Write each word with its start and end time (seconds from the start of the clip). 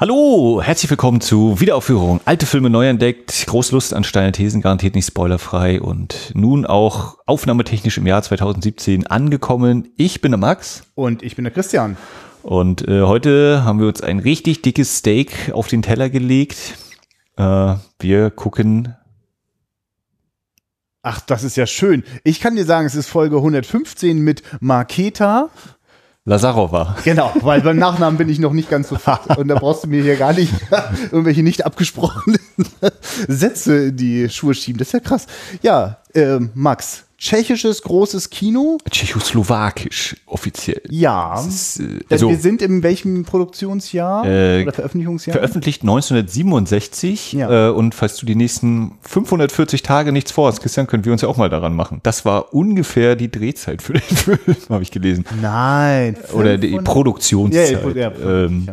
Hallo, 0.00 0.62
herzlich 0.62 0.88
willkommen 0.88 1.20
zu 1.20 1.60
Wiederaufführung. 1.60 2.22
Alte 2.24 2.46
Filme 2.46 2.70
neu 2.70 2.88
entdeckt, 2.88 3.44
große 3.46 3.74
Lust 3.74 3.92
an 3.92 4.02
steine 4.02 4.32
Thesen, 4.32 4.62
garantiert 4.62 4.94
nicht 4.94 5.04
spoilerfrei 5.04 5.78
und 5.78 6.32
nun 6.32 6.64
auch 6.64 7.18
aufnahmetechnisch 7.26 7.98
im 7.98 8.06
Jahr 8.06 8.22
2017 8.22 9.08
angekommen. 9.08 9.90
Ich 9.98 10.22
bin 10.22 10.32
der 10.32 10.38
Max. 10.38 10.84
Und 10.94 11.22
ich 11.22 11.36
bin 11.36 11.44
der 11.44 11.52
Christian. 11.52 11.98
Und 12.42 12.88
äh, 12.88 13.02
heute 13.02 13.62
haben 13.62 13.78
wir 13.78 13.88
uns 13.88 14.00
ein 14.00 14.20
richtig 14.20 14.62
dickes 14.62 14.96
Steak 14.96 15.52
auf 15.52 15.68
den 15.68 15.82
Teller 15.82 16.08
gelegt. 16.08 16.78
Äh, 17.36 17.74
wir 17.98 18.30
gucken. 18.30 18.96
Ach, 21.02 21.20
das 21.20 21.44
ist 21.44 21.58
ja 21.58 21.66
schön. 21.66 22.04
Ich 22.24 22.40
kann 22.40 22.56
dir 22.56 22.64
sagen, 22.64 22.86
es 22.86 22.94
ist 22.94 23.08
Folge 23.08 23.36
115 23.36 24.18
mit 24.18 24.42
Marketa. 24.60 25.50
Lazarova. 26.26 26.96
Genau, 27.02 27.32
weil 27.40 27.62
beim 27.62 27.78
Nachnamen 27.78 28.18
bin 28.18 28.28
ich 28.28 28.38
noch 28.38 28.52
nicht 28.52 28.68
ganz 28.68 28.88
so 28.88 28.96
fit. 28.96 29.36
Und 29.36 29.48
da 29.48 29.54
brauchst 29.54 29.84
du 29.84 29.88
mir 29.88 30.02
hier 30.02 30.16
gar 30.16 30.32
nicht 30.34 30.52
irgendwelche 31.10 31.42
nicht 31.42 31.64
abgesprochenen 31.64 32.38
Sätze 33.28 33.86
in 33.86 33.96
die 33.96 34.28
Schuhe 34.28 34.54
schieben. 34.54 34.78
Das 34.78 34.88
ist 34.88 34.92
ja 34.92 35.00
krass. 35.00 35.26
Ja, 35.62 35.98
äh, 36.14 36.38
Max, 36.54 37.04
tschechisches 37.20 37.82
großes 37.82 38.30
Kino. 38.30 38.78
Tschechoslowakisch 38.90 40.16
offiziell. 40.26 40.80
Ja. 40.88 41.38
Ist, 41.46 41.80
äh, 41.80 42.00
also, 42.10 42.30
wir 42.30 42.38
sind 42.38 42.62
in 42.62 42.82
welchem 42.82 43.24
Produktionsjahr 43.24 44.24
Äh, 44.26 44.62
oder 44.62 44.72
Veröffentlichungsjahr? 44.72 45.34
veröffentlicht 45.34 45.82
1967 45.82 47.32
Ja. 47.34 47.68
äh, 47.68 47.70
und 47.70 47.94
falls 47.94 48.16
du 48.16 48.26
die 48.26 48.34
nächsten 48.34 48.92
540 49.02 49.82
Tage 49.82 50.12
nichts 50.12 50.32
vorhast, 50.32 50.62
Christian, 50.62 50.86
können 50.86 51.04
wir 51.04 51.12
uns 51.12 51.20
ja 51.22 51.28
auch 51.28 51.36
mal 51.36 51.50
daran 51.50 51.74
machen. 51.76 52.00
Das 52.02 52.24
war 52.24 52.54
ungefähr 52.54 53.16
die 53.16 53.30
Drehzeit 53.30 53.82
für 53.82 53.92
den 53.92 54.02
Film, 54.16 54.38
habe 54.70 54.82
ich 54.82 54.90
gelesen. 54.90 55.24
Nein. 55.40 56.16
Oder 56.32 56.56
die 56.58 56.68
500 56.68 56.84
Produktionszeit. 56.92 57.94
Ja, 57.96 58.10
ja, 58.10 58.44
ähm, 58.44 58.68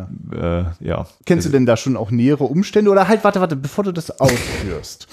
ja. 0.80 1.00
Äh. 1.02 1.04
Kennst 1.26 1.46
du 1.46 1.50
denn 1.50 1.66
da 1.66 1.76
schon 1.76 1.96
auch 1.96 2.10
nähere 2.10 2.44
Umstände? 2.44 2.90
Oder 2.90 3.08
halt, 3.08 3.24
warte, 3.24 3.40
warte, 3.40 3.56
bevor 3.56 3.84
du 3.84 3.92
das 3.92 4.10
ausführst. 4.20 5.06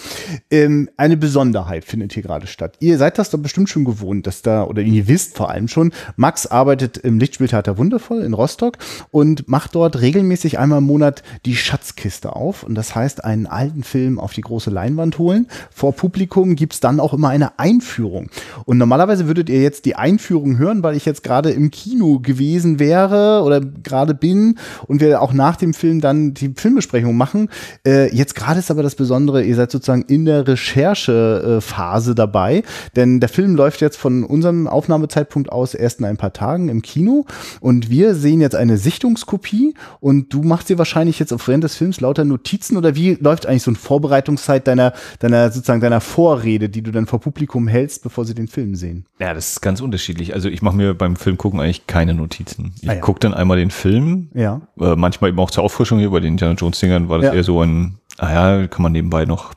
ähm, 0.50 0.90
eine 0.98 1.18
Besonderheit 1.18 1.84
findet 1.86 2.14
hier 2.14 2.24
gerade 2.24 2.48
statt. 2.48 2.76
Ihr 2.80 2.98
seid 2.98 3.18
das 3.18 3.25
doch 3.30 3.40
bestimmt 3.40 3.70
schon 3.70 3.86
gewohnt, 3.86 4.28
dass 4.28 4.42
da, 4.42 4.64
oder 4.64 4.82
ihr 4.82 5.08
wisst 5.08 5.36
vor 5.36 5.50
allem 5.50 5.68
schon, 5.68 5.92
Max 6.16 6.48
arbeitet 6.48 6.98
im 6.98 7.20
Lichtspieltheater 7.20 7.78
Wundervoll 7.78 8.22
in 8.22 8.34
Rostock 8.34 8.78
und 9.12 9.48
macht 9.48 9.76
dort 9.76 10.02
regelmäßig 10.02 10.60
einmal 10.60 10.80
im 10.80 10.86
Monat 10.86 11.24
die 11.46 11.56
Schatzkiste 11.56 12.36
auf. 12.36 12.64
Und 12.64 12.76
das 12.76 12.96
heißt, 12.96 13.24
einen 13.24 13.48
alten 13.48 13.84
Film 13.84 14.20
auf 14.20 14.34
die 14.34 14.42
große 14.42 14.70
Leinwand 14.70 15.18
holen. 15.18 15.48
Vor 15.72 15.94
Publikum 15.94 16.56
gibt's 16.56 16.80
dann 16.80 17.00
auch 17.00 17.14
immer 17.14 17.30
eine 17.30 17.60
Einführung. 17.60 18.30
Und 18.66 18.78
normalerweise 18.78 19.28
würdet 19.28 19.50
ihr 19.50 19.62
jetzt 19.62 19.86
die 19.86 19.96
Einführung 19.96 20.58
hören, 20.58 20.84
weil 20.84 20.96
ich 20.96 21.06
jetzt 21.06 21.24
gerade 21.24 21.52
im 21.52 21.72
Kino 21.72 22.20
gewesen 22.20 22.80
wäre 22.80 23.42
oder 23.44 23.62
gerade 23.62 24.14
bin 24.14 24.58
und 24.88 25.02
wir 25.02 25.22
auch 25.22 25.34
nach 25.34 25.56
dem 25.56 25.74
Film 25.74 26.02
dann 26.02 26.34
die 26.34 26.54
Filmbesprechung 26.56 27.16
machen. 27.16 27.50
Äh, 27.86 28.14
jetzt 28.16 28.36
gerade 28.36 28.60
ist 28.60 28.72
aber 28.72 28.84
das 28.84 28.96
Besondere, 28.96 29.44
ihr 29.44 29.56
seid 29.56 29.72
sozusagen 29.72 30.04
in 30.04 30.26
der 30.26 30.48
Recherchephase 30.48 32.16
dabei, 32.16 32.64
denn 32.96 33.15
der 33.20 33.30
Film 33.30 33.56
läuft 33.56 33.82
jetzt 33.82 33.98
von 33.98 34.24
unserem 34.24 34.68
Aufnahmezeitpunkt 34.68 35.52
aus 35.52 35.74
erst 35.74 36.00
in 36.00 36.06
ein 36.06 36.18
paar 36.18 36.34
Tagen 36.34 36.70
im 36.70 36.82
Kino 36.82 37.26
und 37.62 37.90
wir 37.90 38.16
sehen 38.16 38.42
jetzt 38.42 38.56
eine 38.56 38.78
Sichtungskopie 38.78 39.74
und 40.00 40.34
du 40.34 40.42
machst 40.44 40.70
dir 40.70 40.78
wahrscheinlich 40.78 41.20
jetzt 41.20 41.34
während 41.48 41.64
des 41.64 41.76
Films 41.76 42.02
lauter 42.02 42.26
Notizen 42.26 42.78
oder 42.78 42.96
wie 42.96 43.16
läuft 43.20 43.46
eigentlich 43.46 43.64
so 43.64 43.72
eine 43.72 43.78
Vorbereitungszeit 43.78 44.68
deiner, 44.68 44.94
deiner 45.20 45.52
sozusagen 45.52 45.82
deiner 45.82 46.02
Vorrede, 46.02 46.70
die 46.70 46.82
du 46.82 46.92
dann 46.92 47.06
vor 47.06 47.20
Publikum 47.20 47.68
hältst, 47.68 48.04
bevor 48.04 48.26
sie 48.26 48.34
den 48.36 48.48
Film 48.48 48.76
sehen? 48.76 49.06
ja, 49.20 49.34
das 49.34 49.52
ist 49.54 49.62
ganz 49.62 49.82
unterschiedlich. 49.82 50.34
Also 50.34 50.50
ich 50.50 50.62
mache 50.62 50.76
mir 50.76 50.94
beim 50.94 51.16
Film 51.16 51.38
gucken 51.38 51.60
eigentlich 51.60 51.88
keine 51.88 52.14
Notizen. 52.14 52.74
Ich 52.82 52.90
Ah, 52.90 52.94
ja. 52.96 53.00
gucke 53.00 53.20
dann 53.20 53.34
einmal 53.34 53.58
den 53.58 53.72
Film, 53.72 54.30
Ja. 54.34 54.62
äh, 54.80 54.96
manchmal 54.96 55.30
eben 55.30 55.40
auch 55.40 55.52
zur 55.52 55.64
Auffrischung 55.64 56.00
hier, 56.00 56.10
bei 56.10 56.20
den 56.20 56.34
Indiana 56.34 56.56
Jones 56.56 56.80
Dingern 56.80 57.10
war 57.10 57.18
das 57.20 57.28
Ja. 57.28 57.34
eher 57.34 57.44
so 57.44 57.62
ein, 57.62 57.96
ah 58.18 58.32
ja, 58.60 58.68
kann 58.68 58.82
man 58.84 58.92
nebenbei 58.92 59.26
noch 59.26 59.54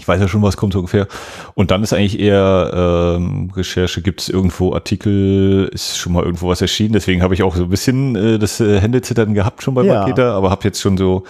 ich 0.00 0.08
weiß 0.08 0.20
ja 0.20 0.28
schon, 0.28 0.42
was 0.42 0.56
kommt 0.56 0.72
so 0.72 0.78
ungefähr. 0.78 1.06
Und 1.54 1.70
dann 1.70 1.82
ist 1.82 1.92
eigentlich 1.92 2.18
eher 2.18 3.16
ähm, 3.16 3.50
Recherche, 3.54 4.00
gibt 4.00 4.22
es 4.22 4.28
irgendwo 4.28 4.72
Artikel, 4.72 5.68
ist 5.72 5.98
schon 5.98 6.14
mal 6.14 6.24
irgendwo 6.24 6.48
was 6.48 6.62
erschienen. 6.62 6.94
Deswegen 6.94 7.22
habe 7.22 7.34
ich 7.34 7.42
auch 7.42 7.54
so 7.54 7.64
ein 7.64 7.68
bisschen 7.68 8.16
äh, 8.16 8.38
das 8.38 8.60
äh, 8.60 8.80
Händezittern 8.80 9.34
gehabt 9.34 9.62
schon 9.62 9.74
bei 9.74 9.82
Ja. 9.82 10.00
Maketa, 10.00 10.34
aber 10.34 10.50
habe 10.50 10.64
jetzt 10.64 10.80
schon 10.80 10.96
so 10.96 11.24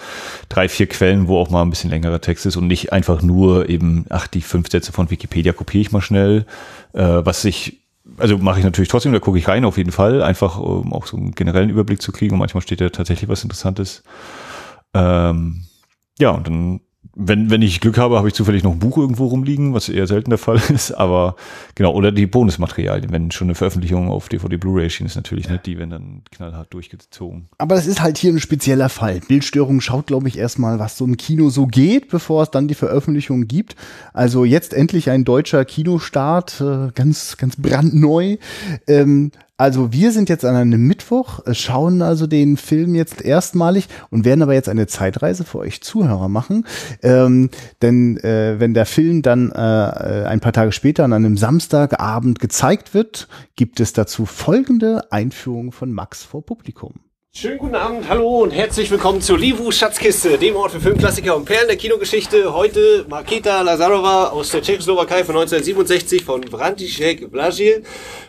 drei, 0.47 0.69
vier 0.69 0.87
Quellen, 0.87 1.27
wo 1.27 1.37
auch 1.37 1.49
mal 1.49 1.61
ein 1.61 1.69
bisschen 1.69 1.89
längerer 1.89 2.21
Text 2.21 2.45
ist 2.45 2.55
und 2.55 2.67
nicht 2.67 2.93
einfach 2.93 3.21
nur 3.21 3.69
eben, 3.69 4.05
ach, 4.09 4.27
die 4.27 4.41
fünf 4.41 4.71
Sätze 4.71 4.93
von 4.93 5.11
Wikipedia 5.11 5.51
kopiere 5.51 5.81
ich 5.81 5.91
mal 5.91 6.01
schnell. 6.01 6.45
Äh, 6.93 7.01
was 7.25 7.43
ich 7.45 7.81
also 8.17 8.37
mache 8.37 8.59
ich 8.59 8.65
natürlich 8.65 8.89
trotzdem, 8.89 9.13
da 9.13 9.19
gucke 9.19 9.37
ich 9.37 9.47
rein 9.47 9.63
auf 9.63 9.77
jeden 9.77 9.91
Fall, 9.91 10.21
einfach 10.21 10.57
um 10.57 10.91
auch 10.91 11.05
so 11.05 11.17
einen 11.17 11.31
generellen 11.31 11.69
Überblick 11.69 12.01
zu 12.01 12.11
kriegen 12.11 12.33
und 12.33 12.39
manchmal 12.39 12.61
steht 12.61 12.81
da 12.81 12.89
tatsächlich 12.89 13.29
was 13.29 13.43
Interessantes. 13.43 14.03
Ähm, 14.93 15.65
ja, 16.19 16.31
und 16.31 16.47
dann, 16.47 16.81
wenn, 17.13 17.49
wenn 17.49 17.61
ich 17.61 17.81
Glück 17.81 17.97
habe, 17.97 18.17
habe 18.17 18.29
ich 18.29 18.33
zufällig 18.33 18.63
noch 18.63 18.71
ein 18.71 18.79
Buch 18.79 18.97
irgendwo 18.97 19.25
rumliegen, 19.25 19.73
was 19.73 19.89
eher 19.89 20.07
selten 20.07 20.29
der 20.29 20.39
Fall 20.39 20.61
ist, 20.69 20.91
aber 20.91 21.35
genau, 21.75 21.93
oder 21.93 22.11
die 22.11 22.25
Bonusmaterialien, 22.25 23.11
wenn 23.11 23.31
schon 23.31 23.47
eine 23.47 23.55
Veröffentlichung 23.55 24.09
auf 24.09 24.29
DVD, 24.29 24.57
Blu-ray 24.57 24.85
erschien 24.85 25.07
ist 25.07 25.15
natürlich 25.15 25.49
nicht, 25.49 25.65
die 25.65 25.77
werden 25.77 25.89
dann 25.89 26.21
knallhart 26.31 26.73
durchgezogen. 26.73 27.49
Aber 27.57 27.75
das 27.75 27.87
ist 27.87 28.01
halt 28.01 28.17
hier 28.17 28.31
ein 28.31 28.39
spezieller 28.39 28.89
Fall. 28.89 29.19
Bildstörung 29.27 29.81
schaut, 29.81 30.07
glaube 30.07 30.27
ich, 30.27 30.37
erstmal, 30.37 30.79
was 30.79 30.97
so 30.97 31.05
ein 31.05 31.17
Kino 31.17 31.49
so 31.49 31.67
geht, 31.67 32.09
bevor 32.09 32.43
es 32.43 32.51
dann 32.51 32.67
die 32.67 32.75
Veröffentlichung 32.75 33.47
gibt. 33.47 33.75
Also 34.13 34.45
jetzt 34.45 34.73
endlich 34.73 35.09
ein 35.09 35.25
deutscher 35.25 35.65
Kinostart, 35.65 36.61
äh, 36.61 36.91
ganz, 36.93 37.37
ganz 37.37 37.55
brandneu. 37.57 38.37
Ähm, 38.87 39.31
also 39.61 39.93
wir 39.93 40.11
sind 40.11 40.27
jetzt 40.27 40.43
an 40.43 40.55
einem 40.55 40.87
Mittwoch, 40.87 41.45
äh, 41.45 41.53
schauen 41.53 42.01
also 42.01 42.25
den 42.25 42.57
Film 42.57 42.95
jetzt 42.95 43.21
erstmalig 43.21 43.89
und 44.09 44.25
werden 44.25 44.41
aber 44.41 44.55
jetzt 44.55 44.69
eine 44.69 44.87
Zeitreise 44.87 45.43
für 45.43 45.59
euch 45.59 45.83
Zuhörer 45.83 46.29
machen. 46.29 46.65
Ähm, 47.03 47.51
denn 47.83 48.17
äh, 48.17 48.59
wenn 48.59 48.73
der 48.73 48.87
Film 48.87 49.21
dann 49.21 49.51
äh, 49.51 50.25
ein 50.25 50.39
paar 50.39 50.51
Tage 50.51 50.71
später 50.71 51.03
an 51.03 51.13
einem 51.13 51.37
Samstagabend 51.37 52.39
gezeigt 52.39 52.95
wird, 52.95 53.27
gibt 53.55 53.79
es 53.79 53.93
dazu 53.93 54.25
folgende 54.25 55.11
Einführung 55.11 55.71
von 55.71 55.91
Max 55.91 56.23
vor 56.23 56.43
Publikum. 56.43 57.10
Schönen 57.33 57.59
guten 57.59 57.75
Abend, 57.75 58.09
hallo 58.09 58.41
und 58.41 58.51
herzlich 58.51 58.91
willkommen 58.91 59.21
zur 59.21 59.39
Livu 59.39 59.71
Schatzkiste, 59.71 60.37
dem 60.37 60.57
Ort 60.57 60.73
für 60.73 60.81
Filmklassiker 60.81 61.33
und 61.33 61.45
Perlen 61.45 61.69
der 61.69 61.77
Kinogeschichte. 61.77 62.53
Heute 62.53 63.05
Marketa 63.07 63.61
Lazarova 63.61 64.27
aus 64.27 64.51
der 64.51 64.61
Tschechoslowakei 64.61 65.23
von 65.23 65.37
1967 65.37 66.25
von 66.25 66.43
František 66.43 67.29
Blažil. 67.29 67.83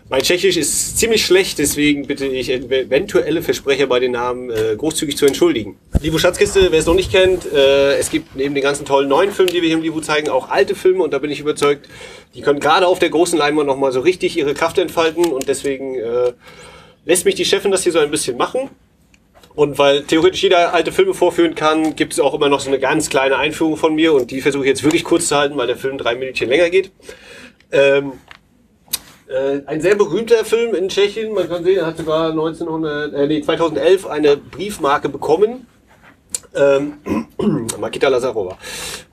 Mein 0.08 0.22
Tschechisch 0.22 0.56
ist 0.56 0.98
ziemlich 0.98 1.26
schlecht, 1.26 1.58
deswegen 1.58 2.06
bitte 2.06 2.26
ich 2.26 2.48
eventuelle 2.48 3.42
Versprecher 3.42 3.88
bei 3.88 3.98
den 3.98 4.12
Namen 4.12 4.50
äh, 4.50 4.76
großzügig 4.76 5.16
zu 5.16 5.26
entschuldigen. 5.26 5.76
Livu 6.00 6.18
Schatzkiste, 6.18 6.70
wer 6.70 6.78
es 6.78 6.86
noch 6.86 6.94
nicht 6.94 7.10
kennt, 7.10 7.52
äh, 7.52 7.96
es 7.96 8.08
gibt 8.08 8.36
neben 8.36 8.54
den 8.54 8.62
ganzen 8.62 8.86
tollen 8.86 9.08
neuen 9.08 9.32
Filmen, 9.32 9.50
die 9.52 9.62
wir 9.62 9.68
hier 9.68 9.78
im 9.78 9.82
Livu 9.82 10.00
zeigen, 10.00 10.28
auch 10.28 10.48
alte 10.48 10.76
Filme 10.76 11.02
und 11.02 11.12
da 11.12 11.18
bin 11.18 11.32
ich 11.32 11.40
überzeugt, 11.40 11.88
die 12.36 12.40
können 12.40 12.60
gerade 12.60 12.86
auf 12.86 13.00
der 13.00 13.10
großen 13.10 13.36
Leinwand 13.36 13.66
nochmal 13.66 13.90
so 13.90 13.98
richtig 13.98 14.38
ihre 14.38 14.54
Kraft 14.54 14.78
entfalten 14.78 15.24
und 15.24 15.48
deswegen 15.48 15.96
äh, 15.96 16.32
lässt 17.04 17.24
mich 17.24 17.34
die 17.34 17.44
Chefin 17.44 17.72
das 17.72 17.82
hier 17.82 17.92
so 17.92 17.98
ein 17.98 18.12
bisschen 18.12 18.36
machen. 18.36 18.70
Und 19.54 19.78
weil 19.78 20.02
theoretisch 20.04 20.42
jeder 20.42 20.72
alte 20.72 20.92
Filme 20.92 21.14
vorführen 21.14 21.54
kann, 21.54 21.94
gibt 21.94 22.14
es 22.14 22.20
auch 22.20 22.34
immer 22.34 22.48
noch 22.48 22.60
so 22.60 22.68
eine 22.68 22.78
ganz 22.78 23.10
kleine 23.10 23.36
Einführung 23.36 23.76
von 23.76 23.94
mir 23.94 24.14
und 24.14 24.30
die 24.30 24.40
versuche 24.40 24.64
ich 24.64 24.68
jetzt 24.68 24.82
wirklich 24.82 25.04
kurz 25.04 25.28
zu 25.28 25.36
halten, 25.36 25.56
weil 25.56 25.66
der 25.66 25.76
Film 25.76 25.98
drei 25.98 26.14
Minütchen 26.14 26.48
länger 26.48 26.70
geht. 26.70 26.90
Ähm, 27.70 28.12
äh, 29.28 29.60
ein 29.66 29.80
sehr 29.80 29.94
berühmter 29.94 30.44
Film 30.44 30.74
in 30.74 30.88
Tschechien, 30.88 31.34
man 31.34 31.48
kann 31.48 31.64
sehen, 31.64 31.78
er 31.78 31.86
hat 31.86 31.98
sogar 31.98 32.30
1900, 32.30 33.14
äh, 33.14 33.26
nee, 33.26 33.42
2011 33.42 34.06
eine 34.06 34.36
Briefmarke 34.36 35.08
bekommen. 35.08 35.66
Ähm, 36.54 36.98
Makita 37.78 38.08
Lazarova. 38.08 38.58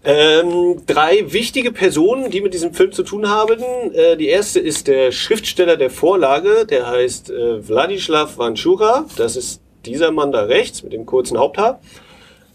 Ähm, 0.04 0.82
drei 0.86 1.32
wichtige 1.32 1.72
Personen, 1.72 2.32
die 2.32 2.42
mit 2.42 2.54
diesem 2.54 2.74
Film 2.74 2.92
zu 2.92 3.04
tun 3.04 3.30
haben. 3.30 3.62
Äh, 3.94 4.18
die 4.18 4.28
erste 4.28 4.60
ist 4.60 4.88
der 4.88 5.12
Schriftsteller 5.12 5.78
der 5.78 5.90
Vorlage, 5.90 6.66
der 6.66 6.88
heißt 6.88 7.30
äh, 7.30 7.68
Wladislav 7.68 8.38
Vanchura. 8.38 9.06
Das 9.16 9.38
ist 9.38 9.62
dieser 9.86 10.12
Mann 10.12 10.32
da 10.32 10.44
rechts 10.44 10.84
mit 10.84 10.94
dem 10.94 11.06
kurzen 11.06 11.38
Haupthaar. 11.38 11.80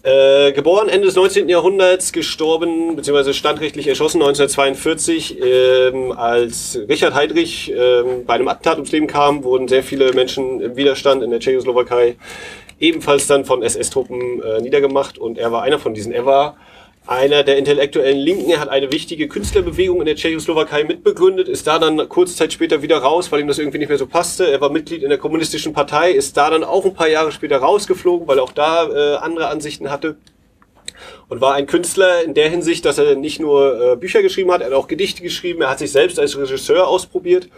Äh, 0.03 0.51
geboren 0.51 0.87
Ende 0.87 1.07
des 1.07 1.15
19. 1.15 1.49
Jahrhunderts, 1.49 2.11
gestorben 2.11 2.95
bzw. 2.95 3.33
standrechtlich 3.33 3.87
erschossen 3.87 4.21
1942. 4.21 5.41
Ähm, 5.41 6.11
als 6.11 6.79
Richard 6.87 7.15
Heydrich 7.15 7.73
ähm, 7.75 8.23
bei 8.25 8.35
einem 8.35 8.47
Attentat 8.47 8.75
ums 8.75 8.91
Leben 8.91 9.07
kam, 9.07 9.43
wurden 9.43 9.67
sehr 9.67 9.81
viele 9.81 10.13
Menschen 10.13 10.61
im 10.61 10.75
Widerstand 10.75 11.23
in 11.23 11.31
der 11.31 11.39
Tschechoslowakei 11.39 12.17
ebenfalls 12.79 13.25
dann 13.25 13.45
von 13.45 13.63
SS-Truppen 13.63 14.43
äh, 14.43 14.61
niedergemacht 14.61 15.17
und 15.17 15.37
er 15.37 15.51
war 15.51 15.63
einer 15.63 15.79
von 15.79 15.93
diesen. 15.95 16.11
Er 16.11 16.27
war 16.27 16.57
einer 17.07 17.43
der 17.43 17.57
intellektuellen 17.57 18.17
Linken. 18.17 18.49
Er 18.49 18.59
hat 18.59 18.69
eine 18.69 18.91
wichtige 18.91 19.27
Künstlerbewegung 19.27 19.99
in 19.99 20.05
der 20.05 20.15
Tschechoslowakei 20.15 20.83
mitbegründet, 20.83 21.47
ist 21.47 21.67
da 21.67 21.79
dann 21.79 22.09
kurze 22.09 22.35
Zeit 22.35 22.53
später 22.53 22.81
wieder 22.81 22.97
raus, 22.97 23.31
weil 23.31 23.41
ihm 23.41 23.47
das 23.47 23.59
irgendwie 23.59 23.77
nicht 23.77 23.89
mehr 23.89 23.97
so 23.97 24.07
passte. 24.07 24.49
Er 24.49 24.61
war 24.61 24.71
Mitglied 24.71 25.03
in 25.03 25.09
der 25.09 25.17
kommunistischen 25.17 25.73
Partei, 25.73 26.11
ist 26.11 26.35
da 26.37 26.49
dann 26.49 26.63
auch 26.63 26.85
ein 26.85 26.93
paar 26.93 27.09
Jahre 27.09 27.31
später 27.31 27.57
rausgeflogen, 27.57 28.27
weil 28.27 28.39
er 28.39 28.43
auch 28.43 28.51
da 28.51 28.89
äh, 28.89 29.17
andere 29.17 29.47
Ansichten 29.47 29.91
hatte. 29.91 30.17
Und 31.27 31.41
war 31.41 31.55
ein 31.55 31.67
Künstler 31.67 32.23
in 32.23 32.33
der 32.33 32.49
Hinsicht, 32.49 32.85
dass 32.85 32.97
er 32.97 33.15
nicht 33.15 33.39
nur 33.39 33.93
äh, 33.93 33.95
Bücher 33.95 34.21
geschrieben 34.21 34.51
hat, 34.51 34.61
er 34.61 34.67
hat 34.67 34.73
auch 34.73 34.87
Gedichte 34.87 35.21
geschrieben, 35.21 35.61
er 35.61 35.69
hat 35.69 35.79
sich 35.79 35.91
selbst 35.91 36.19
als 36.19 36.37
Regisseur 36.37 36.87
ausprobiert 36.87 37.49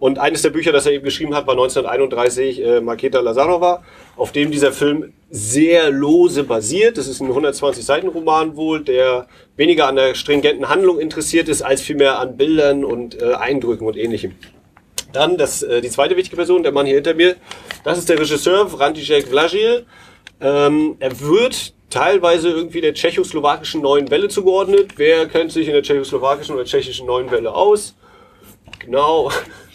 Und 0.00 0.18
eines 0.18 0.40
der 0.40 0.48
Bücher, 0.48 0.72
das 0.72 0.86
er 0.86 0.92
eben 0.92 1.04
geschrieben 1.04 1.34
hat, 1.34 1.46
war 1.46 1.52
1931 1.52 2.64
äh, 2.64 2.80
Marketa 2.80 3.20
Lazarova, 3.20 3.84
auf 4.16 4.32
dem 4.32 4.50
dieser 4.50 4.72
Film 4.72 5.12
sehr 5.30 5.90
lose 5.90 6.42
basiert. 6.42 6.96
Das 6.96 7.06
ist 7.06 7.20
ein 7.20 7.28
120-Seiten-Roman 7.28 8.56
wohl, 8.56 8.80
der 8.80 9.28
weniger 9.56 9.86
an 9.86 9.96
der 9.96 10.14
stringenten 10.14 10.70
Handlung 10.70 10.98
interessiert 10.98 11.50
ist, 11.50 11.60
als 11.60 11.82
vielmehr 11.82 12.18
an 12.18 12.38
Bildern 12.38 12.82
und 12.82 13.20
äh, 13.20 13.34
Eindrücken 13.34 13.86
und 13.86 13.98
ähnlichem. 13.98 14.34
Dann 15.12 15.36
das, 15.36 15.62
äh, 15.62 15.82
die 15.82 15.90
zweite 15.90 16.16
wichtige 16.16 16.36
Person, 16.36 16.62
der 16.62 16.72
Mann 16.72 16.86
hier 16.86 16.94
hinter 16.94 17.12
mir, 17.12 17.36
das 17.84 17.98
ist 17.98 18.08
der 18.08 18.18
Regisseur 18.18 18.70
František 18.70 19.28
Vlažil. 19.28 19.84
Ähm, 20.40 20.96
er 20.98 21.20
wird 21.20 21.74
teilweise 21.90 22.48
irgendwie 22.48 22.80
der 22.80 22.94
tschechoslowakischen 22.94 23.82
Neuen 23.82 24.10
Welle 24.10 24.28
zugeordnet. 24.28 24.92
Wer 24.96 25.26
kennt 25.28 25.52
sich 25.52 25.66
in 25.66 25.74
der 25.74 25.82
tschechoslowakischen 25.82 26.54
oder 26.54 26.64
tschechischen 26.64 27.06
Neuen 27.06 27.30
Welle 27.30 27.52
aus? 27.52 27.94
Genau. 28.78 29.30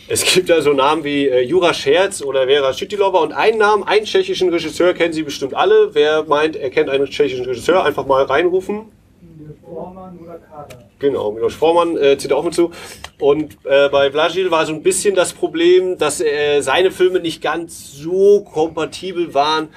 Es 0.07 0.23
gibt 0.23 0.49
da 0.51 0.61
so 0.61 0.71
Namen 0.73 1.03
wie 1.03 1.27
äh, 1.27 1.41
Jura 1.41 1.73
Scherz 1.73 2.21
oder 2.21 2.45
Vera 2.45 2.71
Schüttilova 2.73 3.19
und 3.19 3.33
einen 3.33 3.57
Namen, 3.57 3.83
einen 3.83 4.05
tschechischen 4.05 4.49
Regisseur 4.49 4.93
kennen 4.93 5.13
Sie 5.13 5.23
bestimmt 5.23 5.55
alle. 5.55 5.95
Wer 5.95 6.23
meint, 6.25 6.55
er 6.55 6.69
kennt 6.69 6.91
einen 6.91 7.07
tschechischen 7.07 7.45
Regisseur, 7.45 7.83
einfach 7.83 8.05
mal 8.05 8.23
reinrufen. 8.23 8.91
Vormann 9.63 10.19
oder 10.23 10.37
Kader. 10.37 10.89
Genau, 10.99 11.31
Milos 11.31 11.55
Vormann 11.55 11.97
äh, 11.97 12.17
zählt 12.19 12.33
auch 12.33 12.43
mit 12.43 12.53
zu. 12.53 12.69
Und 13.17 13.57
äh, 13.63 13.89
bei 13.89 14.11
Vlagil 14.11 14.51
war 14.51 14.67
so 14.67 14.73
ein 14.73 14.83
bisschen 14.83 15.15
das 15.15 15.33
Problem, 15.33 15.97
dass 15.97 16.21
äh, 16.21 16.61
seine 16.61 16.91
Filme 16.91 17.19
nicht 17.19 17.41
ganz 17.41 17.93
so 17.93 18.41
kompatibel 18.41 19.33
waren 19.33 19.69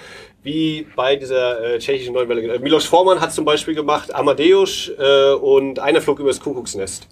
wie 0.42 0.86
bei 0.94 1.16
dieser 1.16 1.74
äh, 1.74 1.78
tschechischen 1.78 2.12
Neuen 2.12 2.28
Welle. 2.28 2.54
Äh, 2.54 2.58
Milos 2.58 2.84
Forman 2.84 3.22
hat 3.22 3.32
zum 3.32 3.46
Beispiel 3.46 3.74
gemacht 3.74 4.14
Amadeus 4.14 4.90
äh, 4.98 5.32
und 5.32 5.78
Einer 5.78 6.02
flog 6.02 6.20
übers 6.20 6.38
Kuckucksnest. 6.38 7.08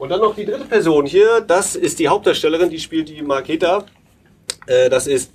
Und 0.00 0.08
dann 0.08 0.20
noch 0.20 0.34
die 0.34 0.46
dritte 0.46 0.64
Person 0.64 1.04
hier, 1.04 1.42
das 1.42 1.76
ist 1.76 1.98
die 1.98 2.08
Hauptdarstellerin, 2.08 2.70
die 2.70 2.78
spielt 2.78 3.10
die 3.10 3.20
Marketa. 3.20 3.84
Äh, 4.66 4.88
das 4.88 5.06
ist 5.06 5.30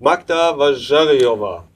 Magda 0.00 0.56
Vajarjova. 0.58 1.68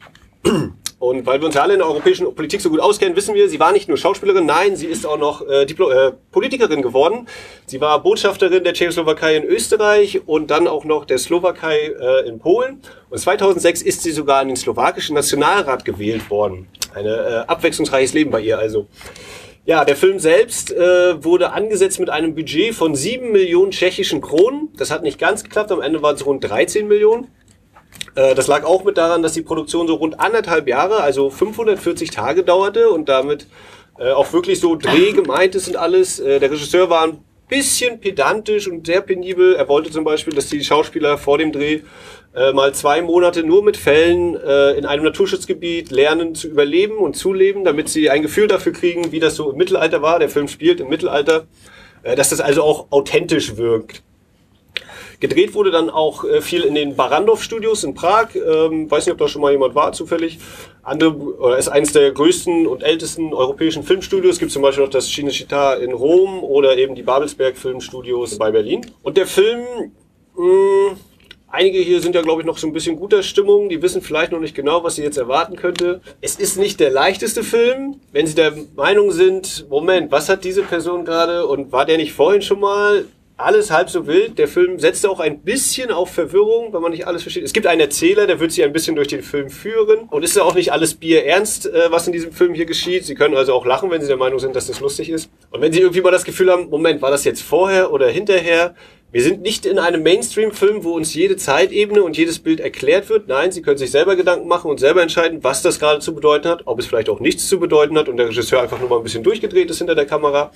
Und 0.99 1.27
weil 1.27 1.39
wir 1.41 1.47
uns 1.47 1.55
ja 1.55 1.63
alle 1.63 1.75
in 1.75 1.81
der 1.81 1.89
europäischen 1.89 2.35
Politik 2.35 2.63
so 2.63 2.71
gut 2.71 2.81
auskennen, 2.81 3.15
wissen 3.15 3.35
wir, 3.35 3.51
sie 3.51 3.61
war 3.61 3.73
nicht 3.73 3.89
nur 3.89 3.99
Schauspielerin, 3.99 4.47
nein, 4.47 4.75
sie 4.75 4.87
ist 4.87 5.05
auch 5.07 5.19
noch 5.19 5.47
äh, 5.47 5.65
äh, 5.65 6.13
Politikerin 6.33 6.81
geworden. 6.81 7.29
Sie 7.67 7.79
war 7.83 8.03
Botschafterin 8.03 8.65
der 8.65 8.73
Tschechoslowakei 8.73 9.37
in 9.37 9.45
Österreich 9.45 10.27
und 10.27 10.51
dann 10.51 10.67
auch 10.67 10.85
noch 10.85 11.05
der 11.05 11.19
Slowakei 11.19 11.93
äh, 12.01 12.27
in 12.27 12.39
Polen. 12.39 12.81
Und 13.11 13.19
2006 13.19 13.83
ist 13.83 14.03
sie 14.03 14.13
sogar 14.13 14.41
in 14.41 14.49
den 14.49 14.57
slowakischen 14.57 15.15
Nationalrat 15.15 15.85
gewählt 15.85 16.31
worden. 16.31 16.69
Ein 16.95 17.05
äh, 17.05 17.45
abwechslungsreiches 17.47 18.15
Leben 18.15 18.31
bei 18.31 18.41
ihr 18.41 18.59
also. 18.59 18.87
Ja, 19.67 19.85
der 19.85 19.97
Film 19.97 20.19
selbst 20.19 20.73
äh, 20.73 21.23
wurde 21.23 21.53
angesetzt 21.53 22.01
mit 22.01 22.09
einem 22.09 22.35
Budget 22.35 22.75
von 22.75 22.95
7 22.95 23.31
Millionen 23.31 23.73
tschechischen 23.73 24.21
Kronen. 24.21 24.71
Das 24.77 24.91
hat 24.91 25.03
nicht 25.03 25.19
ganz 25.19 25.45
geklappt, 25.45 25.71
am 25.71 25.83
Ende 25.83 26.03
waren 26.03 26.17
es 26.17 26.25
rund 26.25 26.43
13 26.43 26.89
Millionen. 26.89 27.29
Äh, 28.15 28.35
das 28.35 28.47
lag 28.47 28.65
auch 28.65 28.85
mit 28.85 28.97
daran, 28.97 29.23
dass 29.23 29.35
die 29.35 29.43
Produktion 29.43 29.87
so 29.87 29.95
rund 29.95 30.19
anderthalb 30.19 30.67
Jahre, 30.67 31.03
also 31.03 31.29
540 31.29 32.11
Tage 32.11 32.43
dauerte 32.43 32.89
und 32.91 33.09
damit 33.11 33.47
äh, 33.99 34.13
auch 34.13 34.33
wirklich 34.33 34.61
so 34.61 34.77
Dreh 34.77 35.13
gemeint 35.13 35.55
ist 35.55 35.69
und 35.69 35.77
alles. 35.77 36.19
Äh, 36.21 36.41
der 36.41 36.51
Regisseur 36.51 36.89
war 36.89 37.05
ein 37.05 37.19
bisschen 37.49 38.01
pedantisch 38.01 38.67
und 38.67 38.87
sehr 38.87 39.03
penibel. 39.03 39.57
Er 39.57 39.69
wollte 39.69 39.91
zum 39.91 40.05
Beispiel, 40.05 40.33
dass 40.33 40.49
die 40.49 40.65
Schauspieler 40.65 41.19
vor 41.19 41.37
dem 41.37 41.53
Dreh 41.53 41.83
äh, 42.35 42.53
mal 42.53 42.73
zwei 42.75 43.03
Monate 43.03 43.43
nur 43.43 43.63
mit 43.65 43.77
Fällen 43.77 44.37
äh, 44.37 44.73
in 44.73 44.87
einem 44.87 45.05
Naturschutzgebiet 45.05 45.91
lernen 45.91 46.35
zu 46.35 46.49
überleben 46.49 46.99
und 46.99 47.17
zu 47.17 47.33
leben, 47.33 47.65
damit 47.65 47.89
sie 47.89 48.09
ein 48.11 48.23
Gefühl 48.23 48.47
dafür 48.47 48.73
kriegen, 48.73 49.13
wie 49.13 49.21
das 49.21 49.37
so 49.37 49.51
im 49.51 49.57
Mittelalter 49.57 50.01
war. 50.03 50.19
Der 50.19 50.29
Film 50.29 50.47
spielt 50.47 50.81
im 50.81 50.89
Mittelalter, 50.89 51.47
äh, 52.03 52.15
dass 52.15 52.31
das 52.31 52.41
also 52.41 52.63
auch 52.63 52.87
authentisch 52.91 53.57
wirkt. 53.57 54.03
Gedreht 55.21 55.53
wurde 55.55 55.71
dann 55.71 55.91
auch 55.91 56.25
äh, 56.25 56.41
viel 56.41 56.63
in 56.63 56.75
den 56.75 56.97
Barandov-Studios 56.97 57.85
in 57.85 57.95
Prag. 57.95 58.29
Ähm, 58.35 58.91
weiß 58.91 59.05
nicht, 59.05 59.13
ob 59.13 59.19
da 59.19 59.29
schon 59.29 59.43
mal 59.43 59.53
jemand 59.53 59.75
war, 59.75 59.93
zufällig. 59.93 60.39
Andere, 60.83 61.13
oder 61.13 61.59
ist 61.59 61.69
eines 61.69 61.93
der 61.93 62.11
größten 62.11 62.67
und 62.67 62.83
ältesten 62.83 63.35
europäischen 63.35 63.83
Filmstudios. 63.83 64.39
Gibt 64.39 64.51
zum 64.51 64.63
Beispiel 64.63 64.85
noch 64.85 64.91
das 64.91 65.09
Cinecittà 65.09 65.75
in 65.75 65.93
Rom 65.93 66.43
oder 66.43 66.79
eben 66.79 66.95
die 66.95 67.03
Babelsberg 67.03 67.59
Filmstudios 67.59 68.39
bei 68.39 68.51
Berlin. 68.51 68.87
Und 69.03 69.19
der 69.19 69.27
Film, 69.27 69.93
mh, 70.37 70.97
Einige 71.53 71.79
hier 71.79 72.01
sind 72.01 72.15
ja, 72.15 72.23
glaube 72.23 72.43
ich, 72.43 72.47
noch 72.47 72.59
so 72.59 72.69
ein 72.69 72.73
bisschen 72.73 72.95
guter 72.95 73.25
Stimmung. 73.25 73.69
Die 73.69 73.83
wissen 73.83 74.03
vielleicht 74.03 74.31
noch 74.31 74.39
nicht 74.39 74.55
genau, 74.55 74.85
was 74.85 74.95
sie 74.95 75.03
jetzt 75.03 75.19
erwarten 75.19 75.57
könnte. 75.57 76.01
Es 76.21 76.37
ist 76.37 76.57
nicht 76.57 76.79
der 76.79 76.91
leichteste 76.91 77.43
Film. 77.43 77.97
Wenn 78.13 78.29
sie 78.29 78.37
der 78.37 78.55
Meinung 78.77 79.11
sind, 79.11 79.69
Moment, 79.69 80.13
was 80.13 80.29
hat 80.29 80.45
diese 80.45 80.63
Person 80.63 81.05
gerade 81.05 81.47
und 81.47 81.73
war 81.73 81.87
der 81.87 81.97
nicht 81.97 82.13
vorhin 82.13 82.43
schon 82.43 82.61
mal? 82.61 83.05
Alles 83.37 83.71
halb 83.73 83.91
so 83.91 84.07
wild. 84.07 84.39
Der 84.39 84.47
Film 84.47 84.79
setzt 84.79 85.05
auch 85.07 85.19
ein 85.19 85.41
bisschen 85.41 85.91
auf 85.91 86.11
Verwirrung, 86.11 86.73
weil 86.73 86.83
man 86.83 86.93
nicht 86.93 87.09
alles 87.09 87.23
versteht. 87.23 87.43
Es 87.43 87.53
gibt 87.53 87.67
einen 87.67 87.81
Erzähler, 87.81 88.29
der 88.29 88.39
wird 88.39 88.53
sie 88.53 88.63
ein 88.63 88.73
bisschen 88.73 88.95
durch 88.95 89.09
den 89.09 89.23
Film 89.23 89.51
führen. 89.51 90.09
Und 90.11 90.23
ist 90.23 90.37
ja 90.37 90.45
auch 90.45 90.55
nicht 90.55 90.73
alles 90.73 90.95
Bier 90.95 91.25
ernst, 91.25 91.67
äh, 91.67 91.91
was 91.91 92.07
in 92.07 92.13
diesem 92.13 92.31
Film 92.31 92.55
hier 92.55 92.67
geschieht. 92.67 93.07
Sie 93.07 93.17
können 93.17 93.35
also 93.35 93.55
auch 93.55 93.67
lachen, 93.67 93.91
wenn 93.91 94.03
sie 94.03 94.09
der 94.09 94.19
Meinung 94.19 94.39
sind, 94.39 94.55
dass 94.55 94.69
das 94.69 94.79
lustig 94.79 95.11
ist. 95.11 95.31
Und 95.51 95.63
wenn 95.63 95.73
sie 95.73 95.81
irgendwie 95.81 96.03
mal 96.03 96.13
das 96.13 96.25
Gefühl 96.25 96.53
haben, 96.53 96.69
Moment, 96.69 97.03
war 97.03 97.11
das 97.11 97.25
jetzt 97.25 97.43
vorher 97.43 97.93
oder 97.93 98.09
hinterher? 98.09 98.77
Wir 99.13 99.25
sind 99.25 99.43
nicht 99.43 99.67
in 99.67 99.81
einem 99.81 100.05
Mainstream-Film, 100.05 100.85
wo 100.85 100.93
uns 100.93 101.15
jede 101.15 101.37
Zeitebene 101.37 102.05
und 102.05 102.17
jedes 102.17 102.39
Bild 102.39 102.61
erklärt 102.61 103.09
wird. 103.09 103.27
Nein, 103.27 103.51
Sie 103.51 103.61
können 103.61 103.77
sich 103.77 103.91
selber 103.91 104.15
Gedanken 104.15 104.47
machen 104.47 104.71
und 104.71 104.79
selber 104.79 105.03
entscheiden, 105.03 105.43
was 105.43 105.63
das 105.63 105.81
gerade 105.81 105.99
zu 105.99 106.15
bedeuten 106.15 106.49
hat, 106.49 106.63
ob 106.67 106.79
es 106.79 106.87
vielleicht 106.87 107.09
auch 107.09 107.19
nichts 107.19 107.49
zu 107.49 107.59
bedeuten 107.59 107.99
hat 107.99 108.09
und 108.09 108.19
der 108.19 108.29
Regisseur 108.29 108.63
einfach 108.63 108.79
nur 108.79 108.89
mal 108.89 108.99
ein 108.99 109.03
bisschen 109.03 109.25
durchgedreht 109.25 109.69
ist 109.69 109.79
hinter 109.79 109.97
der 109.97 110.07
Kamera. 110.07 110.53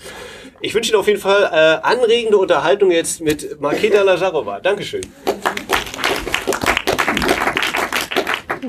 Ich 0.60 0.72
wünsche 0.72 0.92
Ihnen 0.92 1.00
auf 1.00 1.08
jeden 1.08 1.18
Fall 1.18 1.50
äh, 1.52 1.84
anregende 1.84 2.38
Unterhaltung 2.38 2.92
jetzt 2.92 3.20
mit 3.20 3.60
Marketa 3.60 4.02
Lazarova. 4.02 4.60
Dankeschön. 4.60 5.02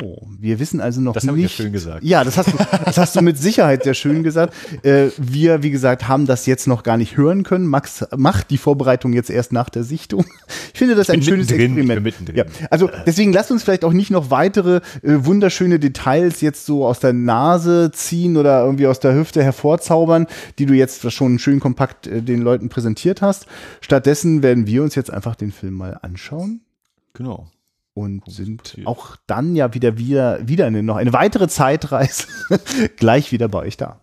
Oh, 0.01 0.27
wir 0.39 0.59
wissen 0.59 0.81
also 0.81 1.01
noch 1.01 1.13
Das 1.13 1.23
nicht. 1.23 1.29
habe 1.29 1.39
ich 1.39 1.43
ja 1.43 1.49
schön 1.63 1.73
gesagt. 1.73 2.03
Ja, 2.03 2.23
das 2.23 2.37
hast, 2.37 2.49
du, 2.53 2.57
das 2.85 2.97
hast 2.97 3.15
du 3.15 3.21
mit 3.21 3.37
Sicherheit 3.37 3.83
sehr 3.83 3.93
schön 3.93 4.23
gesagt. 4.23 4.53
Äh, 4.83 5.09
wir, 5.17 5.63
wie 5.63 5.71
gesagt, 5.71 6.07
haben 6.07 6.25
das 6.25 6.45
jetzt 6.45 6.67
noch 6.67 6.83
gar 6.83 6.97
nicht 6.97 7.17
hören 7.17 7.43
können. 7.43 7.65
Max 7.67 8.05
macht 8.15 8.49
die 8.49 8.57
Vorbereitung 8.57 9.13
jetzt 9.13 9.29
erst 9.29 9.53
nach 9.53 9.69
der 9.69 9.83
Sichtung. 9.83 10.25
Ich 10.73 10.79
finde 10.79 10.95
das 10.95 11.09
ein 11.09 11.19
bin 11.19 11.23
schönes 11.29 11.49
mittendrin, 11.49 11.77
ich 11.79 11.87
bin 11.87 12.05
Experiment. 12.05 12.37
Ja, 12.61 12.67
also 12.69 12.89
deswegen 13.05 13.31
lasst 13.31 13.49
uns 13.51 13.63
vielleicht 13.63 13.85
auch 13.85 13.93
nicht 13.93 14.11
noch 14.11 14.29
weitere 14.29 14.77
äh, 15.03 15.25
wunderschöne 15.25 15.79
Details 15.79 16.41
jetzt 16.41 16.65
so 16.65 16.85
aus 16.85 16.99
der 16.99 17.13
Nase 17.13 17.91
ziehen 17.93 18.35
oder 18.37 18.63
irgendwie 18.65 18.87
aus 18.87 18.99
der 18.99 19.15
Hüfte 19.15 19.43
hervorzaubern, 19.43 20.27
die 20.59 20.65
du 20.65 20.73
jetzt 20.73 21.09
schon 21.11 21.39
schön 21.39 21.59
kompakt 21.59 22.07
äh, 22.07 22.21
den 22.21 22.41
Leuten 22.41 22.69
präsentiert 22.69 23.21
hast. 23.21 23.45
Stattdessen 23.81 24.43
werden 24.43 24.67
wir 24.67 24.83
uns 24.83 24.95
jetzt 24.95 25.11
einfach 25.11 25.35
den 25.35 25.51
Film 25.51 25.75
mal 25.75 25.97
anschauen 26.01 26.61
Genau. 27.13 27.47
Und 27.95 28.23
sind 28.27 28.61
passiert. 28.63 28.87
auch 28.87 29.15
dann 29.25 29.55
ja 29.55 29.73
wieder 29.73 29.97
wieder 29.97 30.47
wieder 30.47 30.67
eine, 30.67 30.83
noch 30.83 30.97
eine 30.97 31.13
weitere 31.13 31.47
Zeitreise 31.47 32.27
gleich 32.97 33.31
wieder 33.31 33.47
bei 33.47 33.59
euch 33.59 33.77
da. 33.77 34.01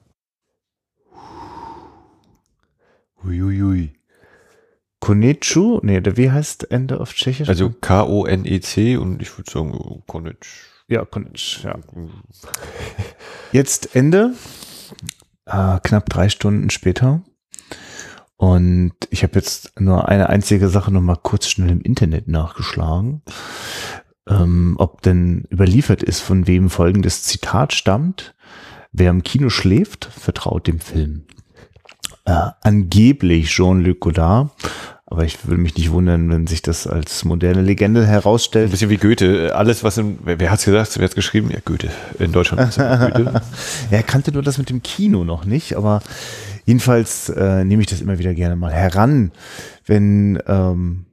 Uiuiui. 3.24 3.93
Konnichu, 4.98 5.81
nee, 5.82 6.00
der 6.00 6.17
wie 6.17 6.31
heißt 6.31 6.70
Ende 6.70 7.00
auf 7.00 7.12
Tschechisch? 7.12 7.48
Also 7.48 7.70
K-O-N-E-C 7.70 8.96
und 8.96 9.20
ich 9.20 9.36
würde 9.36 9.50
sagen, 9.50 9.74
oh, 9.74 10.02
Konic. 10.06 10.46
ja, 10.88 11.05
Konnic, 11.05 11.62
ja. 11.62 11.76
Jetzt 13.52 13.94
Ende, 13.94 14.34
äh, 15.46 15.78
knapp 15.82 16.08
drei 16.08 16.28
Stunden 16.28 16.70
später. 16.70 17.22
Und 18.43 18.94
ich 19.11 19.22
habe 19.22 19.37
jetzt 19.37 19.81
nur 19.81 20.08
eine 20.08 20.29
einzige 20.29 20.69
Sache 20.69 20.91
noch 20.93 21.01
mal 21.01 21.15
kurz 21.15 21.46
schnell 21.46 21.70
im 21.70 21.81
Internet 21.81 22.27
nachgeschlagen, 22.27 23.22
ähm, 24.29 24.75
ob 24.81 25.01
denn 25.03 25.44
überliefert 25.49 26.03
ist, 26.03 26.19
von 26.19 26.49
wem 26.49 26.69
folgendes 26.69 27.22
Zitat 27.22 27.72
stammt. 27.72 28.34
Wer 28.91 29.11
im 29.11 29.22
Kino 29.22 29.49
schläft, 29.49 30.06
vertraut 30.06 30.67
dem 30.67 30.81
Film. 30.81 31.22
Äh, 32.25 32.49
angeblich 32.63 33.49
Jean-Luc 33.49 34.01
Godard, 34.01 34.51
aber 35.06 35.25
ich 35.25 35.46
würde 35.46 35.63
mich 35.63 35.77
nicht 35.77 35.93
wundern, 35.93 36.29
wenn 36.29 36.49
sich 36.49 36.63
das 36.63 36.89
als 36.89 37.25
moderne 37.25 37.63
Legende 37.63 38.01
Ein 38.01 38.06
herausstellt. 38.08 38.72
bisschen 38.72 38.91
wie 38.91 38.96
Goethe. 38.96 39.55
Alles, 39.55 39.84
was 39.84 39.99
in, 39.99 40.19
wer, 40.25 40.41
wer 40.41 40.51
hat's 40.51 40.65
gesagt? 40.65 40.99
Wer 40.99 41.05
hat's 41.05 41.15
geschrieben? 41.15 41.49
Ja, 41.53 41.61
Goethe. 41.65 41.91
In 42.19 42.32
Deutschland 42.32 42.75
Goethe. 42.75 43.41
Er 43.93 44.03
kannte 44.03 44.32
nur 44.32 44.43
das 44.43 44.58
mit 44.58 44.69
dem 44.69 44.82
Kino 44.82 45.22
noch 45.22 45.44
nicht, 45.44 45.77
aber 45.77 46.03
jedenfalls 46.64 47.28
äh, 47.28 47.64
nehme 47.64 47.82
ich 47.82 47.88
das 47.88 48.00
immer 48.00 48.19
wieder 48.19 48.34
gerne 48.34 48.56
mal 48.56 48.72
heran, 48.72 49.32
wenn 49.86 50.42
ähm, 50.46 51.06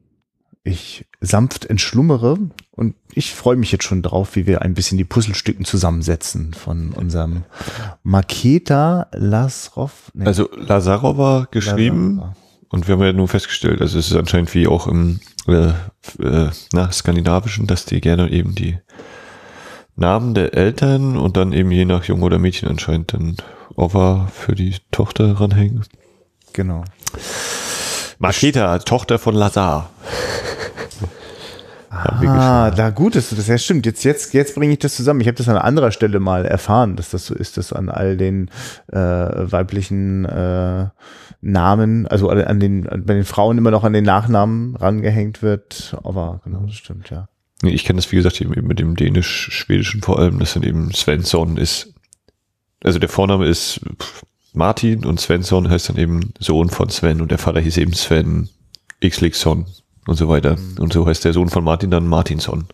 ich 0.63 1.05
sanft 1.21 1.65
entschlummere 1.65 2.37
und 2.71 2.95
ich 3.13 3.33
freue 3.33 3.55
mich 3.55 3.71
jetzt 3.71 3.83
schon 3.83 4.01
drauf, 4.01 4.35
wie 4.35 4.47
wir 4.47 4.61
ein 4.61 4.73
bisschen 4.73 4.97
die 4.97 5.03
Puzzlestücken 5.03 5.65
zusammensetzen 5.65 6.53
von 6.53 6.91
unserem 6.91 7.43
Maketa 8.03 9.07
Lasrov. 9.13 10.11
nee, 10.13 10.25
Also 10.25 10.49
Lazarova 10.55 11.47
geschrieben. 11.51 12.17
Lazarova. 12.17 12.35
Und 12.71 12.87
wir 12.87 12.93
haben 12.93 13.03
ja 13.03 13.13
nur 13.13 13.27
festgestellt, 13.27 13.81
also 13.81 13.97
es 13.97 14.11
ist 14.11 14.15
anscheinend 14.15 14.53
wie 14.53 14.67
auch 14.67 14.85
im 14.85 15.19
äh, 15.47 15.69
äh, 16.19 16.51
na, 16.71 16.91
Skandinavischen, 16.91 17.65
dass 17.65 17.85
die 17.85 17.99
gerne 17.99 18.29
eben 18.29 18.53
die 18.53 18.77
Namen 19.99 20.33
der 20.33 20.53
Eltern 20.53 21.17
und 21.17 21.37
dann 21.37 21.53
eben 21.53 21.71
je 21.71 21.85
nach 21.85 22.05
Junge 22.05 22.25
oder 22.25 22.39
Mädchen 22.39 22.69
anscheinend 22.69 23.13
dann 23.13 23.37
Ova 23.75 24.27
für 24.33 24.55
die 24.55 24.75
Tochter 24.91 25.39
ranhängen. 25.39 25.83
Genau. 26.53 26.83
Marketa, 28.17 28.79
Tochter 28.79 29.19
von 29.19 29.35
Lazar. 29.35 29.89
Ah, 31.91 32.71
da 32.71 32.91
gut 32.91 33.15
ist 33.15 33.37
das. 33.37 33.47
Ja, 33.47 33.57
stimmt. 33.57 33.85
Jetzt, 33.85 34.03
jetzt, 34.03 34.33
jetzt 34.33 34.55
bringe 34.55 34.73
ich 34.73 34.79
das 34.79 34.95
zusammen. 34.95 35.21
Ich 35.21 35.27
habe 35.27 35.37
das 35.37 35.49
an 35.49 35.57
anderer 35.57 35.91
Stelle 35.91 36.19
mal 36.19 36.45
erfahren, 36.45 36.95
dass 36.95 37.09
das 37.09 37.25
so 37.25 37.33
ist, 37.33 37.57
dass 37.57 37.73
an 37.73 37.89
all 37.89 38.15
den 38.15 38.49
äh, 38.91 38.97
weiblichen 38.97 40.25
äh, 40.25 40.87
Namen, 41.41 42.07
also 42.07 42.29
an 42.29 42.59
den, 42.59 42.83
bei 42.83 43.15
den 43.15 43.25
Frauen 43.25 43.57
immer 43.57 43.71
noch 43.71 43.83
an 43.83 43.93
den 43.93 44.03
Nachnamen 44.03 44.75
rangehängt 44.75 45.41
wird. 45.41 45.97
Aber 46.03 46.41
genau, 46.43 46.61
das 46.65 46.75
stimmt, 46.75 47.09
ja. 47.09 47.27
Nee, 47.61 47.71
ich 47.71 47.83
kenne 47.83 47.97
das, 47.97 48.11
wie 48.11 48.15
gesagt, 48.15 48.39
eben 48.39 48.67
mit 48.67 48.79
dem 48.79 48.95
dänisch-schwedischen 48.95 50.01
vor 50.01 50.19
allem, 50.19 50.39
dass 50.39 50.53
dann 50.53 50.63
eben 50.63 50.93
Svensson 50.93 51.57
ist. 51.57 51.93
Also 52.83 52.99
der 52.99 53.09
Vorname 53.09 53.47
ist 53.47 53.81
Martin 54.53 55.05
und 55.05 55.19
Svensson 55.19 55.69
heißt 55.69 55.89
dann 55.89 55.97
eben 55.97 56.33
Sohn 56.39 56.69
von 56.69 56.89
Sven 56.89 57.21
und 57.21 57.31
der 57.31 57.37
Vater 57.37 57.59
hieß 57.59 57.77
eben 57.77 57.93
Sven 57.93 58.49
Xlixson 59.05 59.65
und 60.07 60.15
so 60.15 60.29
weiter. 60.29 60.55
Mhm. 60.55 60.77
Und 60.79 60.93
so 60.93 61.05
heißt 61.05 61.25
der 61.25 61.33
Sohn 61.33 61.49
von 61.49 61.63
Martin 61.63 61.91
dann 61.91 62.07
Martinson. 62.07 62.65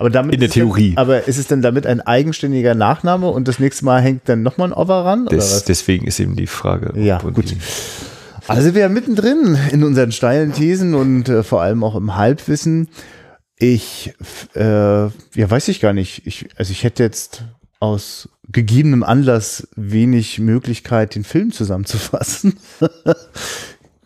Aber 0.00 0.10
damit 0.10 0.34
In 0.34 0.40
der 0.40 0.48
Theorie. 0.48 0.94
Dann, 0.94 1.02
aber 1.04 1.28
ist 1.28 1.36
es 1.36 1.46
denn 1.46 1.60
damit 1.62 1.86
ein 1.86 2.00
eigenständiger 2.00 2.74
Nachname 2.74 3.28
und 3.28 3.46
das 3.46 3.58
nächste 3.58 3.84
Mal 3.84 4.00
hängt 4.00 4.28
dann 4.28 4.42
nochmal 4.42 4.68
ein 4.68 4.72
Over 4.72 5.04
ran? 5.04 5.26
Das, 5.26 5.64
deswegen 5.64 6.06
ist 6.06 6.18
eben 6.18 6.36
die 6.36 6.46
Frage. 6.46 6.98
Ja, 6.98 7.18
gut. 7.18 7.54
Also 8.48 8.74
wir 8.74 8.84
sind 8.84 8.94
mittendrin 8.94 9.58
in 9.70 9.84
unseren 9.84 10.10
steilen 10.10 10.52
Thesen 10.54 10.94
und 10.94 11.28
äh, 11.28 11.42
vor 11.42 11.60
allem 11.60 11.84
auch 11.84 11.94
im 11.96 12.16
Halbwissen. 12.16 12.88
Ich, 13.60 14.14
äh, 14.54 15.04
ja, 15.04 15.10
weiß 15.36 15.68
ich 15.68 15.80
gar 15.80 15.92
nicht. 15.92 16.26
Ich, 16.26 16.48
also 16.56 16.72
ich 16.72 16.82
hätte 16.82 17.02
jetzt 17.02 17.44
aus 17.78 18.30
gegebenem 18.48 19.02
Anlass 19.02 19.68
wenig 19.76 20.38
Möglichkeit, 20.38 21.14
den 21.14 21.24
Film 21.24 21.52
zusammenzufassen. 21.52 22.58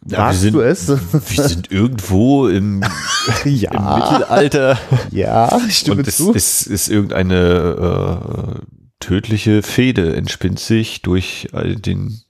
Ja, 0.06 0.30
wir 0.30 0.37
sind, 0.37 0.52
du 0.52 0.61
es? 0.61 0.87
Wir 0.87 1.49
sind 1.49 1.73
irgendwo 1.73 2.46
im, 2.46 2.82
ja. 3.46 3.70
im 3.73 3.94
Mittelalter. 3.94 4.78
Ja, 5.11 5.58
stimme 5.70 6.00
Und 6.00 6.08
es 6.08 6.18
zu. 6.18 6.34
Ist, 6.34 6.66
ist 6.66 6.90
irgendeine 6.90 8.61
äh, 8.61 8.66
tödliche 9.00 9.62
Fehde 9.62 10.14
entspinnt 10.14 10.61
sich 10.61 11.00
durch 11.00 11.49
den 11.54 12.20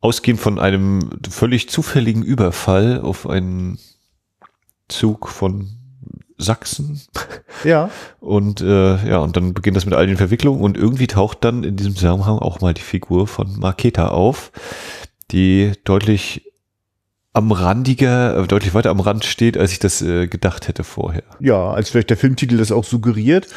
Ausgehen 0.00 0.38
von 0.38 0.60
einem 0.60 1.10
völlig 1.28 1.68
zufälligen 1.68 2.22
Überfall 2.22 3.00
auf 3.00 3.28
einen 3.28 3.80
Zug 4.86 5.28
von 5.28 5.83
Sachsen. 6.44 7.00
Ja. 7.64 7.90
Und 8.20 8.60
äh, 8.60 9.08
ja, 9.08 9.18
und 9.18 9.36
dann 9.36 9.54
beginnt 9.54 9.76
das 9.76 9.86
mit 9.86 9.94
all 9.94 10.06
den 10.06 10.16
Verwicklungen 10.16 10.60
und 10.60 10.76
irgendwie 10.76 11.06
taucht 11.06 11.44
dann 11.44 11.64
in 11.64 11.76
diesem 11.76 11.96
Zusammenhang 11.96 12.38
auch 12.38 12.60
mal 12.60 12.74
die 12.74 12.82
Figur 12.82 13.26
von 13.26 13.58
Marketa 13.58 14.08
auf, 14.08 14.52
die 15.30 15.72
deutlich 15.84 16.42
am 17.34 17.50
randiger, 17.50 18.38
äh, 18.38 18.46
deutlich 18.46 18.74
weiter 18.74 18.90
am 18.90 19.00
Rand 19.00 19.24
steht, 19.24 19.58
als 19.58 19.72
ich 19.72 19.80
das 19.80 20.00
äh, 20.00 20.28
gedacht 20.28 20.68
hätte 20.68 20.84
vorher. 20.84 21.24
Ja, 21.40 21.72
als 21.72 21.90
vielleicht 21.90 22.10
der 22.10 22.16
Filmtitel 22.16 22.56
das 22.56 22.72
auch 22.72 22.84
suggeriert. 22.84 23.48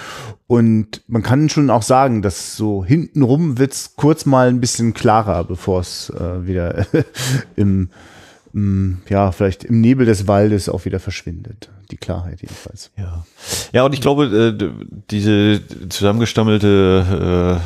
Und 0.48 1.03
man 1.08 1.22
kann 1.22 1.48
schon 1.48 1.70
auch 1.70 1.84
sagen, 1.84 2.24
dass 2.24 2.58
so 2.58 2.84
hintenrum 2.84 3.60
wird's 3.60 3.96
kurz 3.96 4.25
mal 4.25 4.50
ein 4.50 4.60
bisschen 4.60 4.94
klarer, 4.94 5.44
bevor 5.44 5.82
es 5.82 6.10
äh, 6.10 6.48
wieder 6.48 6.88
im 7.56 7.89
ja, 9.10 9.32
vielleicht 9.32 9.64
im 9.66 9.82
Nebel 9.82 10.06
des 10.06 10.28
Waldes 10.28 10.70
auch 10.70 10.86
wieder 10.86 11.00
verschwindet. 11.00 11.70
Die 11.92 11.98
Klarheit 11.98 12.42
jedenfalls. 12.42 12.92
Ja, 12.98 13.26
ja 13.72 13.86
und 13.86 13.94
ich 13.94 14.02
glaube, 14.02 14.26
äh, 14.26 14.58
diese 15.12 15.62
zusammengestammelte 15.90 17.62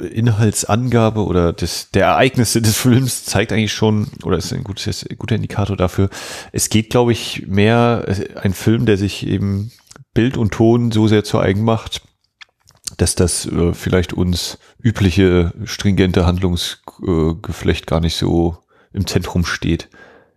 äh, 0.00 0.06
Inhaltsangabe 0.06 1.24
oder 1.24 1.52
des, 1.52 1.90
der 1.92 2.06
Ereignisse 2.06 2.62
des 2.62 2.76
Films 2.76 3.24
zeigt 3.24 3.52
eigentlich 3.52 3.72
schon, 3.72 4.08
oder 4.24 4.38
ist 4.38 4.52
ein 4.52 4.64
gutes, 4.64 5.06
guter 5.18 5.36
Indikator 5.36 5.76
dafür, 5.76 6.08
es 6.52 6.70
geht, 6.70 6.90
glaube 6.90 7.12
ich, 7.12 7.46
mehr 7.46 8.06
ein 8.36 8.54
Film, 8.54 8.86
der 8.86 8.96
sich 8.96 9.26
eben 9.26 9.70
Bild 10.14 10.36
und 10.36 10.52
Ton 10.52 10.92
so 10.92 11.08
sehr 11.08 11.24
zu 11.24 11.38
eigen 11.38 11.62
macht, 11.62 12.02
dass 12.96 13.14
das 13.14 13.46
äh, 13.46 13.74
vielleicht 13.74 14.12
uns 14.12 14.58
übliche 14.80 15.52
stringente 15.64 16.26
Handlungsgeflecht 16.26 17.86
gar 17.86 18.00
nicht 18.00 18.16
so 18.16 18.58
im 18.94 19.06
Zentrum 19.06 19.44
steht. 19.44 19.88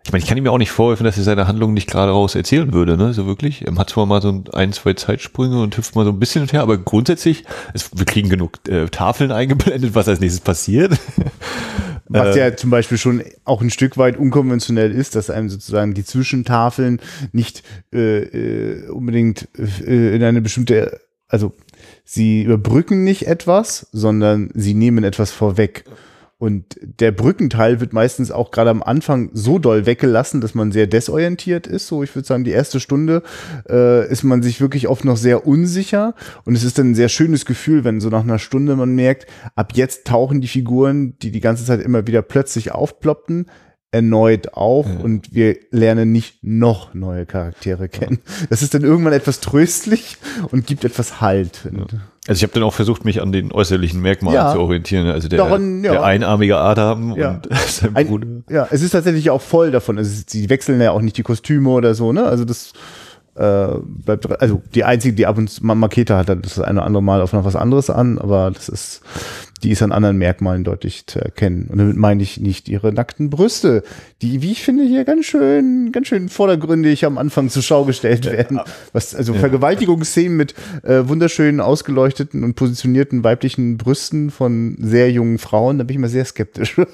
Ich 0.08 0.14
meine, 0.14 0.24
ich 0.24 0.30
kann 0.30 0.38
ihm 0.38 0.46
ja 0.46 0.52
auch 0.52 0.58
nicht 0.58 0.72
vorwerfen, 0.72 1.04
dass 1.04 1.18
er 1.18 1.24
seine 1.24 1.50
Handlung 1.50 1.74
nicht 1.74 1.90
gerade 1.90 2.14
raus 2.14 2.34
erzählen 2.34 2.72
würde, 2.72 2.96
ne, 2.96 3.14
so 3.14 3.28
wirklich. 3.28 3.68
Er 3.68 3.76
hat 3.76 3.90
zwar 3.90 4.06
mal 4.06 4.22
so 4.22 4.42
ein, 4.54 4.72
zwei 4.72 4.94
Zeitsprünge 4.94 5.62
und 5.62 5.76
hüpft 5.76 5.96
mal 5.96 6.06
so 6.06 6.12
ein 6.12 6.20
bisschen 6.20 6.44
hinterher, 6.44 6.64
aber 6.64 6.78
grundsätzlich, 6.78 7.44
es, 7.74 7.90
wir 7.94 8.06
kriegen 8.06 8.30
genug 8.30 8.60
äh, 8.70 8.86
Tafeln 8.88 9.32
eingeblendet, 9.34 9.96
was 9.96 10.08
als 10.08 10.22
nächstes 10.22 10.42
passiert. 10.42 10.98
Was 12.10 12.38
ja 12.38 12.56
zum 12.56 12.70
Beispiel 12.70 12.98
schon 12.98 13.22
auch 13.44 13.62
ein 13.62 13.70
Stück 13.70 13.98
weit 13.98 14.16
unkonventionell 14.16 14.94
ist, 14.94 15.16
dass 15.16 15.30
einem 15.30 15.50
sozusagen 15.50 15.94
die 15.94 16.06
Zwischentafeln 16.06 17.02
nicht 17.34 17.64
äh, 17.94 18.20
äh 18.20 18.88
unbedingt 18.88 19.50
äh, 19.58 20.16
in 20.16 20.24
eine 20.24 20.42
bestimmte, 20.42 21.02
also 21.28 21.54
sie 22.06 22.44
überbrücken 22.44 23.04
nicht 23.04 23.28
etwas, 23.28 23.88
sondern 23.92 24.52
sie 24.54 24.74
nehmen 24.74 25.04
etwas 25.04 25.32
vorweg. 25.32 25.84
Und 26.40 26.78
der 26.82 27.12
Brückenteil 27.12 27.80
wird 27.80 27.94
meistens 27.94 28.30
auch 28.30 28.52
gerade 28.52 28.70
am 28.70 28.84
Anfang 28.84 29.32
so 29.34 29.58
doll 29.58 29.88
weggelassen, 29.88 30.40
dass 30.40 30.54
man 30.54 30.72
sehr 30.72 30.86
desorientiert 30.86 31.66
ist. 31.66 31.88
So, 31.88 32.04
ich 32.04 32.14
würde 32.16 32.28
sagen, 32.28 32.44
die 32.44 32.52
erste 32.52 32.80
Stunde 32.80 33.24
äh, 33.68 34.08
ist 34.08 34.24
man 34.24 34.44
sich 34.44 34.62
wirklich 34.62 34.88
oft 34.88 35.04
noch 35.04 35.18
sehr 35.18 35.48
unsicher. 35.48 36.14
Und 36.46 36.56
es 36.56 36.64
ist 36.64 36.78
dann 36.78 36.92
ein 36.92 36.96
sehr 36.96 37.10
schönes 37.10 37.46
Gefühl, 37.46 37.84
wenn 37.84 38.00
so 38.00 38.10
nach 38.10 38.24
einer 38.24 38.38
Stunde 38.38 38.76
man 38.76 38.94
merkt, 38.94 39.26
ab 39.56 39.72
jetzt 39.74 40.06
tauchen 40.06 40.40
die 40.40 40.48
Figuren, 40.48 41.18
die 41.20 41.32
die 41.32 41.42
ganze 41.42 41.66
Zeit 41.66 41.82
immer 41.82 42.06
wieder 42.06 42.22
plötzlich 42.22 42.72
aufploppten, 42.72 43.48
erneut 43.90 44.54
auf 44.54 44.86
ja. 44.86 45.00
und 45.00 45.34
wir 45.34 45.58
lernen 45.72 46.12
nicht 46.12 46.44
noch 46.44 46.94
neue 46.94 47.26
Charaktere 47.26 47.90
kennen. 47.90 48.20
Das 48.50 48.62
ist 48.62 48.76
dann 48.76 48.84
irgendwann 48.84 49.14
etwas 49.14 49.40
tröstlich 49.40 50.18
und 50.52 50.68
gibt 50.68 50.84
etwas 50.84 51.20
Halt. 51.20 51.68
Ja. 51.74 51.86
Also 52.28 52.40
ich 52.40 52.44
habe 52.44 52.54
dann 52.54 52.64
auch 52.64 52.74
versucht, 52.74 53.06
mich 53.06 53.22
an 53.22 53.32
den 53.32 53.52
äußerlichen 53.52 54.02
Merkmalen 54.02 54.36
ja. 54.36 54.52
zu 54.52 54.60
orientieren. 54.60 55.08
Also 55.08 55.30
der, 55.30 55.40
Daran, 55.40 55.82
der 55.82 56.04
einarmige 56.04 56.58
Adam 56.58 57.14
und 57.14 57.48
sein 57.68 57.94
Bruder. 57.94 58.28
Ein, 58.28 58.44
ja, 58.50 58.68
es 58.70 58.82
ist 58.82 58.92
tatsächlich 58.92 59.30
auch 59.30 59.42
voll 59.42 59.72
davon. 59.72 59.98
Also 59.98 60.24
sie 60.28 60.50
wechseln 60.50 60.82
ja 60.82 60.92
auch 60.92 61.02
nicht 61.02 61.18
die 61.18 61.24
Kostüme 61.24 61.70
oder 61.70 61.96
so, 61.96 62.12
ne? 62.12 62.26
Also 62.26 62.44
das 62.44 62.74
äh, 63.36 63.68
bleibt, 63.86 64.42
also 64.42 64.62
die 64.74 64.84
einzige, 64.84 65.16
die 65.16 65.26
ab 65.26 65.38
und 65.38 65.48
zu 65.50 65.66
Maketa 65.66 66.18
hat, 66.18 66.30
das 66.30 66.60
eine 66.60 66.80
oder 66.80 66.88
andere 66.88 67.04
Mal 67.04 67.22
auf 67.22 67.34
noch 67.34 67.46
was 67.46 67.56
anderes 67.56 67.90
an, 67.90 68.18
aber 68.18 68.52
das 68.52 68.68
ist, 68.68 69.02
die 69.64 69.72
ist 69.72 69.82
an 69.82 69.92
anderen 69.92 70.18
Merkmalen 70.18 70.64
deutlich 70.64 71.08
zu 71.08 71.20
erkennen. 71.20 71.68
Und 71.70 71.78
damit 71.78 71.98
meine 71.98 72.22
ich 72.22 72.40
nicht 72.40 72.70
ihre 72.70 72.94
nackten 72.94 73.30
Brüste, 73.30 73.84
die, 74.22 74.42
wie 74.42 74.52
ich 74.52 74.64
finde, 74.64 74.84
hier 74.84 75.04
ganz 75.04 75.26
schön, 75.26 75.92
ganz 75.92 76.08
schön 76.08 76.30
vordergründig 76.30 77.06
am 77.06 77.18
Anfang 77.18 77.50
zur 77.50 77.64
Schau 77.64 77.86
gestellt 77.86 78.26
werden. 78.26 78.60
Was, 78.94 79.16
also 79.16 79.34
ja. 79.34 79.40
Vergewaltigungsszenen 79.40 80.38
mit 80.38 80.54
äh, 80.84 81.08
wunderschönen, 81.08 81.60
ausgeleuchteten 81.60 82.44
und 82.44 82.56
positionierten 82.56 83.24
weiblichen 83.24 83.78
Brüsten 83.78 84.32
von 84.32 84.78
sehr 84.80 85.12
jungen 85.12 85.40
Frauen, 85.40 85.78
da 85.78 85.84
bin 85.84 85.96
ich 85.96 86.02
mal 86.02 86.10
sehr 86.10 86.26
skeptisch. 86.26 86.76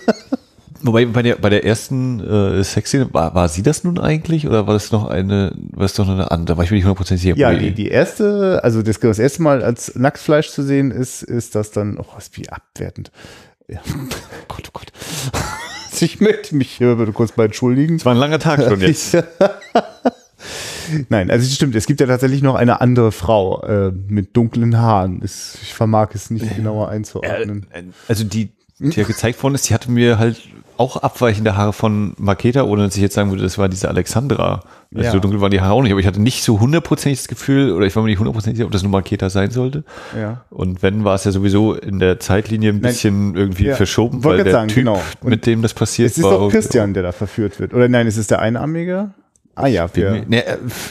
Wobei 0.86 1.06
bei 1.06 1.22
der 1.22 1.36
bei 1.38 1.50
der 1.50 1.66
ersten 1.66 2.20
äh, 2.20 2.62
Sexszene 2.62 3.14
war, 3.14 3.34
war 3.34 3.48
sie 3.48 3.64
das 3.64 3.86
nun 3.86 3.98
eigentlich 3.98 4.46
oder 4.48 4.68
war 4.68 4.74
das 4.74 4.92
noch 4.92 5.08
eine 5.08 5.54
war 5.72 5.86
es 5.86 5.94
doch 5.94 6.06
noch 6.06 6.14
eine 6.14 6.30
andere? 6.30 6.58
War 6.58 6.66
ich 6.66 6.72
mir 6.72 6.76
nicht 6.76 6.84
hundertprozentig 6.84 7.24
sicher. 7.24 7.38
Ja, 7.38 7.54
die, 7.54 7.72
die 7.72 7.88
erste, 7.88 8.60
also 8.64 8.82
das, 8.82 9.00
das 9.00 9.18
erste 9.18 9.42
Mal 9.42 9.64
als 9.64 9.96
Nacktfleisch 9.96 10.50
zu 10.50 10.62
sehen 10.62 10.92
ist, 10.92 11.24
ist 11.24 11.56
das 11.56 11.72
dann, 11.72 11.98
oh, 11.98 12.18
ist 12.18 12.38
wie 12.38 12.50
abwertend. 12.50 13.12
Ja. 13.70 13.80
Gott, 14.50 14.68
oh 14.68 14.72
Gott. 14.74 14.92
ich 16.02 16.20
möchte 16.20 16.56
mich 16.56 16.72
hier 16.72 16.96
kurz 17.14 17.38
mal 17.38 17.46
entschuldigen. 17.46 17.96
Es 17.96 18.06
war 18.06 18.14
ein 18.14 18.20
langer 18.20 18.40
Tag 18.40 18.62
schon 18.62 18.82
jetzt. 18.82 19.18
Nein, 21.08 21.32
also 21.32 21.46
es 21.46 21.56
stimmt, 21.56 21.76
es 21.76 21.86
gibt 21.86 22.02
ja 22.02 22.08
tatsächlich 22.08 22.42
noch 22.42 22.56
eine 22.56 22.82
andere 22.82 23.14
Frau 23.14 23.64
äh, 23.64 23.92
mit 23.92 24.36
dunklen 24.36 24.78
Haaren. 24.78 25.22
Ich 25.24 25.74
vermag 25.74 26.10
es 26.14 26.30
nicht 26.30 26.58
genauer 26.58 26.90
einzuordnen. 26.90 27.68
Äh, 27.72 27.84
also 28.10 28.26
die, 28.26 28.52
die 28.92 29.00
ja 29.00 29.06
gezeigt 29.06 29.42
worden 29.44 29.56
ist, 29.56 29.70
die 29.70 29.74
hatte 29.74 29.92
mir 29.92 30.20
halt 30.20 30.42
auch 30.78 30.98
abweichende 30.98 31.56
Haare 31.56 31.74
von 31.74 32.14
Maketa, 32.18 32.64
ohne 32.64 32.84
dass 32.86 32.96
ich 32.96 33.02
jetzt 33.02 33.14
sagen 33.14 33.30
würde, 33.30 33.44
das 33.44 33.58
war 33.58 33.70
diese 33.70 33.90
Alexandra. 33.90 34.64
Also 34.94 35.06
ja. 35.06 35.12
so 35.12 35.20
dunkel 35.20 35.40
waren 35.42 35.52
die 35.52 35.62
Haare 35.62 35.74
auch 35.74 35.82
nicht, 35.82 35.92
aber 35.92 36.00
ich 36.00 36.08
hatte 36.08 36.22
nicht 36.22 36.44
so 36.44 36.60
hundertprozentig 36.60 37.20
das 37.20 37.28
Gefühl, 37.28 37.72
oder 37.72 37.86
ich 37.86 37.96
war 37.96 38.04
mir 38.04 38.10
nicht 38.10 38.20
hundertprozentig 38.20 38.58
sicher, 38.58 38.66
ob 38.66 38.72
das 38.72 38.84
nur 38.84 38.92
Maketa 38.92 39.30
sein 39.30 39.52
sollte. 39.52 39.84
Ja. 40.20 40.42
Und 40.50 40.82
wenn, 40.82 41.04
war 41.04 41.16
es 41.16 41.24
ja 41.24 41.32
sowieso 41.32 41.74
in 41.74 42.00
der 42.00 42.20
Zeitlinie 42.20 42.70
ein 42.70 42.82
bisschen 42.82 43.32
nein, 43.32 43.36
irgendwie 43.36 43.66
ja. 43.66 43.76
verschoben, 43.76 44.24
weil 44.24 44.44
der 44.44 44.52
sagen, 44.52 44.68
Typ, 44.68 44.78
genau. 44.86 45.02
mit 45.24 45.46
dem 45.46 45.62
das 45.62 45.74
passiert 45.74 46.12
es 46.12 46.18
ist 46.18 46.24
war. 46.24 46.32
doch 46.32 46.50
Christian, 46.50 46.94
der 46.94 47.04
da 47.04 47.12
verführt 47.12 47.60
wird. 47.60 47.74
Oder 47.74 47.88
nein, 47.88 48.08
es 48.08 48.18
ist 48.18 48.32
der 48.32 48.40
Einarmige. 48.40 49.12
Ah 49.56 49.68
ja, 49.68 49.88
wir. 49.94 50.26
Ne, 50.28 50.44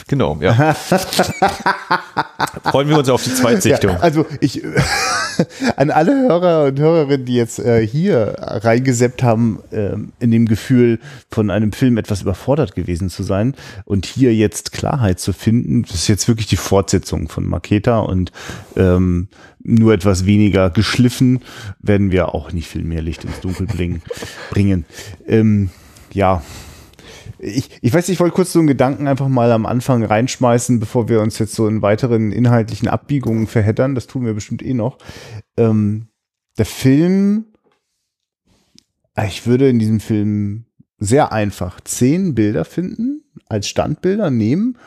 genau, 0.07 0.37
ja. 0.39 0.73
Freuen 2.63 2.87
wir 2.87 2.97
uns 2.97 3.09
auf 3.09 3.21
die 3.21 3.33
Zweitsichtung. 3.33 3.91
Ja, 3.91 3.99
also 3.99 4.25
ich 4.39 4.63
an 5.75 5.91
alle 5.91 6.13
Hörer 6.13 6.65
und 6.65 6.79
Hörerinnen, 6.79 7.25
die 7.25 7.35
jetzt 7.35 7.59
äh, 7.59 7.85
hier 7.85 8.35
reingeseppt 8.39 9.21
haben, 9.21 9.59
äh, 9.71 9.95
in 10.19 10.31
dem 10.31 10.47
Gefühl, 10.47 10.99
von 11.29 11.49
einem 11.49 11.73
Film 11.73 11.97
etwas 11.97 12.21
überfordert 12.21 12.73
gewesen 12.73 13.09
zu 13.09 13.23
sein 13.23 13.53
und 13.83 14.05
hier 14.05 14.33
jetzt 14.33 14.71
Klarheit 14.71 15.19
zu 15.19 15.33
finden, 15.33 15.83
das 15.83 15.95
ist 15.95 16.07
jetzt 16.07 16.29
wirklich 16.29 16.47
die 16.47 16.55
Fortsetzung 16.57 17.27
von 17.27 17.45
Maketa 17.45 17.99
und 17.99 18.31
ähm, 18.77 19.27
nur 19.61 19.93
etwas 19.93 20.25
weniger 20.25 20.69
geschliffen, 20.69 21.41
werden 21.79 22.11
wir 22.11 22.33
auch 22.33 22.53
nicht 22.53 22.67
viel 22.69 22.83
mehr 22.83 23.01
Licht 23.01 23.25
ins 23.25 23.39
Dunkel 23.41 23.67
bringen. 23.67 24.01
bringen. 24.51 24.85
Ähm, 25.27 25.69
ja, 26.13 26.41
ich, 27.43 27.69
ich 27.81 27.93
weiß 27.93 28.09
ich 28.09 28.19
wollte 28.19 28.35
kurz 28.35 28.53
so 28.53 28.59
einen 28.59 28.67
Gedanken 28.67 29.07
einfach 29.07 29.27
mal 29.27 29.51
am 29.51 29.65
Anfang 29.65 30.03
reinschmeißen, 30.03 30.79
bevor 30.79 31.09
wir 31.09 31.21
uns 31.21 31.39
jetzt 31.39 31.53
so 31.55 31.67
in 31.67 31.81
weiteren 31.81 32.31
inhaltlichen 32.31 32.87
Abbiegungen 32.87 33.47
verheddern. 33.47 33.95
Das 33.95 34.07
tun 34.07 34.25
wir 34.25 34.33
bestimmt 34.33 34.63
eh 34.63 34.73
noch. 34.73 34.97
Ähm, 35.57 36.07
der 36.57 36.65
Film, 36.65 37.45
äh, 39.15 39.27
ich 39.27 39.45
würde 39.45 39.69
in 39.69 39.79
diesem 39.79 39.99
Film 39.99 40.65
sehr 40.97 41.33
einfach 41.33 41.81
zehn 41.81 42.33
Bilder 42.33 42.65
finden, 42.65 43.23
als 43.47 43.67
Standbilder 43.67 44.29
nehmen, 44.31 44.77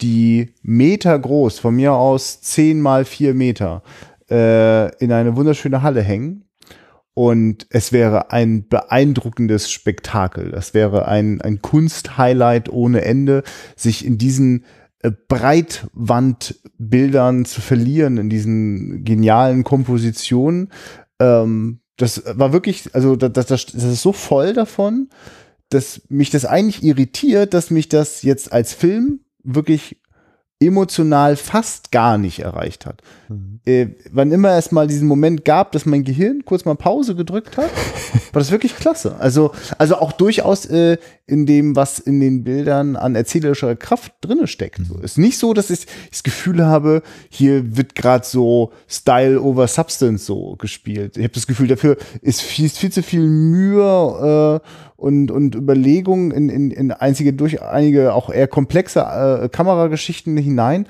die 0.00 0.54
Meter 0.62 1.18
groß, 1.18 1.58
von 1.58 1.74
mir 1.74 1.94
aus 1.94 2.40
zehn 2.42 2.80
mal 2.80 3.04
vier 3.04 3.34
Meter, 3.34 3.82
äh, 4.30 4.94
in 4.98 5.12
eine 5.12 5.36
wunderschöne 5.36 5.82
Halle 5.82 6.02
hängen. 6.02 6.43
Und 7.14 7.66
es 7.70 7.92
wäre 7.92 8.32
ein 8.32 8.68
beeindruckendes 8.68 9.70
Spektakel. 9.70 10.50
Das 10.50 10.74
wäre 10.74 11.06
ein, 11.06 11.40
ein 11.40 11.62
Kunsthighlight 11.62 12.68
ohne 12.68 13.02
Ende, 13.02 13.44
sich 13.76 14.04
in 14.04 14.18
diesen 14.18 14.64
äh, 14.98 15.12
Breitwandbildern 15.28 17.44
zu 17.44 17.60
verlieren, 17.60 18.18
in 18.18 18.30
diesen 18.30 19.04
genialen 19.04 19.62
Kompositionen. 19.62 20.72
Ähm, 21.20 21.78
das 21.96 22.24
war 22.26 22.52
wirklich, 22.52 22.92
also 22.94 23.14
das, 23.14 23.32
das, 23.32 23.66
das 23.66 23.84
ist 23.84 24.02
so 24.02 24.12
voll 24.12 24.52
davon, 24.52 25.08
dass 25.68 26.02
mich 26.08 26.30
das 26.30 26.44
eigentlich 26.44 26.82
irritiert, 26.82 27.54
dass 27.54 27.70
mich 27.70 27.88
das 27.88 28.22
jetzt 28.22 28.52
als 28.52 28.74
Film 28.74 29.20
wirklich 29.44 30.00
emotional 30.60 31.36
fast 31.36 31.90
gar 31.90 32.16
nicht 32.16 32.40
erreicht 32.40 32.86
hat. 32.86 33.02
Mhm. 33.28 33.60
Äh, 33.66 33.88
wann 34.10 34.32
immer 34.32 34.56
es 34.56 34.72
mal 34.72 34.86
diesen 34.86 35.08
Moment 35.08 35.44
gab, 35.44 35.72
dass 35.72 35.84
mein 35.84 36.04
Gehirn 36.04 36.44
kurz 36.44 36.64
mal 36.64 36.74
Pause 36.76 37.14
gedrückt 37.14 37.56
hat, 37.56 37.70
war 38.32 38.40
das 38.40 38.50
wirklich 38.50 38.76
klasse. 38.76 39.16
Also, 39.18 39.52
also 39.78 39.96
auch 39.96 40.12
durchaus 40.12 40.64
äh, 40.66 40.98
in 41.26 41.46
dem, 41.46 41.76
was 41.76 41.98
in 41.98 42.20
den 42.20 42.44
Bildern 42.44 42.96
an 42.96 43.14
erzählerischer 43.14 43.74
Kraft 43.76 44.12
drinne 44.20 44.46
steckt. 44.46 44.80
Mhm. 44.80 44.84
So, 44.84 44.98
ist 44.98 45.18
nicht 45.18 45.38
so, 45.38 45.54
dass 45.54 45.70
ich 45.70 45.86
das 46.10 46.22
Gefühl 46.22 46.64
habe, 46.64 47.02
hier 47.28 47.76
wird 47.76 47.94
gerade 47.94 48.24
so 48.24 48.72
Style 48.88 49.40
over 49.40 49.66
Substance 49.66 50.24
so 50.24 50.56
gespielt. 50.56 51.16
Ich 51.16 51.24
habe 51.24 51.34
das 51.34 51.46
Gefühl, 51.46 51.68
dafür 51.68 51.96
ist 52.22 52.42
viel, 52.42 52.68
viel 52.68 52.92
zu 52.92 53.02
viel 53.02 53.26
Mühe 53.26 54.60
äh, 54.62 54.68
und, 55.04 55.30
und 55.30 55.54
Überlegungen 55.54 56.30
in, 56.30 56.48
in, 56.48 56.70
in 56.70 56.90
einzige, 56.90 57.34
durch 57.34 57.60
einige 57.60 58.14
auch 58.14 58.30
eher 58.30 58.48
komplexe 58.48 59.00
äh, 59.00 59.50
Kamerageschichten 59.50 60.34
hinein. 60.38 60.86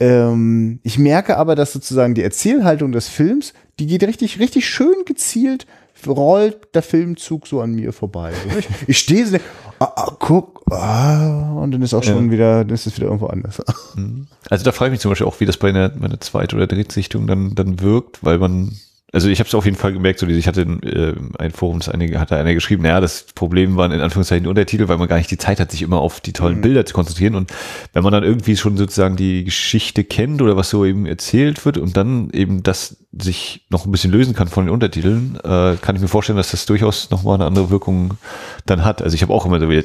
Ähm, 0.00 0.80
ich 0.84 0.98
merke 0.98 1.36
aber, 1.36 1.54
dass 1.54 1.74
sozusagen 1.74 2.14
die 2.14 2.22
Erzählhaltung 2.22 2.92
des 2.92 3.08
Films, 3.08 3.52
die 3.78 3.86
geht 3.86 4.04
richtig, 4.04 4.40
richtig 4.40 4.66
schön 4.66 5.04
gezielt 5.04 5.66
rollt 6.06 6.74
der 6.74 6.82
Filmzug 6.82 7.46
so 7.46 7.60
an 7.60 7.74
mir 7.74 7.92
vorbei. 7.92 8.32
Ich, 8.58 8.68
ich 8.86 8.98
stehe 8.98 9.26
so, 9.26 9.36
ah, 9.80 9.92
ah, 9.96 10.16
guck, 10.18 10.62
ah, 10.70 11.52
und 11.54 11.72
dann 11.72 11.82
ist 11.82 11.94
auch 11.94 12.04
schon 12.04 12.26
ja. 12.26 12.30
wieder, 12.30 12.64
dann 12.64 12.74
ist 12.74 12.86
es 12.86 12.96
wieder 12.96 13.06
irgendwo 13.06 13.26
anders. 13.26 13.62
Mhm. 13.96 14.28
Also 14.48 14.64
da 14.64 14.72
frage 14.72 14.90
ich 14.90 14.92
mich 14.92 15.00
zum 15.00 15.10
Beispiel 15.10 15.26
auch, 15.26 15.40
wie 15.40 15.46
das 15.46 15.56
bei 15.56 15.70
einer, 15.70 15.90
bei 15.90 16.06
einer 16.06 16.20
Zweit- 16.20 16.54
oder 16.54 16.66
Drittsichtung 16.66 17.26
dann, 17.26 17.54
dann 17.54 17.80
wirkt, 17.80 18.24
weil 18.24 18.38
man 18.38 18.72
also 19.12 19.28
ich 19.28 19.38
habe 19.38 19.46
es 19.46 19.54
auf 19.54 19.64
jeden 19.64 19.76
Fall 19.76 19.92
gemerkt, 19.92 20.18
so 20.18 20.26
ich 20.26 20.48
hatte 20.48 20.62
äh, 20.62 21.14
ein 21.38 21.52
Forum, 21.52 21.78
das 21.78 21.88
einige, 21.88 22.18
hatte 22.18 22.36
einer 22.36 22.54
geschrieben, 22.54 22.82
naja, 22.82 23.00
das 23.00 23.26
Problem 23.34 23.76
waren 23.76 23.92
in 23.92 24.00
Anführungszeichen 24.00 24.44
die 24.44 24.48
Untertitel, 24.48 24.88
weil 24.88 24.98
man 24.98 25.06
gar 25.06 25.16
nicht 25.16 25.30
die 25.30 25.38
Zeit 25.38 25.60
hat, 25.60 25.70
sich 25.70 25.82
immer 25.82 26.00
auf 26.00 26.20
die 26.20 26.32
tollen 26.32 26.56
mhm. 26.56 26.62
Bilder 26.62 26.86
zu 26.86 26.92
konzentrieren. 26.92 27.36
Und 27.36 27.52
wenn 27.92 28.02
man 28.02 28.12
dann 28.12 28.24
irgendwie 28.24 28.56
schon 28.56 28.76
sozusagen 28.76 29.16
die 29.16 29.44
Geschichte 29.44 30.02
kennt 30.02 30.42
oder 30.42 30.56
was 30.56 30.70
so 30.70 30.84
eben 30.84 31.06
erzählt 31.06 31.64
wird 31.64 31.78
und 31.78 31.96
dann 31.96 32.30
eben 32.30 32.64
das 32.64 33.04
sich 33.12 33.64
noch 33.70 33.86
ein 33.86 33.92
bisschen 33.92 34.10
lösen 34.10 34.34
kann 34.34 34.48
von 34.48 34.66
den 34.66 34.74
Untertiteln, 34.74 35.36
äh, 35.36 35.76
kann 35.80 35.94
ich 35.94 36.02
mir 36.02 36.08
vorstellen, 36.08 36.36
dass 36.36 36.50
das 36.50 36.66
durchaus 36.66 37.10
nochmal 37.10 37.36
eine 37.36 37.46
andere 37.46 37.70
Wirkung 37.70 38.18
dann 38.66 38.84
hat. 38.84 39.02
Also 39.02 39.14
ich 39.14 39.22
habe 39.22 39.32
auch 39.32 39.46
immer 39.46 39.60
so, 39.60 39.70
wieder, 39.70 39.84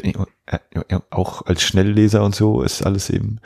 äh, 0.52 1.00
auch 1.10 1.46
als 1.46 1.62
Schnellleser 1.64 2.24
und 2.24 2.36
so 2.36 2.62
ist 2.62 2.86
alles 2.86 3.10
eben 3.10 3.40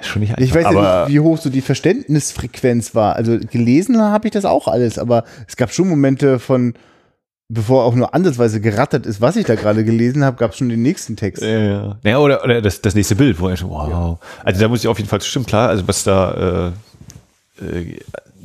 schon 0.00 0.20
nicht 0.20 0.30
einfach. 0.30 0.44
Ich 0.44 0.54
weiß 0.54 0.72
ja 0.72 1.04
nicht, 1.04 1.14
wie 1.14 1.20
hoch 1.20 1.38
so 1.38 1.50
die 1.50 1.60
Verständnisfrequenz 1.60 2.94
war. 2.94 3.16
Also 3.16 3.38
gelesen 3.38 4.00
habe 4.00 4.28
ich 4.28 4.32
das 4.32 4.44
auch 4.44 4.68
alles, 4.68 4.98
aber 4.98 5.24
es 5.48 5.56
gab 5.56 5.72
schon 5.72 5.88
Momente 5.88 6.38
von, 6.38 6.74
bevor 7.48 7.84
auch 7.84 7.94
nur 7.94 8.14
ansatzweise 8.14 8.60
gerattert 8.60 9.06
ist, 9.06 9.20
was 9.20 9.36
ich 9.36 9.44
da 9.44 9.56
gerade 9.56 9.84
gelesen 9.84 10.24
habe, 10.24 10.36
gab 10.36 10.52
es 10.52 10.58
schon 10.58 10.68
den 10.68 10.82
nächsten 10.82 11.16
Text. 11.16 11.42
Ja, 11.42 11.98
ja. 12.02 12.18
oder, 12.18 12.44
oder 12.44 12.62
das, 12.62 12.80
das 12.80 12.94
nächste 12.94 13.16
Bild, 13.16 13.40
wo 13.40 13.48
er 13.48 13.56
schon, 13.56 13.70
wow. 13.70 13.90
Ja. 13.90 14.18
Also 14.44 14.60
da 14.60 14.68
muss 14.68 14.80
ich 14.80 14.88
auf 14.88 14.98
jeden 14.98 15.10
Fall 15.10 15.20
stimmen, 15.20 15.46
klar, 15.46 15.68
also 15.68 15.86
was 15.88 16.04
da 16.04 16.72
äh, 17.60 17.64
äh, 17.64 17.98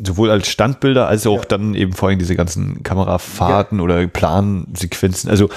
sowohl 0.04 0.30
als 0.30 0.48
Standbilder 0.50 1.08
als 1.08 1.26
auch 1.26 1.43
ja. 1.43 1.45
dann 1.48 1.74
eben 1.74 1.93
vor 1.93 2.10
allem 2.10 2.19
diese 2.19 2.36
ganzen 2.36 2.84
Kamerafahrten 2.84 3.78
ja. 3.78 3.84
oder 3.84 4.08
Plansequenzen, 4.08 5.30
also 5.30 5.50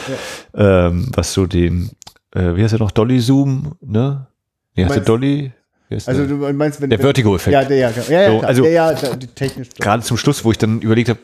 ähm, 0.54 1.10
was 1.14 1.32
so 1.32 1.46
den, 1.46 1.90
äh, 2.34 2.56
wie 2.56 2.62
heißt 2.62 2.74
er 2.74 2.78
noch, 2.78 2.90
Dolly 2.90 3.20
Zoom, 3.20 3.74
ne? 3.80 4.26
Wie 4.74 4.84
heißt 4.84 4.96
der 4.96 5.04
Dolly? 5.04 5.52
Also 6.06 6.26
du 6.26 6.36
meinst, 6.52 6.80
wenn 6.82 6.90
der 6.90 6.98
Vertigo-Effekt. 6.98 7.52
Ja, 7.52 7.64
der, 7.64 7.76
ja, 7.78 7.90
ja, 7.90 8.20
ja, 8.20 8.30
so, 8.30 8.46
also 8.46 8.64
ja, 8.66 8.92
ja, 8.92 9.16
technisch. 9.34 9.68
Gerade 9.78 10.02
zum 10.02 10.18
Schluss, 10.18 10.44
wo 10.44 10.50
ich 10.50 10.58
dann 10.58 10.82
überlegt 10.82 11.08
habe, 11.08 11.18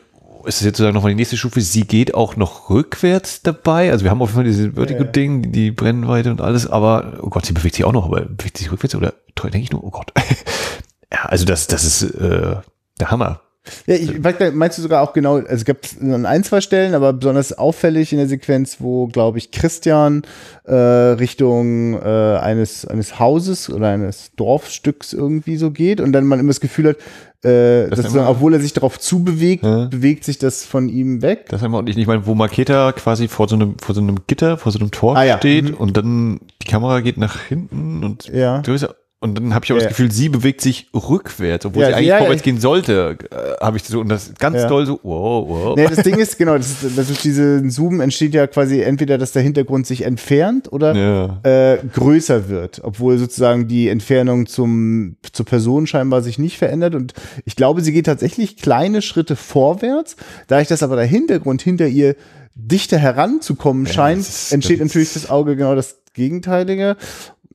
ist 0.45 0.57
es 0.57 0.61
jetzt 0.61 0.77
sozusagen 0.77 0.95
nochmal 0.95 1.11
die 1.11 1.15
nächste 1.15 1.37
Stufe, 1.37 1.61
sie 1.61 1.81
geht 1.81 2.13
auch 2.13 2.35
noch 2.35 2.69
rückwärts 2.69 3.41
dabei. 3.41 3.91
Also 3.91 4.03
wir 4.03 4.11
haben 4.11 4.21
auf 4.21 4.29
jeden 4.29 4.37
Fall 4.37 4.43
dieses 4.45 4.73
Vertigo-Ding, 4.73 5.43
ja, 5.43 5.45
ja. 5.45 5.51
die 5.51 5.71
Brennweite 5.71 6.31
und 6.31 6.41
alles, 6.41 6.67
aber 6.67 7.19
oh 7.21 7.29
Gott, 7.29 7.45
sie 7.45 7.53
bewegt 7.53 7.75
sich 7.75 7.85
auch 7.85 7.93
noch, 7.93 8.05
aber 8.05 8.21
bewegt 8.21 8.57
sich 8.57 8.71
rückwärts 8.71 8.95
oder 8.95 9.13
denke 9.43 9.59
ich 9.59 9.71
nur, 9.71 9.83
oh 9.83 9.91
Gott. 9.91 10.11
ja, 11.11 11.25
also 11.25 11.45
das, 11.45 11.67
das 11.67 11.83
ist 11.83 12.01
äh, 12.15 12.55
der 12.99 13.11
Hammer. 13.11 13.41
Ja, 13.87 13.95
ich 13.95 14.53
meinst 14.53 14.77
du 14.77 14.81
sogar 14.81 15.01
auch 15.01 15.13
genau, 15.13 15.35
also 15.35 15.47
es 15.49 15.65
gibt 15.65 15.95
an 16.01 16.25
ein, 16.25 16.43
zwei 16.43 16.61
Stellen, 16.61 16.93
aber 16.93 17.13
besonders 17.13 17.53
auffällig 17.53 18.11
in 18.11 18.19
der 18.19 18.27
Sequenz, 18.27 18.77
wo, 18.79 19.07
glaube 19.07 19.37
ich, 19.37 19.51
Christian 19.51 20.23
äh, 20.65 20.73
Richtung 20.73 21.99
äh, 22.01 22.37
eines, 22.37 22.85
eines 22.85 23.19
Hauses 23.19 23.69
oder 23.69 23.89
eines 23.89 24.31
Dorfstücks 24.35 25.13
irgendwie 25.13 25.57
so 25.57 25.71
geht 25.71 26.01
und 26.01 26.11
dann 26.11 26.25
man 26.25 26.39
immer 26.39 26.49
das 26.49 26.59
Gefühl 26.59 26.89
hat, 26.89 26.97
äh, 27.45 27.89
das 27.89 28.01
dass 28.01 28.13
dann, 28.13 28.25
obwohl 28.25 28.53
er 28.53 28.59
sich 28.59 28.73
darauf 28.73 28.99
zubewegt, 28.99 29.63
ja. 29.63 29.85
bewegt 29.85 30.23
sich 30.23 30.39
das 30.39 30.65
von 30.65 30.89
ihm 30.89 31.21
weg. 31.21 31.45
Das 31.49 31.61
haben 31.61 31.71
wir 31.71 31.77
auch 31.77 31.83
nicht. 31.83 31.97
Ich 31.97 32.07
meine, 32.07 32.25
wo 32.25 32.33
Maketa 32.33 32.91
quasi 32.91 33.27
vor 33.27 33.47
so 33.47 33.55
einem, 33.55 33.77
vor 33.77 33.93
so 33.93 34.01
einem 34.01 34.21
Gitter, 34.25 34.57
vor 34.57 34.71
so 34.71 34.79
einem 34.79 34.91
Tor 34.91 35.15
ah, 35.15 35.23
ja. 35.23 35.37
steht 35.37 35.71
mhm. 35.71 35.75
und 35.75 35.95
dann 35.95 36.39
die 36.63 36.67
Kamera 36.67 37.01
geht 37.01 37.17
nach 37.17 37.39
hinten 37.41 38.03
und 38.03 38.27
ja. 38.33 38.61
größer 38.61 38.95
und 39.25 39.35
dann 39.35 39.53
habe 39.53 39.65
ich 39.65 39.71
auch 39.73 39.77
ja. 39.77 39.81
das 39.81 39.89
Gefühl, 39.89 40.11
sie 40.11 40.29
bewegt 40.29 40.61
sich 40.61 40.87
rückwärts, 40.93 41.65
obwohl 41.65 41.81
ja, 41.81 41.87
sie 41.89 41.93
eigentlich 41.95 42.07
ja, 42.07 42.17
vorwärts 42.19 42.43
gehen 42.43 42.59
sollte. 42.59 43.17
Äh, 43.31 43.63
habe 43.63 43.77
ich 43.77 43.83
so 43.83 43.99
und 43.99 44.09
das 44.09 44.33
ganz 44.39 44.57
ja. 44.57 44.67
doll 44.67 44.85
so, 44.85 44.99
wow, 45.03 45.47
wow. 45.47 45.75
Nee, 45.75 45.87
das 45.87 46.03
Ding 46.03 46.17
ist, 46.17 46.37
genau, 46.37 46.57
das 46.57 46.83
ist, 46.83 46.97
das 46.97 47.09
ist 47.09 47.23
diese 47.23 47.67
Zoom 47.69 47.99
entsteht 48.01 48.33
ja 48.33 48.47
quasi 48.47 48.81
entweder, 48.81 49.17
dass 49.17 49.31
der 49.31 49.41
Hintergrund 49.41 49.87
sich 49.87 50.03
entfernt 50.03 50.71
oder 50.71 51.39
äh, 51.43 51.77
größer 51.93 52.47
wird, 52.47 52.81
obwohl 52.83 53.17
sozusagen 53.17 53.67
die 53.67 53.89
Entfernung 53.89 54.45
zum, 54.45 55.17
zur 55.33 55.45
Person 55.45 55.87
scheinbar 55.87 56.21
sich 56.21 56.37
nicht 56.37 56.57
verändert. 56.57 56.95
Und 56.95 57.13
ich 57.45 57.55
glaube, 57.55 57.81
sie 57.81 57.91
geht 57.91 58.05
tatsächlich 58.05 58.57
kleine 58.57 59.01
Schritte 59.01 59.35
vorwärts. 59.35 60.15
Da 60.47 60.61
ich 60.61 60.67
das 60.67 60.83
aber 60.83 60.95
der 60.95 61.05
Hintergrund 61.05 61.61
hinter 61.61 61.87
ihr 61.87 62.15
dichter 62.55 62.97
heranzukommen 62.97 63.85
scheint, 63.85 64.25
entsteht 64.51 64.79
natürlich 64.79 65.13
das 65.13 65.29
Auge 65.29 65.55
genau 65.55 65.75
das 65.75 65.97
Gegenteilige. 66.13 66.95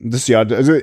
Das 0.03 0.27
ja, 0.27 0.39
also 0.39 0.73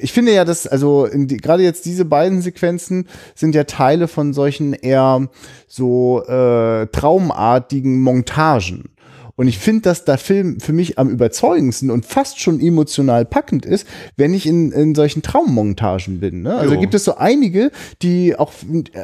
ich 0.00 0.12
finde 0.12 0.32
ja, 0.32 0.44
dass, 0.44 0.66
also 0.66 1.08
die, 1.12 1.36
gerade 1.36 1.62
jetzt 1.62 1.84
diese 1.86 2.04
beiden 2.04 2.42
Sequenzen 2.42 3.06
sind 3.34 3.54
ja 3.54 3.64
Teile 3.64 4.08
von 4.08 4.32
solchen 4.32 4.72
eher 4.72 5.28
so 5.68 6.24
äh, 6.24 6.86
traumartigen 6.88 8.00
Montagen. 8.00 8.90
Und 9.36 9.48
ich 9.48 9.58
finde, 9.58 9.82
dass 9.82 10.04
der 10.04 10.16
Film 10.16 10.60
für 10.60 10.72
mich 10.72 10.98
am 10.98 11.10
überzeugendsten 11.10 11.90
und 11.90 12.06
fast 12.06 12.40
schon 12.40 12.58
emotional 12.58 13.26
packend 13.26 13.66
ist, 13.66 13.86
wenn 14.16 14.32
ich 14.32 14.46
in, 14.46 14.72
in 14.72 14.94
solchen 14.94 15.20
Traummontagen 15.20 16.20
bin. 16.20 16.40
Ne? 16.40 16.56
Also 16.56 16.74
jo. 16.74 16.80
gibt 16.80 16.94
es 16.94 17.04
so 17.04 17.16
einige, 17.16 17.70
die 18.00 18.34
auch, 18.34 18.52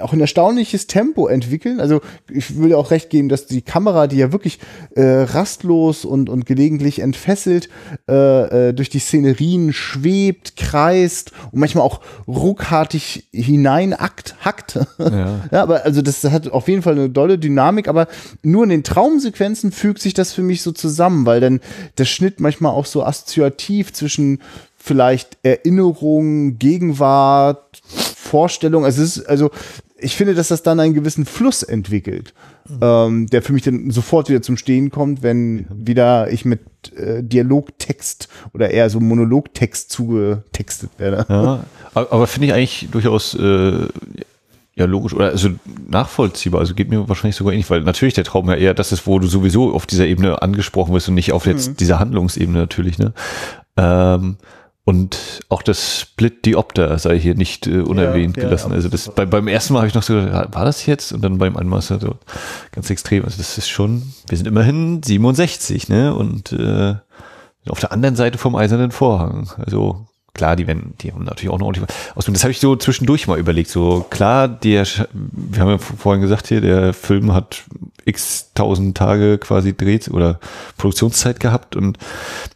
auch 0.00 0.14
ein 0.14 0.20
erstaunliches 0.20 0.86
Tempo 0.86 1.26
entwickeln. 1.26 1.80
Also 1.80 2.00
ich 2.30 2.58
will 2.58 2.74
auch 2.74 2.90
recht 2.90 3.10
geben, 3.10 3.28
dass 3.28 3.46
die 3.46 3.60
Kamera, 3.60 4.06
die 4.06 4.16
ja 4.16 4.32
wirklich 4.32 4.58
äh, 4.96 5.02
rastlos 5.02 6.06
und, 6.06 6.30
und 6.30 6.46
gelegentlich 6.46 7.00
entfesselt 7.00 7.68
äh, 8.08 8.68
äh, 8.68 8.72
durch 8.72 8.88
die 8.88 9.00
Szenerien 9.00 9.74
schwebt, 9.74 10.56
kreist 10.56 11.32
und 11.52 11.60
manchmal 11.60 11.84
auch 11.84 12.00
ruckartig 12.26 13.28
hineinackt, 13.32 14.36
hackt. 14.44 14.78
Ja. 15.02 15.40
ja, 15.50 15.62
aber 15.62 15.84
also 15.84 16.00
das 16.00 16.22
hat 16.24 16.48
auf 16.48 16.68
jeden 16.68 16.82
Fall 16.82 16.92
eine 16.92 17.10
dolle 17.10 17.36
Dynamik, 17.36 17.88
aber 17.88 18.06
nur 18.42 18.62
in 18.62 18.70
den 18.70 18.84
Traumsequenzen 18.84 19.72
fügt 19.72 20.00
sich 20.00 20.14
das 20.14 20.21
das 20.22 20.32
für 20.32 20.42
mich 20.42 20.62
so 20.62 20.72
zusammen, 20.72 21.26
weil 21.26 21.40
dann 21.40 21.60
der 21.98 22.04
Schnitt 22.04 22.40
manchmal 22.40 22.72
auch 22.72 22.86
so 22.86 23.04
assoziativ 23.04 23.92
zwischen 23.92 24.40
vielleicht 24.76 25.38
Erinnerung, 25.42 26.58
Gegenwart, 26.58 27.80
Vorstellung. 27.84 28.84
Also, 28.84 29.02
es 29.02 29.18
ist, 29.18 29.26
also 29.26 29.50
ich 29.98 30.16
finde, 30.16 30.34
dass 30.34 30.48
das 30.48 30.62
dann 30.62 30.80
einen 30.80 30.94
gewissen 30.94 31.24
Fluss 31.24 31.62
entwickelt, 31.62 32.34
mhm. 32.68 32.78
ähm, 32.80 33.26
der 33.28 33.42
für 33.42 33.52
mich 33.52 33.62
dann 33.62 33.90
sofort 33.90 34.28
wieder 34.28 34.42
zum 34.42 34.56
Stehen 34.56 34.90
kommt, 34.90 35.22
wenn 35.22 35.66
wieder 35.70 36.30
ich 36.30 36.44
mit 36.44 36.60
äh, 36.96 37.22
Dialogtext 37.22 38.28
oder 38.52 38.70
eher 38.70 38.90
so 38.90 39.00
Monologtext 39.00 39.90
zugetextet 39.90 40.90
werde. 40.98 41.24
Ja, 41.28 41.64
aber, 41.94 42.12
aber 42.12 42.26
finde 42.26 42.48
ich 42.48 42.54
eigentlich 42.54 42.88
durchaus 42.90 43.34
äh, 43.34 43.86
Ja, 44.74 44.86
logisch. 44.86 45.12
Oder 45.12 45.26
also 45.26 45.50
nachvollziehbar. 45.86 46.60
Also 46.60 46.74
geht 46.74 46.88
mir 46.88 47.08
wahrscheinlich 47.08 47.36
sogar 47.36 47.52
ähnlich, 47.52 47.68
weil 47.68 47.82
natürlich 47.82 48.14
der 48.14 48.24
Traum 48.24 48.48
ja 48.48 48.54
eher 48.54 48.74
das 48.74 48.92
ist, 48.92 49.06
wo 49.06 49.18
du 49.18 49.26
sowieso 49.26 49.74
auf 49.74 49.86
dieser 49.86 50.06
Ebene 50.06 50.40
angesprochen 50.40 50.94
wirst 50.94 51.08
und 51.08 51.14
nicht 51.14 51.32
auf 51.32 51.46
jetzt 51.46 51.68
mhm. 51.68 51.76
dieser 51.76 51.98
Handlungsebene 51.98 52.58
natürlich, 52.58 52.98
ne? 52.98 53.12
Ähm, 53.76 54.36
und 54.84 55.40
auch 55.48 55.62
das 55.62 56.00
Split 56.00 56.44
Diopter 56.44 56.98
sei 56.98 57.18
hier 57.18 57.36
nicht 57.36 57.68
äh, 57.68 57.80
unerwähnt 57.80 58.36
ja, 58.36 58.44
gelassen. 58.44 58.70
Ja, 58.70 58.76
also 58.76 58.88
das 58.88 59.10
bei, 59.14 59.26
beim 59.26 59.46
ersten 59.46 59.74
Mal 59.74 59.80
habe 59.80 59.88
ich 59.88 59.94
noch 59.94 60.02
so, 60.02 60.14
war 60.14 60.64
das 60.64 60.86
jetzt? 60.86 61.12
Und 61.12 61.22
dann 61.22 61.38
beim 61.38 61.56
anderen 61.56 61.68
Mal 61.68 61.82
so 61.82 62.16
ganz 62.72 62.90
extrem. 62.90 63.24
Also 63.24 63.36
das 63.36 63.58
ist 63.58 63.68
schon, 63.68 64.12
wir 64.28 64.36
sind 64.36 64.48
immerhin 64.48 65.00
67, 65.02 65.88
ne? 65.88 66.14
Und 66.14 66.52
äh, 66.52 66.96
auf 67.68 67.78
der 67.78 67.92
anderen 67.92 68.16
Seite 68.16 68.38
vom 68.38 68.56
eisernen 68.56 68.90
Vorhang. 68.90 69.50
Also 69.58 70.06
klar, 70.34 70.56
die 70.56 70.66
werden, 70.66 70.94
die 71.00 71.12
haben 71.12 71.24
natürlich 71.24 71.50
auch 71.50 71.58
noch 71.58 71.66
ordentlich 71.66 71.88
Ausbildung. 72.14 72.34
Das 72.34 72.44
habe 72.44 72.52
ich 72.52 72.60
so 72.60 72.76
zwischendurch 72.76 73.26
mal 73.26 73.38
überlegt. 73.38 73.70
So 73.70 74.06
klar, 74.08 74.48
der, 74.48 74.86
wir 75.12 75.60
haben 75.60 75.70
ja 75.70 75.78
vorhin 75.78 76.22
gesagt 76.22 76.48
hier, 76.48 76.60
der 76.60 76.94
Film 76.94 77.32
hat 77.32 77.64
x 78.04 78.52
tausend 78.54 78.96
Tage 78.96 79.38
quasi 79.38 79.76
dreht 79.76 80.08
oder 80.08 80.40
Produktionszeit 80.78 81.40
gehabt 81.40 81.76
und 81.76 81.98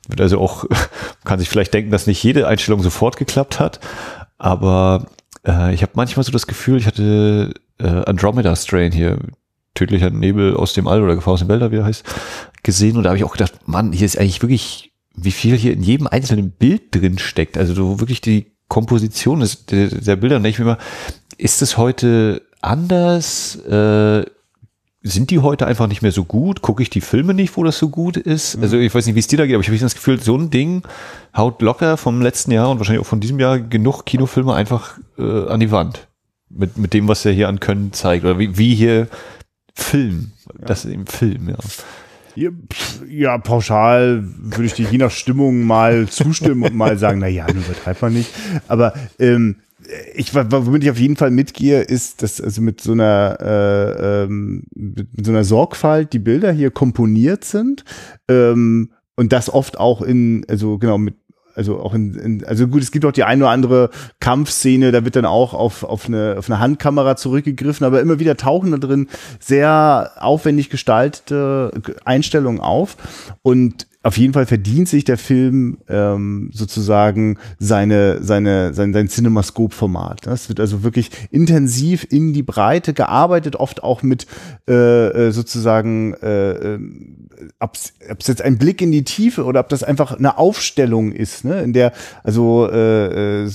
wird 0.09 0.21
also 0.21 0.41
auch, 0.41 0.65
kann 1.25 1.39
sich 1.39 1.49
vielleicht 1.49 1.75
denken, 1.75 1.91
dass 1.91 2.07
nicht 2.07 2.23
jede 2.23 2.47
Einstellung 2.49 2.83
sofort 2.83 3.17
geklappt 3.17 3.61
hat. 3.61 3.81
Aber 4.39 5.07
äh, 5.47 5.75
ich 5.75 5.83
habe 5.83 5.93
manchmal 5.95 6.25
so 6.25 6.33
das 6.33 6.47
Gefühl, 6.47 6.79
ich 6.79 6.87
hatte 6.87 7.55
äh, 7.79 7.87
Andromeda 7.87 8.57
Strain 8.57 8.93
hier, 8.93 9.19
tödlicher 9.75 10.09
Nebel 10.09 10.57
aus 10.57 10.73
dem 10.73 10.89
All 10.89 11.03
oder 11.03 11.15
Gefahr 11.15 11.35
aus 11.35 11.41
dem 11.41 11.49
Wälder, 11.49 11.71
wie 11.71 11.77
er 11.77 11.85
heißt, 11.85 12.05
gesehen 12.63 12.97
und 12.97 13.03
da 13.03 13.11
habe 13.11 13.19
ich 13.19 13.25
auch 13.25 13.33
gedacht, 13.33 13.53
Mann, 13.67 13.93
hier 13.93 14.07
ist 14.07 14.19
eigentlich 14.19 14.41
wirklich 14.41 14.93
wie 15.17 15.33
viel 15.33 15.57
hier 15.57 15.73
in 15.73 15.83
jedem 15.83 16.07
einzelnen 16.07 16.51
Bild 16.51 16.95
drin 16.95 17.19
steckt. 17.19 17.57
Also 17.59 17.75
so 17.75 18.01
wirklich 18.01 18.21
die 18.21 18.53
Komposition 18.69 19.41
des, 19.41 19.67
der, 19.67 19.89
der 19.89 20.17
Bilder. 20.17 20.37
Und 20.37 20.45
ich 20.45 20.59
mir 20.59 20.65
immer, 20.65 20.79
ist 21.39 21.63
es 21.63 21.77
heute 21.77 22.43
anders? 22.61 23.57
Äh, 23.57 24.25
sind 25.03 25.31
die 25.31 25.39
heute 25.39 25.67
einfach 25.67 25.87
nicht 25.87 26.03
mehr 26.03 26.13
so 26.13 26.25
gut? 26.25 26.63
Gucke 26.63 26.83
ich 26.83 26.91
die 26.91 27.01
Filme 27.01 27.33
nicht, 27.33 27.57
wo 27.57 27.63
das 27.63 27.79
so 27.79 27.89
gut 27.89 28.17
ist? 28.17 28.57
Mhm. 28.57 28.63
Also 28.63 28.77
ich 28.79 28.95
weiß 28.95 29.07
nicht, 29.07 29.15
wie 29.15 29.21
es 29.21 29.29
dir 29.29 29.39
da 29.39 29.47
geht, 29.47 29.55
aber 29.55 29.63
ich 29.63 29.69
habe 29.69 29.79
das 29.79 29.95
Gefühl, 29.95 30.21
so 30.21 30.37
ein 30.37 30.51
Ding 30.51 30.83
haut 31.37 31.63
locker 31.63 31.97
vom 31.97 32.21
letzten 32.21 32.51
Jahr 32.51 32.71
und 32.71 32.79
wahrscheinlich 32.79 33.01
auch 33.01 33.09
von 33.09 33.21
diesem 33.21 33.39
Jahr 33.39 33.61
genug 33.61 34.05
Kinofilme 34.05 34.55
einfach 34.55 34.99
äh, 35.19 35.49
an 35.49 35.61
die 35.61 35.71
Wand. 35.71 36.09
Mit, 36.49 36.77
mit 36.77 36.95
dem, 36.95 37.09
was 37.09 37.25
er 37.25 37.33
hier 37.33 37.49
an 37.49 37.61
Können 37.61 37.93
zeigt. 37.93 38.25
Oder 38.25 38.39
wie, 38.39 38.57
wie 38.57 38.75
hier 38.75 39.09
Film. 39.75 40.33
Ja. 40.59 40.67
Das 40.67 40.85
im 40.85 41.07
Film, 41.07 41.49
ja. 41.51 41.57
Ja, 43.09 43.39
pauschal 43.39 44.25
würde 44.25 44.65
ich 44.65 44.75
dir 44.75 44.87
je 44.91 44.99
nach 44.99 45.11
Stimmung 45.11 45.65
mal 45.65 46.09
zustimmen 46.09 46.63
und 46.63 46.75
mal 46.75 46.99
sagen, 46.99 47.21
na 47.21 47.29
ja, 47.29 47.47
übertreibt 47.49 48.03
man 48.03 48.13
nicht. 48.13 48.31
Aber 48.69 48.95
ähm, 49.19 49.57
ich, 50.15 50.35
womit 50.35 50.85
ich 50.85 50.91
auf 50.91 50.99
jeden 50.99 51.17
Fall 51.17 51.31
mitgehe, 51.31 51.83
ist, 51.83 52.23
dass 52.23 52.41
also 52.41 52.61
mit 52.61 52.81
so 52.81 52.93
einer 52.93 53.39
äh, 53.41 54.25
ähm, 54.25 54.65
mit 54.75 55.25
so 55.25 55.33
einer 55.33 55.45
Sorgfalt 55.45 56.13
die 56.13 56.19
Bilder 56.19 56.53
hier 56.53 56.71
komponiert 56.71 57.45
sind 57.45 57.85
ähm, 58.29 58.91
und 59.17 59.33
das 59.33 59.53
oft 59.53 59.79
auch 59.79 60.03
in 60.03 60.45
also 60.49 60.79
genau 60.79 60.99
mit 60.99 61.15
also 61.57 61.81
auch 61.81 61.95
in, 61.95 62.15
in, 62.15 62.45
also 62.45 62.69
gut, 62.69 62.83
es 62.83 62.91
gibt 62.91 63.05
auch 63.05 63.13
die 63.13 63.25
eine 63.25 63.45
oder 63.45 63.51
andere 63.51 63.91
Kampfszene, 64.21 64.93
da 64.93 65.05
wird 65.05 65.17
dann 65.17 65.25
auch 65.25 65.55
auf, 65.55 65.83
auf, 65.83 66.07
eine, 66.07 66.37
auf 66.39 66.51
eine 66.51 66.61
Handkamera 66.61 67.17
zurückgegriffen, 67.17 67.87
aber 67.87 68.01
immer 68.01 68.19
wieder 68.19 68.37
tauchen 68.37 68.73
da 68.73 68.79
drin 68.79 69.09
sehr 69.41 70.13
aufwendig 70.17 70.71
gestaltete 70.71 71.73
Einstellungen 72.05 72.61
auf. 72.61 72.97
Und 73.43 73.87
auf 74.07 74.17
jeden 74.19 74.35
Fall 74.35 74.47
verdient 74.47 74.89
sich 74.89 75.03
der 75.03 75.19
Film 75.19 75.79
ähm, 75.89 76.51
sozusagen 76.53 77.39
seine, 77.59 78.23
seine, 78.23 78.73
sein, 78.73 78.93
sein 78.93 79.09
Cinemascope-Format. 79.09 80.29
Es 80.29 80.49
wird 80.49 80.61
also 80.61 80.85
wirklich 80.85 81.11
intensiv 81.33 82.07
in 82.09 82.33
die 82.33 82.45
Breite 82.45 82.95
gearbeitet, 82.95 83.57
oft 83.57 83.83
auch 83.83 84.05
mit 84.05 84.29
äh, 84.69 84.73
äh 85.09 85.31
sozusagen 85.33 86.15
äh, 86.23 86.75
äh 86.75 86.79
ob 87.61 87.75
es 87.75 87.93
jetzt 88.27 88.43
ein 88.43 88.59
Blick 88.59 88.81
in 88.81 88.93
die 88.93 89.05
Tiefe 89.05 89.45
oder 89.45 89.61
ob 89.61 89.69
das 89.69 89.83
einfach 89.83 90.17
eine 90.17 90.39
Aufstellung 90.39 91.13
ist, 91.13 91.45
ne? 91.45 91.63
in 91.63 91.73
der 91.73 91.93
also 92.25 92.69
äh, 92.71 93.45
äh, 93.45 93.51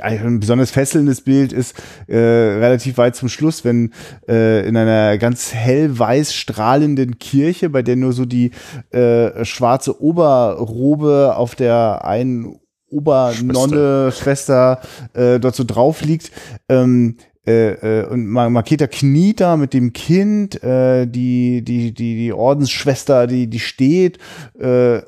ein 0.00 0.40
besonders 0.40 0.70
fesselndes 0.70 1.20
Bild 1.20 1.52
ist 1.52 1.74
äh, 2.06 2.16
relativ 2.16 2.96
weit 2.98 3.16
zum 3.16 3.28
Schluss, 3.28 3.64
wenn 3.64 3.92
äh, 4.28 4.66
in 4.66 4.76
einer 4.76 5.18
ganz 5.18 5.52
hellweiß 5.52 6.34
strahlenden 6.34 7.18
Kirche, 7.18 7.68
bei 7.70 7.82
der 7.82 7.96
nur 7.96 8.12
so 8.12 8.24
die 8.24 8.52
äh, 8.92 9.31
schwarze 9.42 10.00
Oberrobe 10.02 11.34
auf 11.36 11.54
der 11.54 12.04
einen 12.04 12.58
Obernonne 12.88 14.12
Schwester, 14.12 14.78
Schwester 14.78 14.80
äh, 15.14 15.40
dort 15.40 15.54
so 15.54 15.64
drauf 15.64 16.02
liegt. 16.02 16.30
Ähm, 16.68 17.16
äh, 17.46 18.02
äh, 18.02 18.06
und 18.06 18.26
Maketa 18.26 18.86
kniet 18.86 19.40
da 19.40 19.56
mit 19.56 19.74
dem 19.74 19.92
Kind, 19.92 20.62
äh, 20.62 21.06
die, 21.06 21.62
die, 21.62 21.92
die, 21.92 22.16
die 22.16 22.32
Ordensschwester, 22.32 23.26
die, 23.26 23.48
die 23.48 23.58
steht, 23.58 24.18
äh, 24.60 24.98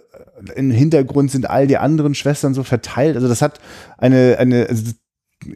im 0.57 0.71
Hintergrund 0.73 1.31
sind 1.31 1.49
all 1.49 1.67
die 1.69 1.77
anderen 1.77 2.15
Schwestern 2.15 2.55
so 2.55 2.65
verteilt. 2.65 3.15
Also 3.15 3.29
das 3.29 3.41
hat 3.41 3.61
eine, 3.99 4.37
eine, 4.39 4.67
also 4.69 4.93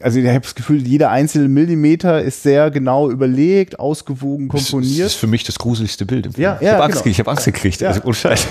also 0.00 0.18
ich 0.18 0.26
habe 0.26 0.40
das 0.40 0.54
Gefühl, 0.54 0.86
jeder 0.86 1.10
einzelne 1.10 1.48
Millimeter 1.48 2.22
ist 2.22 2.42
sehr 2.42 2.70
genau 2.70 3.10
überlegt, 3.10 3.78
ausgewogen, 3.78 4.48
komponiert. 4.48 5.00
Das 5.00 5.12
ist 5.12 5.18
für 5.18 5.26
mich 5.26 5.44
das 5.44 5.58
gruseligste 5.58 6.06
Bild. 6.06 6.36
Ja, 6.36 6.52
ja, 6.52 6.58
ich 6.60 6.68
habe 6.68 6.84
Angst, 6.84 7.04
genau. 7.04 7.16
hab 7.18 7.28
Angst 7.28 7.44
gekriegt. 7.44 7.80
Ja. 7.80 7.88
Also, 7.88 8.00
oh 8.04 8.12
Scheiß. 8.12 8.46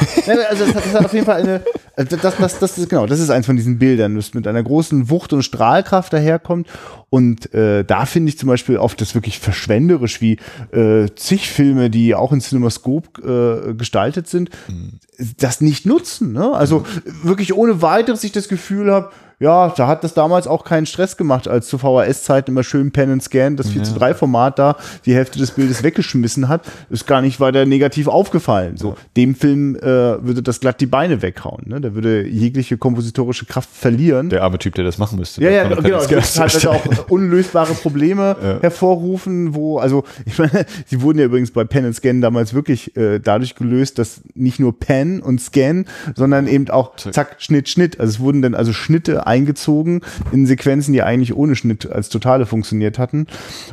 also 0.50 0.65
das 0.65 0.76
hat, 0.76 0.86
das 0.86 0.93
hat, 0.93 1.06
auf 1.06 1.13
jeden 1.13 1.26
Fall 1.26 1.41
eine, 1.41 1.62
also 1.95 2.17
das, 2.17 2.38
das, 2.38 2.60
das 2.60 2.78
ist 2.78 2.89
genau, 2.89 3.06
das 3.06 3.19
ist 3.19 3.30
eins 3.30 3.45
von 3.45 3.56
diesen 3.56 3.80
Bildern, 3.80 4.15
das 4.15 4.34
mit 4.34 4.47
einer 4.47 4.63
großen 4.63 5.10
Wucht 5.10 5.34
und 5.34 5.43
Strahlkraft 5.43 6.13
daherkommt. 6.13 6.67
Und 7.10 7.54
äh, 7.54 7.84
da 7.86 8.06
finde 8.06 8.30
ich 8.30 8.38
zum 8.38 8.50
Beispiel 8.50 8.78
oft 8.78 9.00
das 9.00 9.15
wirklich 9.15 9.39
verschwenderisch, 9.39 10.21
wie 10.21 10.38
äh, 10.71 11.08
zig 11.15 11.50
Filme, 11.50 11.89
die 11.89 12.15
auch 12.15 12.34
in 12.34 12.41
CinemaScope 12.41 13.69
äh, 13.69 13.73
gestaltet 13.73 14.28
sind, 14.28 14.50
mhm. 14.67 15.00
das 15.38 15.62
nicht 15.62 15.86
nutzen. 15.86 16.34
Ne? 16.34 16.52
Also 16.54 16.80
mhm. 16.80 17.23
wirklich 17.23 17.54
ohne 17.54 17.82
weiteres 17.82 18.23
ich 18.23 18.34
das 18.34 18.50
Gefühl 18.50 18.91
habe, 18.91 19.12
ja, 19.39 19.69
da 19.69 19.88
hat 19.88 20.04
das 20.04 20.15
damals 20.15 20.47
auch 20.47 20.63
keinen 20.63 20.88
Stress 20.88 21.15
gemacht, 21.15 21.47
als 21.47 21.67
zu 21.67 21.78
VHS-Zeiten 21.78 22.52
immer 22.52 22.63
schön 22.63 22.91
Pen 22.91 23.12
and 23.12 23.23
Scan 23.23 23.56
das 23.56 23.69
4 23.69 23.84
zu 23.84 23.93
3 23.93 24.15
Format 24.15 24.58
da 24.58 24.78
die 25.06 25.13
Hälfte 25.13 25.38
des 25.38 25.52
Bildes 25.52 25.84
weggeschmissen 25.84 26.47
hat, 26.47 26.65
ist 26.89 27.06
gar 27.06 27.21
nicht 27.21 27.39
weiter 27.39 27.67
negativ 27.67 28.08
aufgefallen. 28.08 28.78
So, 28.78 28.95
dem 29.15 29.36
Film 29.36 29.76
äh, 29.76 29.82
würde 29.82 30.41
das 30.41 30.60
glatt 30.60 30.82
die 30.82 30.88
Beine 30.88 31.21
weghauen. 31.21 31.65
Ne? 31.67 31.82
Der 31.82 31.93
würde 31.93 32.28
jegliche 32.28 32.80
kompositorische 32.80 33.45
Kraft 33.45 33.69
verlieren. 33.71 34.30
Der 34.30 34.41
arme 34.41 34.58
Typ, 34.58 34.73
der 34.73 34.86
das 34.86 34.97
machen 34.97 35.19
müsste. 35.19 35.43
Ja, 35.43 35.52
ja, 35.52 35.67
genau. 35.67 36.04
Das 36.08 36.39
hat 36.39 36.56
also 36.56 36.71
auch 36.71 37.10
unlösbare 37.10 37.76
Probleme 37.76 38.36
ja. 38.41 38.60
hervorrufen, 38.62 39.54
wo, 39.54 39.78
also, 39.78 40.04
ich 40.26 40.39
meine, 40.39 40.65
sie 40.88 41.02
wurden 41.02 41.19
ja 41.19 41.26
übrigens 41.26 41.52
bei 41.52 41.63
Pen 41.63 41.86
and 41.86 41.95
Scan 41.95 42.21
damals 42.21 42.56
wirklich 42.56 42.97
äh, 42.97 43.19
dadurch 43.19 43.54
gelöst, 43.54 44.00
dass 44.00 44.21
nicht 44.34 44.60
nur 44.60 44.80
Pen 44.80 45.21
und 45.21 45.39
Scan, 45.39 45.86
sondern 46.15 46.47
eben 46.47 46.67
auch 46.71 46.95
zack, 46.95 47.36
Schnitt, 47.38 47.69
Schnitt. 47.69 48.00
Also 48.00 48.13
es 48.13 48.19
wurden 48.19 48.41
dann 48.41 48.56
also 48.56 48.73
Schnitte 48.73 49.27
eingezogen 49.28 50.02
in 50.32 50.46
Sequenzen, 50.46 50.94
die 50.94 51.04
eigentlich 51.04 51.36
ohne 51.36 51.56
Schnitt 51.56 51.90
als 51.92 52.10
Totale 52.10 52.46
funktioniert 52.46 52.98
hatten. 52.98 53.28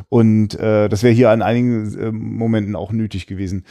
Und 0.09 0.59
äh, 0.59 0.89
das 0.89 1.03
wäre 1.03 1.13
hier 1.13 1.31
an 1.31 1.41
einigen 1.41 1.97
äh, 1.97 2.11
Momenten 2.11 2.75
auch 2.75 2.91
nötig 2.91 3.27
gewesen. 3.27 3.65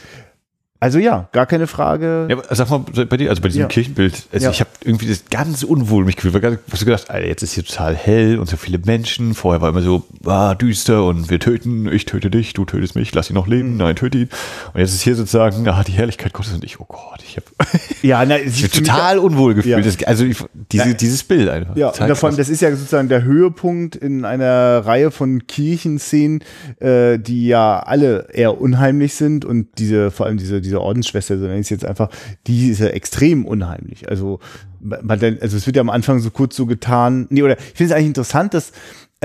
Also 0.81 0.99
ja, 0.99 1.29
gar 1.31 1.45
keine 1.45 1.67
Frage. 1.67 2.27
Ja, 2.29 2.37
sag 2.53 2.69
mal 2.69 2.79
bei 2.79 3.15
dir, 3.15 3.29
also 3.29 3.41
bei 3.41 3.47
diesem 3.47 3.61
ja. 3.61 3.67
Kirchenbild, 3.67 4.27
also 4.33 4.45
ja. 4.45 4.51
ich 4.51 4.59
habe 4.59 4.69
irgendwie 4.83 5.07
das 5.07 5.23
ganz 5.29 5.63
unwohl 5.63 6.03
mich 6.03 6.17
gefühlt, 6.17 6.35
ich 6.35 6.43
habe 6.43 6.59
gedacht, 6.85 7.09
Alter, 7.09 7.25
jetzt 7.25 7.43
ist 7.43 7.53
hier 7.53 7.63
total 7.63 7.95
hell 7.95 8.37
und 8.39 8.49
so 8.49 8.57
viele 8.57 8.77
Menschen. 8.79 9.35
Vorher 9.35 9.61
war 9.61 9.69
immer 9.69 9.81
so, 9.81 10.03
ah, 10.25 10.53
düster 10.53 11.05
und 11.05 11.29
wir 11.29 11.39
töten, 11.39 11.89
ich 11.91 12.03
töte 12.03 12.29
dich, 12.29 12.53
du 12.53 12.65
tötest 12.65 12.95
mich, 12.95 13.15
lass 13.15 13.29
ihn 13.29 13.35
noch 13.35 13.47
leben, 13.47 13.71
mhm. 13.71 13.77
nein, 13.77 13.95
töte 13.95 14.17
ihn. 14.17 14.29
Und 14.73 14.81
jetzt 14.81 14.93
ist 14.93 15.01
hier 15.01 15.15
sozusagen, 15.15 15.65
ah, 15.69 15.81
die 15.85 15.93
Herrlichkeit 15.93 16.33
Gottes 16.33 16.53
und 16.53 16.63
ich, 16.65 16.77
oh 16.81 16.85
Gott, 16.85 17.23
ich 17.25 17.37
habe 17.37 17.45
ja, 18.01 18.25
na, 18.25 18.37
ich 18.37 18.69
total 18.69 19.17
unwohl 19.17 19.53
gefühlt. 19.53 19.85
Das, 19.85 20.03
also 20.03 20.25
ich, 20.25 20.37
diese, 20.73 20.93
dieses 20.93 21.23
Bild 21.23 21.47
einfach. 21.47 21.77
Ja, 21.77 21.91
und 21.91 22.17
vor 22.17 22.29
allem, 22.29 22.37
das 22.37 22.49
ist 22.49 22.61
ja 22.61 22.69
sozusagen 22.75 23.07
der 23.07 23.23
Höhepunkt 23.23 23.95
in 23.95 24.25
einer 24.25 24.85
Reihe 24.85 25.09
von 25.09 25.47
Kirchenszenen, 25.47 26.43
äh, 26.81 27.17
die 27.17 27.47
ja 27.47 27.79
alle 27.79 28.27
eher 28.33 28.59
unheimlich 28.59 29.15
sind 29.15 29.45
und 29.45 29.67
diese, 29.77 30.11
vor 30.11 30.25
allem 30.25 30.37
diese 30.37 30.64
diese 30.65 30.81
Ordensschwester, 30.81 31.37
sondern 31.37 31.59
ist 31.59 31.69
jetzt 31.69 31.85
einfach, 31.85 32.09
die 32.47 32.69
ist 32.69 32.79
ja 32.79 32.87
extrem 32.87 33.45
unheimlich. 33.45 34.09
Also, 34.09 34.39
man, 34.81 35.19
also 35.41 35.57
es 35.57 35.65
wird 35.65 35.75
ja 35.75 35.81
am 35.81 35.89
Anfang 35.89 36.19
so 36.19 36.29
kurz 36.31 36.55
so 36.55 36.65
getan, 36.65 37.27
nee, 37.29 37.41
oder 37.41 37.57
ich 37.57 37.73
finde 37.73 37.91
es 37.91 37.91
eigentlich 37.91 38.07
interessant, 38.07 38.53
dass 38.53 38.71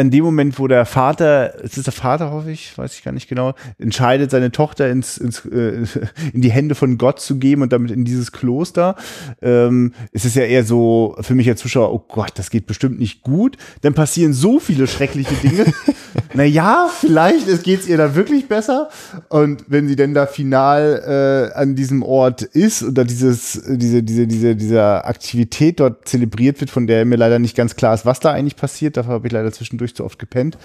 in 0.00 0.10
dem 0.10 0.24
Moment, 0.24 0.58
wo 0.58 0.66
der 0.66 0.86
Vater, 0.86 1.54
ist 1.62 1.76
es 1.76 1.84
der 1.84 1.92
Vater, 1.92 2.30
hoffe 2.30 2.50
ich, 2.50 2.76
weiß 2.76 2.94
ich 2.94 3.04
gar 3.04 3.12
nicht 3.12 3.28
genau, 3.28 3.54
entscheidet, 3.78 4.30
seine 4.30 4.50
Tochter 4.50 4.90
ins, 4.90 5.18
ins, 5.18 5.44
äh, 5.46 5.84
in 6.32 6.40
die 6.40 6.50
Hände 6.50 6.74
von 6.74 6.98
Gott 6.98 7.20
zu 7.20 7.38
geben 7.38 7.62
und 7.62 7.72
damit 7.72 7.90
in 7.90 8.04
dieses 8.04 8.32
Kloster, 8.32 8.96
ähm, 9.42 9.92
ist 10.12 10.24
es 10.24 10.34
ja 10.34 10.42
eher 10.42 10.64
so 10.64 11.16
für 11.20 11.34
mich 11.34 11.48
als 11.48 11.60
Zuschauer, 11.60 11.92
oh 11.92 12.04
Gott, 12.08 12.32
das 12.36 12.50
geht 12.50 12.66
bestimmt 12.66 12.98
nicht 12.98 13.22
gut. 13.22 13.56
Dann 13.82 13.94
passieren 13.94 14.32
so 14.32 14.58
viele 14.58 14.86
schreckliche 14.86 15.34
Dinge. 15.34 15.66
naja, 16.34 16.88
vielleicht 17.00 17.62
geht 17.62 17.80
es 17.80 17.88
ihr 17.88 17.96
da 17.96 18.14
wirklich 18.14 18.48
besser. 18.48 18.88
Und 19.28 19.64
wenn 19.68 19.88
sie 19.88 19.96
denn 19.96 20.14
da 20.14 20.26
final 20.26 21.50
äh, 21.54 21.58
an 21.58 21.74
diesem 21.74 22.02
Ort 22.02 22.42
ist 22.42 22.82
oder 22.82 23.04
dieses, 23.04 23.60
diese, 23.68 24.02
diese, 24.02 24.26
diese, 24.26 24.56
diese 24.56 25.04
Aktivität 25.04 25.80
dort 25.80 26.08
zelebriert 26.08 26.60
wird, 26.60 26.70
von 26.70 26.86
der 26.86 27.04
mir 27.04 27.16
leider 27.16 27.38
nicht 27.38 27.56
ganz 27.56 27.76
klar 27.76 27.94
ist, 27.94 28.06
was 28.06 28.20
da 28.20 28.32
eigentlich 28.32 28.56
passiert, 28.56 28.96
dafür 28.96 29.14
habe 29.14 29.26
ich 29.26 29.32
leider 29.32 29.52
zwischendurch 29.52 29.89
zu 29.94 30.04
oft 30.04 30.18
gepennt. 30.18 30.58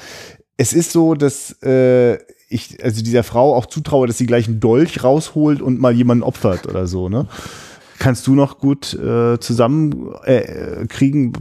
es 0.57 0.73
ist 0.73 0.91
so, 0.91 1.15
dass 1.15 1.61
äh, 1.63 2.17
ich 2.49 2.83
also 2.83 3.03
dieser 3.03 3.23
Frau 3.23 3.55
auch 3.55 3.65
zutraue, 3.65 4.07
dass 4.07 4.17
sie 4.17 4.25
gleich 4.25 4.47
einen 4.47 4.59
Dolch 4.59 5.03
rausholt 5.03 5.61
und 5.61 5.79
mal 5.79 5.93
jemanden 5.93 6.23
opfert 6.23 6.67
oder 6.67 6.87
so, 6.87 7.09
ne? 7.09 7.27
Kannst 7.97 8.27
du 8.27 8.35
noch 8.35 8.59
gut 8.59 8.93
äh, 8.93 9.39
zusammen 9.39 10.13
äh, 10.25 10.85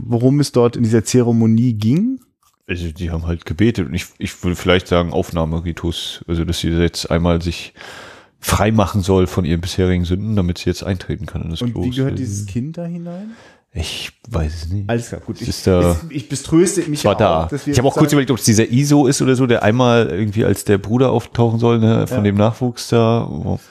worum 0.03 0.39
es 0.39 0.51
dort 0.53 0.77
in 0.77 0.83
dieser 0.83 1.03
Zeremonie 1.03 1.73
ging? 1.73 2.19
Also 2.67 2.91
die 2.91 3.11
haben 3.11 3.27
halt 3.27 3.45
gebetet 3.45 3.87
und 3.87 3.93
ich, 3.93 4.05
ich 4.17 4.43
würde 4.43 4.55
vielleicht 4.55 4.87
sagen 4.87 5.11
Aufnahmeritus, 5.13 6.23
also 6.27 6.45
dass 6.45 6.59
sie 6.59 6.69
jetzt 6.69 7.11
einmal 7.11 7.41
sich 7.41 7.73
frei 8.39 8.71
machen 8.71 9.01
soll 9.01 9.27
von 9.27 9.43
ihren 9.45 9.61
bisherigen 9.61 10.05
Sünden, 10.05 10.35
damit 10.35 10.59
sie 10.59 10.69
jetzt 10.69 10.83
eintreten 10.83 11.25
kann 11.25 11.41
in 11.43 11.49
das 11.49 11.61
Und 11.61 11.73
Kloster. 11.73 11.91
wie 11.91 11.95
gehört 11.95 12.19
dieses 12.19 12.45
Kind 12.45 12.77
da 12.77 12.85
hinein? 12.85 13.31
Ich 13.77 14.09
weiß 14.29 14.53
es 14.53 14.69
nicht. 14.69 14.89
Alles 14.89 15.09
klar, 15.09 15.19
gut. 15.25 15.41
Ich, 15.41 15.49
ist 15.49 15.67
da- 15.67 15.97
ich, 16.09 16.15
ich 16.15 16.29
beströste 16.29 16.81
mich 16.89 17.03
war 17.03 17.11
ja 17.13 17.17
da. 17.19 17.43
auch, 17.45 17.51
wir 17.51 17.59
Ich 17.67 17.77
habe 17.77 17.87
auch 17.87 17.93
kurz 17.95 18.13
überlegt, 18.13 18.31
ob 18.31 18.37
es 18.37 18.45
dieser 18.45 18.69
ISO 18.71 19.05
ist 19.07 19.21
oder 19.21 19.35
so, 19.35 19.45
der 19.47 19.63
einmal 19.63 20.07
irgendwie 20.09 20.45
als 20.45 20.63
der 20.63 20.77
Bruder 20.77 21.11
auftauchen 21.11 21.59
soll, 21.59 21.79
ne, 21.79 22.07
von 22.07 22.17
Ja. 22.19 22.23
dem 22.23 22.35
Nachwuchs 22.37 22.87
da. 22.87 23.25
Oh. 23.29 23.59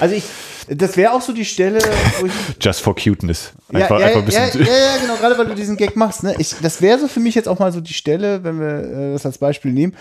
Also 0.00 0.14
ich, 0.14 0.24
das 0.68 0.96
wäre 0.96 1.12
auch 1.12 1.20
so 1.20 1.32
die 1.32 1.44
Stelle, 1.44 1.78
wo 2.20 2.26
ich 2.26 2.32
Just 2.60 2.80
for 2.80 2.94
cuteness. 2.94 3.52
ja, 3.72 3.80
Einfach, 3.80 4.00
ja, 4.00 4.06
einfach 4.06 4.20
ein 4.20 4.24
bisschen. 4.26 4.42
ja, 4.64 4.72
ja, 4.72 4.72
ja, 4.72 4.96
genau, 5.00 5.16
gerade 5.16 5.36
weil 5.38 5.46
du 5.46 5.54
diesen 5.54 5.76
Gag 5.76 5.94
machst. 5.96 6.22
Ne? 6.22 6.34
Ich, 6.38 6.54
das 6.62 6.80
wäre 6.80 6.98
so 6.98 7.06
für 7.08 7.20
mich 7.20 7.34
jetzt 7.34 7.48
auch 7.48 7.58
mal 7.58 7.72
so 7.72 7.80
die 7.80 7.92
Stelle, 7.92 8.42
wenn 8.44 8.58
wir 8.60 8.68
äh, 8.68 9.12
das 9.12 9.26
als 9.26 9.38
Beispiel 9.38 9.72
nehmen. 9.72 9.94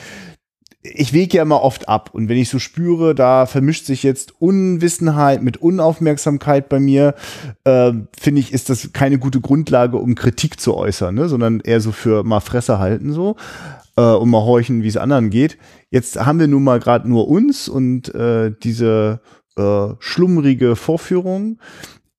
Ich 0.82 1.12
wege 1.12 1.38
ja 1.38 1.44
immer 1.44 1.62
oft 1.62 1.90
ab 1.90 2.12
und 2.14 2.30
wenn 2.30 2.38
ich 2.38 2.48
so 2.48 2.58
spüre, 2.58 3.14
da 3.14 3.46
vermischt 3.46 3.86
sich 3.86 4.04
jetzt 4.04 4.42
Unwissenheit 4.42 5.44
mit 5.44 5.58
Unaufmerksamkeit 5.58 6.70
bei 6.70 6.80
mir, 6.80 7.16
äh, 7.66 7.92
finde 8.18 8.40
ich, 8.40 8.54
ist 8.54 8.70
das 8.70 8.94
keine 8.94 9.20
gute 9.20 9.42
Grundlage, 9.42 9.98
um 9.98 10.16
Kritik 10.16 10.60
zu 10.60 10.78
äußern, 10.78 11.16
ne? 11.16 11.28
sondern 11.28 11.60
eher 11.60 11.82
so 11.82 11.92
für 11.92 12.24
mal 12.24 12.40
Fresse 12.40 12.80
halten 12.80 13.12
so 13.12 13.36
äh, 13.98 14.02
und 14.02 14.30
mal 14.30 14.44
horchen, 14.44 14.82
wie 14.82 14.88
es 14.88 14.96
anderen 14.96 15.30
geht. 15.30 15.58
Jetzt 15.90 16.18
haben 16.18 16.40
wir 16.40 16.48
nun 16.48 16.64
mal 16.64 16.80
gerade 16.80 17.10
nur 17.10 17.28
uns 17.28 17.68
und 17.68 18.14
äh, 18.16 18.54
diese 18.64 19.20
äh, 19.58 19.88
schlummrige 20.00 20.78
Vorführung. 20.78 21.60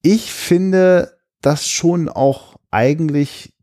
Ich 0.03 0.33
finde 0.33 1.16
das 1.40 1.66
schon 1.66 2.11
auch 2.11 2.57
eigentlich 2.70 3.55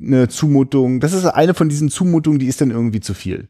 eine 0.00 0.28
Zumutung. 0.28 1.00
Das 1.00 1.12
ist 1.12 1.24
eine 1.24 1.54
von 1.54 1.68
diesen 1.68 1.88
Zumutungen, 1.88 2.38
die 2.38 2.46
ist 2.46 2.60
dann 2.60 2.70
irgendwie 2.70 3.00
zu 3.00 3.14
viel. 3.14 3.48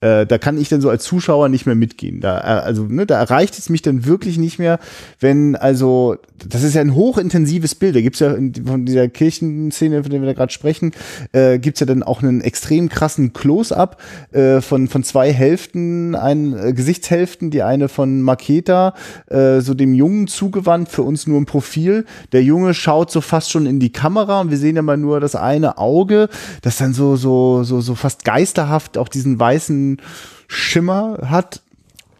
Äh, 0.00 0.26
da 0.26 0.38
kann 0.38 0.58
ich 0.58 0.68
dann 0.70 0.80
so 0.80 0.88
als 0.88 1.04
Zuschauer 1.04 1.48
nicht 1.48 1.66
mehr 1.66 1.74
mitgehen. 1.74 2.20
Da, 2.20 2.38
äh, 2.38 2.60
also, 2.62 2.84
ne, 2.84 3.04
da 3.06 3.18
erreicht 3.18 3.58
es 3.58 3.68
mich 3.68 3.82
dann 3.82 4.06
wirklich 4.06 4.38
nicht 4.38 4.58
mehr, 4.58 4.78
wenn, 5.18 5.56
also, 5.56 6.16
das 6.48 6.62
ist 6.62 6.74
ja 6.74 6.80
ein 6.80 6.94
hochintensives 6.94 7.74
Bild. 7.74 7.96
Da 7.96 8.00
gibt's 8.00 8.20
ja 8.20 8.32
in, 8.32 8.54
von 8.54 8.86
dieser 8.86 9.08
Kirchenszene, 9.08 10.02
von 10.02 10.10
der 10.10 10.20
wir 10.20 10.26
da 10.26 10.32
gerade 10.32 10.52
sprechen, 10.52 10.92
äh, 11.32 11.58
gibt's 11.58 11.80
ja 11.80 11.86
dann 11.86 12.02
auch 12.02 12.22
einen 12.22 12.40
extrem 12.40 12.88
krassen 12.88 13.32
Close-up 13.32 14.00
äh, 14.32 14.60
von, 14.60 14.88
von 14.88 15.04
zwei 15.04 15.32
Hälften, 15.32 16.14
ein, 16.14 16.56
äh, 16.56 16.72
Gesichtshälften, 16.72 17.50
die 17.50 17.62
eine 17.62 17.88
von 17.88 18.22
Maketa, 18.22 18.94
äh, 19.26 19.60
so 19.60 19.74
dem 19.74 19.94
Jungen 19.94 20.26
zugewandt, 20.26 20.88
für 20.88 21.02
uns 21.02 21.26
nur 21.26 21.38
im 21.38 21.46
Profil. 21.46 22.06
Der 22.32 22.42
Junge 22.42 22.74
schaut 22.74 23.10
so 23.10 23.20
fast 23.20 23.50
schon 23.50 23.66
in 23.66 23.80
die 23.80 23.92
Kamera 23.92 24.40
und 24.40 24.50
wir 24.50 24.58
sehen 24.58 24.76
ja 24.76 24.82
mal 24.82 24.96
nur 24.96 25.20
das 25.20 25.34
eine 25.34 25.78
Auge, 25.78 26.28
das 26.62 26.78
dann 26.78 26.94
so, 26.94 27.16
so, 27.16 27.64
so, 27.64 27.80
so 27.80 27.94
fast 27.94 28.24
geisterhaft 28.24 28.98
auch 28.98 29.08
diesen 29.08 29.38
weißen 29.38 30.00
Schimmer 30.48 31.18
hat. 31.30 31.62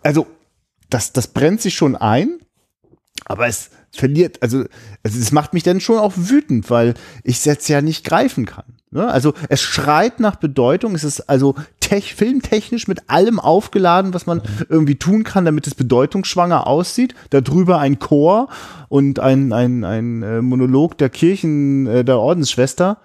Also, 0.02 0.26
das, 0.88 1.12
das 1.12 1.28
brennt 1.28 1.60
sich 1.60 1.74
schon 1.74 1.94
ein, 1.96 2.38
aber 3.24 3.46
es 3.46 3.70
verliert, 3.92 4.42
also, 4.42 4.64
also 5.02 5.18
es 5.18 5.32
macht 5.32 5.52
mich 5.52 5.62
dann 5.62 5.80
schon 5.80 5.98
auch 5.98 6.12
wütend, 6.16 6.70
weil 6.70 6.94
ich 7.24 7.38
es 7.38 7.44
jetzt 7.44 7.68
ja 7.68 7.82
nicht 7.82 8.04
greifen 8.04 8.46
kann. 8.46 8.64
Ne? 8.92 9.06
Also 9.06 9.34
es 9.48 9.60
schreit 9.60 10.20
nach 10.20 10.36
Bedeutung, 10.36 10.94
es 10.94 11.04
ist 11.04 11.28
also 11.28 11.54
tech, 11.80 12.14
filmtechnisch 12.14 12.88
mit 12.88 13.08
allem 13.08 13.38
aufgeladen, 13.38 14.14
was 14.14 14.26
man 14.26 14.42
irgendwie 14.68 14.96
tun 14.96 15.24
kann, 15.24 15.44
damit 15.44 15.66
es 15.66 15.74
bedeutungsschwanger 15.74 16.66
aussieht. 16.66 17.14
Darüber 17.30 17.78
ein 17.78 17.98
Chor 17.98 18.48
und 18.88 19.20
ein, 19.20 19.52
ein, 19.52 19.84
ein 19.84 20.22
äh, 20.22 20.42
Monolog 20.42 20.98
der 20.98 21.08
Kirchen, 21.08 21.86
äh, 21.86 22.04
der 22.04 22.18
Ordensschwester. 22.18 22.98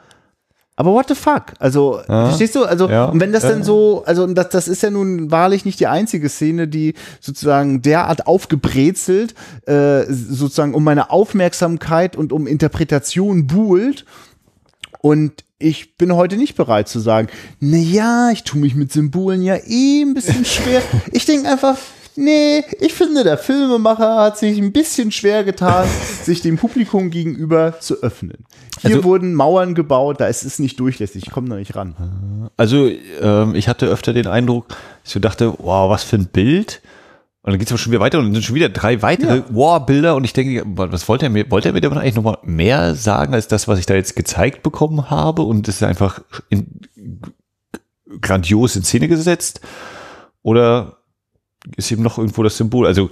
Aber 0.78 0.92
what 0.92 1.08
the 1.08 1.16
fuck? 1.16 1.54
Also, 1.60 2.02
Ja. 2.08 2.28
verstehst 2.28 2.56
du? 2.56 2.66
Also, 2.66 2.90
Ja. 2.90 3.06
und 3.06 3.20
wenn 3.22 3.32
das 3.32 3.44
dann 3.44 3.60
Ja. 3.60 3.64
so, 3.66 4.04
also 4.06 4.28
das, 4.28 4.50
das 4.50 4.68
ist 4.68 4.84
ja 4.84 4.90
nun 4.90 5.32
wahrlich 5.32 5.64
nicht 5.64 5.80
die 5.80 5.88
einzige 5.88 6.28
Szene, 6.28 6.68
die 6.68 6.96
sozusagen 7.22 7.82
derart 7.82 8.28
aufgebrezelt, 8.28 9.36
äh, 9.68 10.04
sozusagen 10.10 10.74
um 10.74 10.84
meine 10.84 11.12
Aufmerksamkeit 11.12 12.16
und 12.18 12.34
um 12.34 12.46
Interpretation 12.46 13.48
buhlt. 13.48 14.06
Und 15.00 15.46
ich 15.60 15.96
bin 15.98 16.14
heute 16.14 16.36
nicht 16.36 16.56
bereit 16.56 16.90
zu 16.90 17.00
sagen, 17.00 17.30
na 17.62 17.78
ja, 17.78 18.30
ich 18.32 18.44
tue 18.44 18.60
mich 18.60 18.76
mit 18.76 18.92
Symbolen 18.92 19.42
ja 19.42 19.56
eh 19.56 20.02
ein 20.02 20.14
bisschen 20.14 20.44
schwer. 20.44 20.82
ich 21.14 21.26
denke 21.26 21.48
einfach, 21.50 21.78
nee, 22.16 22.64
ich 22.80 22.94
finde, 22.94 23.24
der 23.24 23.38
Filmemacher 23.38 24.16
hat 24.18 24.38
sich 24.38 24.58
ein 24.58 24.72
bisschen 24.72 25.12
schwer 25.12 25.44
getan, 25.44 25.88
sich 26.24 26.42
dem 26.42 26.58
Publikum 26.58 27.10
gegenüber 27.10 27.80
zu 27.80 28.02
öffnen. 28.02 28.46
Hier 28.82 28.98
Also- 28.98 29.04
wurden 29.04 29.34
Mauern 29.34 29.76
gebaut, 29.76 30.20
da 30.20 30.28
ist 30.28 30.44
es 30.44 30.60
nicht 30.60 30.80
durchlässig, 30.80 31.24
ich 31.26 31.32
komme 31.32 31.50
da 31.50 31.56
nicht 31.56 31.76
ran. 31.76 32.50
Also 32.58 32.90
ähm, 33.22 33.56
ich 33.56 33.68
hatte 33.68 33.88
öfter 33.88 34.14
den 34.14 34.28
Eindruck, 34.28 34.68
dass 35.04 35.16
ich 35.16 35.22
dachte, 35.22 35.54
wow, 35.60 35.90
was 35.90 36.04
für 36.04 36.16
ein 36.18 36.28
Bild. 36.28 36.82
Und 37.42 37.52
dann 37.52 37.60
geht 37.60 37.68
es 37.68 37.72
aber 37.72 37.78
schon 37.78 37.92
wieder 37.92 38.02
weiter 38.02 38.18
und 38.18 38.26
dann 38.26 38.34
sind 38.34 38.44
schon 38.44 38.56
wieder 38.56 38.70
drei 38.70 39.04
weitere 39.04 39.38
Ja. 39.38 39.44
Wow-Bilder 39.52 40.16
und 40.16 40.24
ich 40.24 40.34
denke, 40.34 40.64
was 40.66 41.08
wollte 41.08 41.28
er 41.28 41.30
mir, 41.30 41.50
wollte 41.52 41.70
er 41.70 41.74
mir 41.74 41.82
damit 41.82 42.00
eigentlich 42.00 42.16
nochmal 42.16 42.40
mehr 42.42 42.96
sagen, 42.96 43.36
als 43.36 43.48
das, 43.48 43.68
was 43.68 43.78
ich 43.78 43.86
da 43.86 43.94
jetzt 43.94 44.16
gezeigt 44.16 44.64
bekommen 44.64 45.12
habe 45.12 45.44
und 45.44 45.68
es 45.68 45.76
ist 45.76 45.84
einfach 45.84 46.22
in, 46.50 46.66
grandios 48.22 48.76
in 48.76 48.84
Szene 48.84 49.08
gesetzt? 49.08 49.62
Oder 50.42 50.98
ist 51.78 51.92
eben 51.92 52.04
noch 52.04 52.18
irgendwo 52.18 52.44
das 52.44 52.58
Symbol? 52.58 52.88
Also 52.88 53.10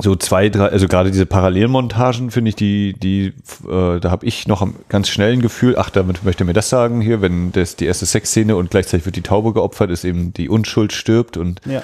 so 0.00 0.16
zwei, 0.16 0.48
drei, 0.48 0.66
also 0.68 0.88
gerade 0.88 1.10
diese 1.10 1.26
Parallelmontagen 1.26 2.30
finde 2.30 2.48
ich, 2.48 2.56
die, 2.56 2.94
die, 2.94 3.32
äh, 3.68 4.00
da 4.00 4.10
habe 4.10 4.26
ich 4.26 4.48
noch 4.48 4.60
am 4.60 4.74
ganz 4.88 5.08
schnellen 5.08 5.40
Gefühl, 5.40 5.76
ach, 5.78 5.90
damit 5.90 6.24
möchte 6.24 6.42
er 6.42 6.46
mir 6.46 6.52
das 6.52 6.68
sagen 6.68 7.00
hier, 7.00 7.22
wenn 7.22 7.52
das 7.52 7.76
die 7.76 7.86
erste 7.86 8.06
Sexszene 8.06 8.56
und 8.56 8.70
gleichzeitig 8.70 9.06
wird 9.06 9.16
die 9.16 9.22
Taube 9.22 9.52
geopfert, 9.52 9.90
ist 9.90 10.04
eben 10.04 10.32
die 10.32 10.48
Unschuld 10.48 10.92
stirbt 10.92 11.36
und 11.36 11.60
Ja. 11.64 11.82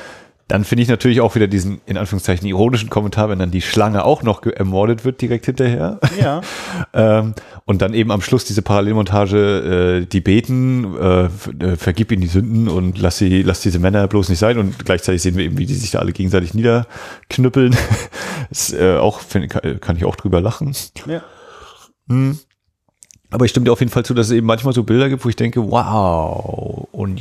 Dann 0.50 0.64
finde 0.64 0.82
ich 0.82 0.88
natürlich 0.88 1.20
auch 1.20 1.36
wieder 1.36 1.46
diesen, 1.46 1.80
in 1.86 1.96
Anführungszeichen, 1.96 2.44
ironischen 2.44 2.90
Kommentar, 2.90 3.28
wenn 3.28 3.38
dann 3.38 3.52
die 3.52 3.60
Schlange 3.60 4.04
auch 4.04 4.24
noch 4.24 4.44
ermordet 4.44 5.04
wird 5.04 5.20
direkt 5.20 5.46
hinterher. 5.46 6.00
Ja. 6.20 6.40
ähm, 6.92 7.34
und 7.66 7.82
dann 7.82 7.94
eben 7.94 8.10
am 8.10 8.20
Schluss 8.20 8.44
diese 8.46 8.60
Parallelmontage, 8.60 10.00
äh, 10.02 10.06
die 10.06 10.20
beten, 10.20 10.96
äh, 10.96 11.24
äh, 11.26 11.76
vergib 11.76 12.10
ihnen 12.10 12.22
die 12.22 12.26
Sünden 12.26 12.66
und 12.66 12.98
lass 12.98 13.18
sie, 13.18 13.42
lass 13.42 13.60
diese 13.60 13.78
Männer 13.78 14.08
bloß 14.08 14.28
nicht 14.28 14.40
sein. 14.40 14.58
Und 14.58 14.84
gleichzeitig 14.84 15.22
sehen 15.22 15.36
wir 15.36 15.44
eben, 15.44 15.56
wie 15.56 15.66
die 15.66 15.74
sich 15.74 15.92
da 15.92 16.00
alle 16.00 16.10
gegenseitig 16.10 16.52
niederknüppeln. 16.52 17.76
ist, 18.50 18.72
äh, 18.72 18.96
auch, 18.96 19.20
find, 19.20 19.50
kann, 19.50 19.78
kann 19.78 19.96
ich 19.96 20.04
auch 20.04 20.16
drüber 20.16 20.40
lachen. 20.40 20.74
ja. 21.06 21.22
Aber 23.30 23.44
ich 23.44 23.52
stimme 23.52 23.66
dir 23.66 23.72
auf 23.72 23.78
jeden 23.78 23.92
Fall 23.92 24.04
zu, 24.04 24.14
dass 24.14 24.26
es 24.26 24.32
eben 24.32 24.48
manchmal 24.48 24.74
so 24.74 24.82
Bilder 24.82 25.08
gibt, 25.08 25.24
wo 25.24 25.28
ich 25.28 25.36
denke, 25.36 25.70
wow, 25.70 26.88
und 26.90 27.20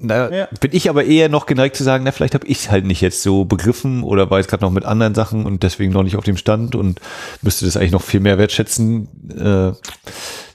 da 0.00 0.30
Ja. 0.30 0.48
bin 0.60 0.70
ich 0.74 0.88
aber 0.90 1.04
eher 1.04 1.28
noch 1.28 1.46
geneigt 1.46 1.76
zu 1.76 1.84
sagen, 1.84 2.04
na, 2.04 2.12
vielleicht 2.12 2.34
habe 2.34 2.46
ich 2.46 2.58
es 2.58 2.70
halt 2.70 2.84
nicht 2.84 3.00
jetzt 3.00 3.22
so 3.22 3.44
begriffen 3.44 4.02
oder 4.02 4.30
war 4.30 4.38
jetzt 4.38 4.48
gerade 4.48 4.64
noch 4.64 4.70
mit 4.70 4.84
anderen 4.84 5.14
Sachen 5.14 5.46
und 5.46 5.62
deswegen 5.62 5.92
noch 5.92 6.02
nicht 6.02 6.16
auf 6.16 6.24
dem 6.24 6.36
Stand 6.36 6.74
und 6.74 7.00
müsste 7.42 7.64
das 7.64 7.76
eigentlich 7.76 7.92
noch 7.92 8.02
viel 8.02 8.20
mehr 8.20 8.38
wertschätzen. 8.38 9.08
Äh, 9.30 9.72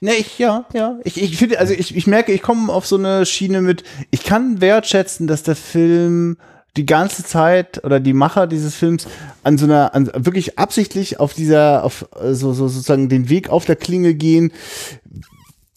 Ne, 0.04 0.16
ich, 0.16 0.40
ja, 0.40 0.66
ja. 0.74 0.98
Ich, 1.04 1.22
ich 1.22 1.38
finde, 1.38 1.60
also 1.60 1.74
ich, 1.74 1.96
ich 1.96 2.08
merke, 2.08 2.32
ich 2.32 2.42
komme 2.42 2.74
auf 2.74 2.88
so 2.88 2.98
eine 2.98 3.24
Schiene 3.28 3.62
mit, 3.62 3.84
ich 4.10 4.24
kann 4.24 4.60
wertschätzen, 4.60 5.28
dass 5.28 5.44
der 5.44 5.56
Film 5.56 6.38
die 6.76 6.88
ganze 6.88 7.24
Zeit 7.24 7.84
oder 7.84 8.00
die 8.00 8.14
Macher 8.14 8.48
dieses 8.48 8.74
Films 8.76 9.06
an 9.44 9.60
so 9.60 9.66
einer, 9.66 9.94
an, 9.94 10.10
wirklich 10.16 10.58
absichtlich 10.58 11.20
auf 11.20 11.34
dieser, 11.36 11.84
auf 11.84 12.08
äh, 12.20 12.34
so, 12.34 12.54
so 12.54 12.68
sozusagen 12.68 13.10
den 13.10 13.30
Weg 13.30 13.50
auf 13.50 13.66
der 13.66 13.76
Klinge 13.76 14.16
gehen. 14.16 14.52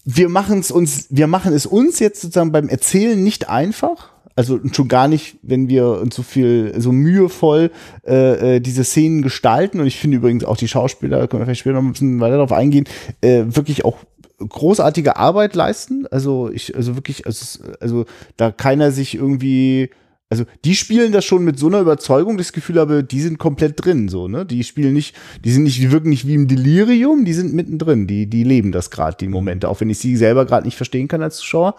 Wir 0.05 0.29
machen 0.29 0.59
es 0.59 0.71
uns, 0.71 1.07
wir 1.11 1.27
machen 1.27 1.53
es 1.53 1.67
uns 1.67 1.99
jetzt 1.99 2.21
sozusagen 2.21 2.53
beim 2.53 2.69
Erzählen 2.69 3.23
nicht 3.23 3.49
einfach. 3.49 4.11
Also 4.37 4.59
schon 4.73 4.89
gar 4.89 5.07
nicht, 5.07 5.37
wenn 5.43 5.69
wir 5.69 5.87
uns 6.01 6.17
so 6.17 6.23
viel, 6.23 6.75
so 6.77 6.91
mühevoll 6.91 7.71
äh, 8.05 8.57
äh, 8.57 8.61
diese 8.61 8.83
Szenen 8.83 9.23
gestalten. 9.23 9.81
Und 9.81 9.87
ich 9.87 9.99
finde 9.99 10.17
übrigens 10.17 10.45
auch 10.45 10.57
die 10.57 10.67
Schauspieler, 10.69 11.29
können 11.29 11.41
wir 11.41 11.47
vielleicht 11.47 11.61
später 11.61 11.77
noch 11.77 11.83
ein 11.83 11.93
bisschen 11.93 12.21
weiter 12.21 12.35
darauf 12.35 12.53
eingehen, 12.53 12.89
äh, 13.21 13.45
wirklich 13.47 13.85
auch 13.85 13.99
großartige 14.39 15.17
Arbeit 15.17 15.55
leisten. 15.55 16.07
Also 16.11 16.51
ich, 16.51 16.75
also 16.75 16.97
wirklich, 16.97 17.27
also, 17.27 17.65
also 17.81 18.07
da 18.37 18.51
keiner 18.51 18.91
sich 18.91 19.15
irgendwie, 19.15 19.91
also 20.35 20.51
die 20.65 20.75
spielen 20.75 21.13
das 21.13 21.25
schon 21.25 21.45
mit 21.45 21.61
so 21.61 21.69
einer 21.69 21.79
Überzeugung, 21.79 22.37
das 22.37 22.53
Gefühl 22.53 22.81
habe, 22.81 23.05
die 23.05 23.21
sind 23.21 23.39
komplett 23.39 23.85
drin, 23.85 24.09
so, 24.09 24.27
ne? 24.27 24.45
Die 24.45 24.65
spielen 24.65 24.93
nicht, 24.93 25.15
die 25.45 25.53
sind 25.53 25.63
nicht, 25.63 25.79
die 25.79 25.93
wirken 25.93 26.09
nicht 26.09 26.27
wie 26.27 26.35
im 26.35 26.49
Delirium, 26.49 27.25
die 27.25 27.35
sind 27.35 27.55
mittendrin, 27.55 28.09
die, 28.09 28.27
die 28.27 28.43
leben 28.43 28.73
das 28.73 28.91
gerade, 28.91 29.17
die 29.17 29.29
Momente, 29.29 29.69
auch 29.69 29.81
wenn 29.81 29.91
ich 29.91 30.01
sie 30.01 30.17
selber 30.17 30.45
gerade 30.45 30.67
nicht 30.67 30.77
verstehen 30.77 31.07
kann 31.07 31.23
als 31.23 31.37
Zuschauer. 31.37 31.77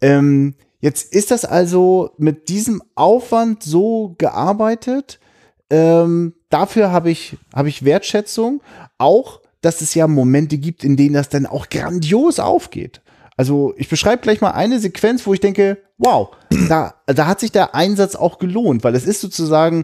Ähm, 0.00 0.54
jetzt 0.80 1.12
ist 1.12 1.30
das 1.30 1.44
also 1.44 2.12
mit 2.16 2.48
diesem 2.48 2.82
Aufwand 2.94 3.62
so 3.62 4.14
gearbeitet. 4.16 5.20
Ähm, 5.68 6.32
dafür 6.48 6.90
habe 6.90 7.10
ich, 7.10 7.36
habe 7.54 7.68
ich 7.68 7.84
Wertschätzung. 7.84 8.62
Auch, 8.96 9.42
dass 9.60 9.82
es 9.82 9.94
ja 9.94 10.06
Momente 10.06 10.56
gibt, 10.56 10.84
in 10.84 10.96
denen 10.96 11.12
das 11.12 11.28
dann 11.28 11.44
auch 11.44 11.68
grandios 11.68 12.40
aufgeht. 12.40 13.02
Also 13.42 13.74
ich 13.76 13.88
beschreibe 13.88 14.22
gleich 14.22 14.40
mal 14.40 14.52
eine 14.52 14.78
Sequenz, 14.78 15.26
wo 15.26 15.34
ich 15.34 15.40
denke, 15.40 15.78
wow, 15.98 16.28
da, 16.68 16.94
da 17.06 17.26
hat 17.26 17.40
sich 17.40 17.50
der 17.50 17.74
Einsatz 17.74 18.14
auch 18.14 18.38
gelohnt, 18.38 18.84
weil 18.84 18.94
es 18.94 19.04
ist 19.04 19.20
sozusagen 19.20 19.82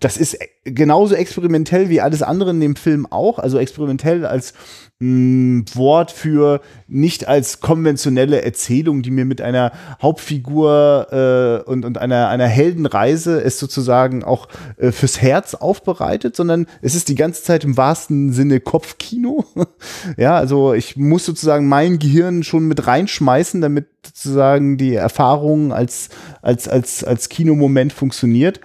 das 0.00 0.16
ist 0.16 0.36
genauso 0.64 1.14
experimentell 1.14 1.88
wie 1.88 2.00
alles 2.00 2.20
andere 2.20 2.50
in 2.50 2.60
dem 2.60 2.74
Film 2.74 3.06
auch. 3.06 3.38
Also 3.38 3.58
experimentell 3.58 4.26
als 4.26 4.54
mh, 4.98 5.64
Wort 5.74 6.10
für 6.10 6.60
nicht 6.88 7.28
als 7.28 7.60
konventionelle 7.60 8.42
Erzählung, 8.42 9.02
die 9.02 9.10
mir 9.10 9.24
mit 9.24 9.40
einer 9.40 9.72
Hauptfigur 10.00 11.64
äh, 11.66 11.70
und, 11.70 11.84
und 11.84 11.98
einer, 11.98 12.28
einer 12.28 12.46
Heldenreise 12.46 13.42
es 13.42 13.58
sozusagen 13.58 14.24
auch 14.24 14.48
äh, 14.78 14.92
fürs 14.92 15.20
Herz 15.20 15.54
aufbereitet, 15.54 16.36
sondern 16.36 16.66
es 16.80 16.94
ist 16.94 17.08
die 17.08 17.14
ganze 17.14 17.42
Zeit 17.42 17.64
im 17.64 17.76
wahrsten 17.76 18.32
Sinne 18.32 18.60
Kopfkino. 18.60 19.44
ja, 20.16 20.36
also 20.36 20.72
ich 20.72 20.96
muss 20.96 21.26
sozusagen 21.26 21.68
mein 21.68 21.98
Gehirn 21.98 22.42
schon 22.42 22.66
mit 22.66 22.86
reinschmeißen, 22.86 23.60
damit 23.60 23.88
sozusagen 24.04 24.78
die 24.78 24.94
Erfahrung 24.94 25.72
als, 25.72 26.08
als, 26.40 26.68
als, 26.68 27.04
als 27.04 27.28
Kinomoment 27.28 27.92
funktioniert. 27.92 28.60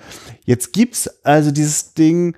Jetzt 0.45 0.71
gibt's 0.73 1.09
also 1.23 1.51
dieses 1.51 1.93
Ding, 1.93 2.35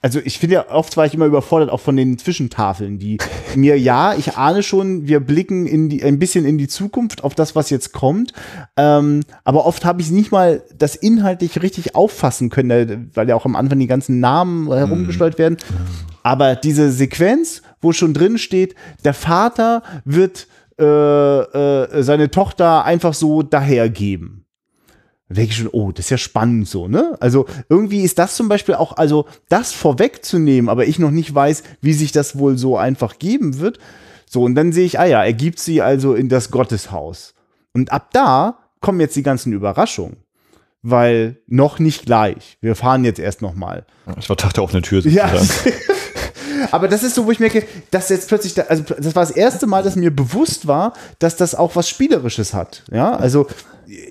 also 0.00 0.20
ich 0.22 0.38
finde 0.38 0.54
ja, 0.54 0.70
oft 0.70 0.96
war 0.96 1.06
ich 1.06 1.14
immer 1.14 1.26
überfordert, 1.26 1.70
auch 1.70 1.80
von 1.80 1.96
den 1.96 2.18
Zwischentafeln, 2.18 2.98
die 2.98 3.18
mir, 3.56 3.78
ja, 3.78 4.14
ich 4.14 4.36
ahne 4.36 4.62
schon, 4.62 5.08
wir 5.08 5.20
blicken 5.20 5.66
in 5.66 5.88
die, 5.88 6.02
ein 6.04 6.18
bisschen 6.18 6.44
in 6.44 6.58
die 6.58 6.68
Zukunft, 6.68 7.24
auf 7.24 7.34
das, 7.34 7.56
was 7.56 7.70
jetzt 7.70 7.92
kommt. 7.92 8.32
Ähm, 8.76 9.20
aber 9.44 9.66
oft 9.66 9.84
habe 9.84 10.00
ich 10.00 10.10
nicht 10.10 10.30
mal 10.30 10.62
das 10.76 10.94
inhaltlich 10.94 11.60
richtig 11.62 11.94
auffassen 11.94 12.50
können, 12.50 13.10
weil 13.14 13.28
ja 13.28 13.34
auch 13.34 13.44
am 13.44 13.56
Anfang 13.56 13.78
die 13.78 13.86
ganzen 13.86 14.20
Namen 14.20 14.72
herumgesteuert 14.72 15.38
werden. 15.38 15.56
Aber 16.22 16.56
diese 16.56 16.90
Sequenz, 16.92 17.62
wo 17.80 17.92
schon 17.92 18.14
drin 18.14 18.38
steht, 18.38 18.74
der 19.04 19.14
Vater 19.14 19.82
wird 20.04 20.46
äh, 20.78 20.84
äh, 20.84 22.02
seine 22.02 22.30
Tochter 22.30 22.84
einfach 22.84 23.14
so 23.14 23.42
dahergeben. 23.42 24.44
Denke 25.30 25.50
ich 25.50 25.56
schon, 25.58 25.68
oh, 25.68 25.92
das 25.92 26.06
ist 26.06 26.10
ja 26.10 26.18
spannend 26.18 26.68
so, 26.68 26.88
ne? 26.88 27.16
Also 27.20 27.46
irgendwie 27.68 28.02
ist 28.02 28.18
das 28.18 28.34
zum 28.34 28.48
Beispiel 28.48 28.74
auch, 28.74 28.96
also 28.96 29.26
das 29.48 29.72
vorwegzunehmen, 29.72 30.70
aber 30.70 30.86
ich 30.86 30.98
noch 30.98 31.10
nicht 31.10 31.34
weiß, 31.34 31.64
wie 31.82 31.92
sich 31.92 32.12
das 32.12 32.38
wohl 32.38 32.56
so 32.56 32.78
einfach 32.78 33.18
geben 33.18 33.58
wird. 33.58 33.78
So, 34.26 34.42
und 34.42 34.54
dann 34.54 34.72
sehe 34.72 34.86
ich, 34.86 34.98
ah 34.98 35.04
ja, 35.04 35.22
er 35.22 35.32
gibt 35.34 35.58
sie 35.58 35.82
also 35.82 36.14
in 36.14 36.28
das 36.28 36.50
Gotteshaus. 36.50 37.34
Und 37.74 37.92
ab 37.92 38.08
da 38.12 38.58
kommen 38.80 39.00
jetzt 39.00 39.16
die 39.16 39.22
ganzen 39.22 39.52
Überraschungen. 39.52 40.16
Weil 40.82 41.40
noch 41.46 41.78
nicht 41.78 42.06
gleich. 42.06 42.56
Wir 42.60 42.76
fahren 42.76 43.04
jetzt 43.04 43.18
erst 43.18 43.42
noch 43.42 43.54
mal. 43.54 43.84
Ich 44.18 44.28
war 44.28 44.36
dachte 44.36 44.62
auf 44.62 44.72
eine 44.72 44.82
Tür. 44.82 45.04
Ja. 45.06 45.30
Aber 46.70 46.88
das 46.88 47.02
ist 47.02 47.14
so, 47.14 47.26
wo 47.26 47.30
ich 47.30 47.40
merke, 47.40 47.64
dass 47.90 48.08
jetzt 48.08 48.28
plötzlich, 48.28 48.54
da, 48.54 48.62
also 48.62 48.82
das 48.82 49.14
war 49.14 49.22
das 49.22 49.30
erste 49.30 49.66
Mal, 49.66 49.82
dass 49.82 49.96
mir 49.96 50.14
bewusst 50.14 50.66
war, 50.66 50.92
dass 51.18 51.36
das 51.36 51.54
auch 51.54 51.76
was 51.76 51.88
Spielerisches 51.88 52.54
hat. 52.54 52.84
Ja, 52.90 53.14
also 53.14 53.46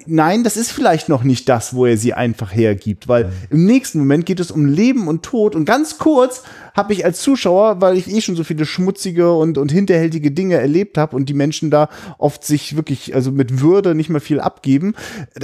nein, 0.06 0.44
das 0.44 0.58
ist 0.58 0.72
vielleicht 0.72 1.10
noch 1.10 1.24
nicht 1.24 1.48
das, 1.50 1.74
wo 1.74 1.86
er 1.86 1.98
sie 1.98 2.14
einfach 2.14 2.54
hergibt, 2.54 3.08
weil 3.08 3.32
im 3.50 3.66
nächsten 3.66 4.00
Moment 4.00 4.26
geht 4.26 4.40
es 4.40 4.52
um 4.52 4.66
Leben 4.66 5.08
und 5.08 5.24
Tod 5.24 5.56
und 5.56 5.66
ganz 5.66 5.98
kurz 5.98 6.44
habe 6.76 6.94
ich 6.94 7.06
als 7.06 7.22
Zuschauer, 7.22 7.82
weil 7.82 7.98
ich 7.98 8.10
eh 8.10 8.22
schon 8.22 8.36
so 8.36 8.44
viele 8.44 8.66
schmutzige 8.66 9.34
und, 9.34 9.58
und 9.58 9.72
hinterhältige 9.72 10.32
Dinge 10.32 10.56
erlebt 10.56 10.98
habe 10.98 11.16
und 11.16 11.30
die 11.30 11.34
Menschen 11.34 11.70
da 11.70 11.90
oft 12.18 12.44
sich 12.44 12.76
wirklich, 12.76 13.14
also 13.16 13.32
mit 13.32 13.62
Würde 13.62 13.96
nicht 13.96 14.10
mehr 14.10 14.22
viel 14.22 14.40
abgeben. 14.40 14.96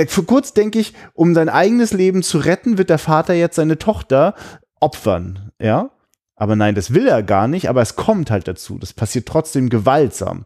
Für 0.07 0.23
kurz 0.23 0.53
denke 0.53 0.79
ich, 0.79 0.93
um 1.13 1.33
sein 1.33 1.49
eigenes 1.49 1.93
Leben 1.93 2.23
zu 2.23 2.39
retten, 2.39 2.77
wird 2.77 2.89
der 2.89 2.99
Vater 2.99 3.33
jetzt 3.33 3.55
seine 3.55 3.77
Tochter 3.77 4.35
opfern, 4.79 5.51
ja? 5.59 5.89
Aber 6.35 6.55
nein, 6.55 6.75
das 6.75 6.93
will 6.93 7.07
er 7.07 7.23
gar 7.23 7.47
nicht, 7.47 7.69
aber 7.69 7.81
es 7.81 7.95
kommt 7.95 8.31
halt 8.31 8.47
dazu. 8.47 8.77
Das 8.79 8.93
passiert 8.93 9.27
trotzdem 9.27 9.69
gewaltsam. 9.69 10.45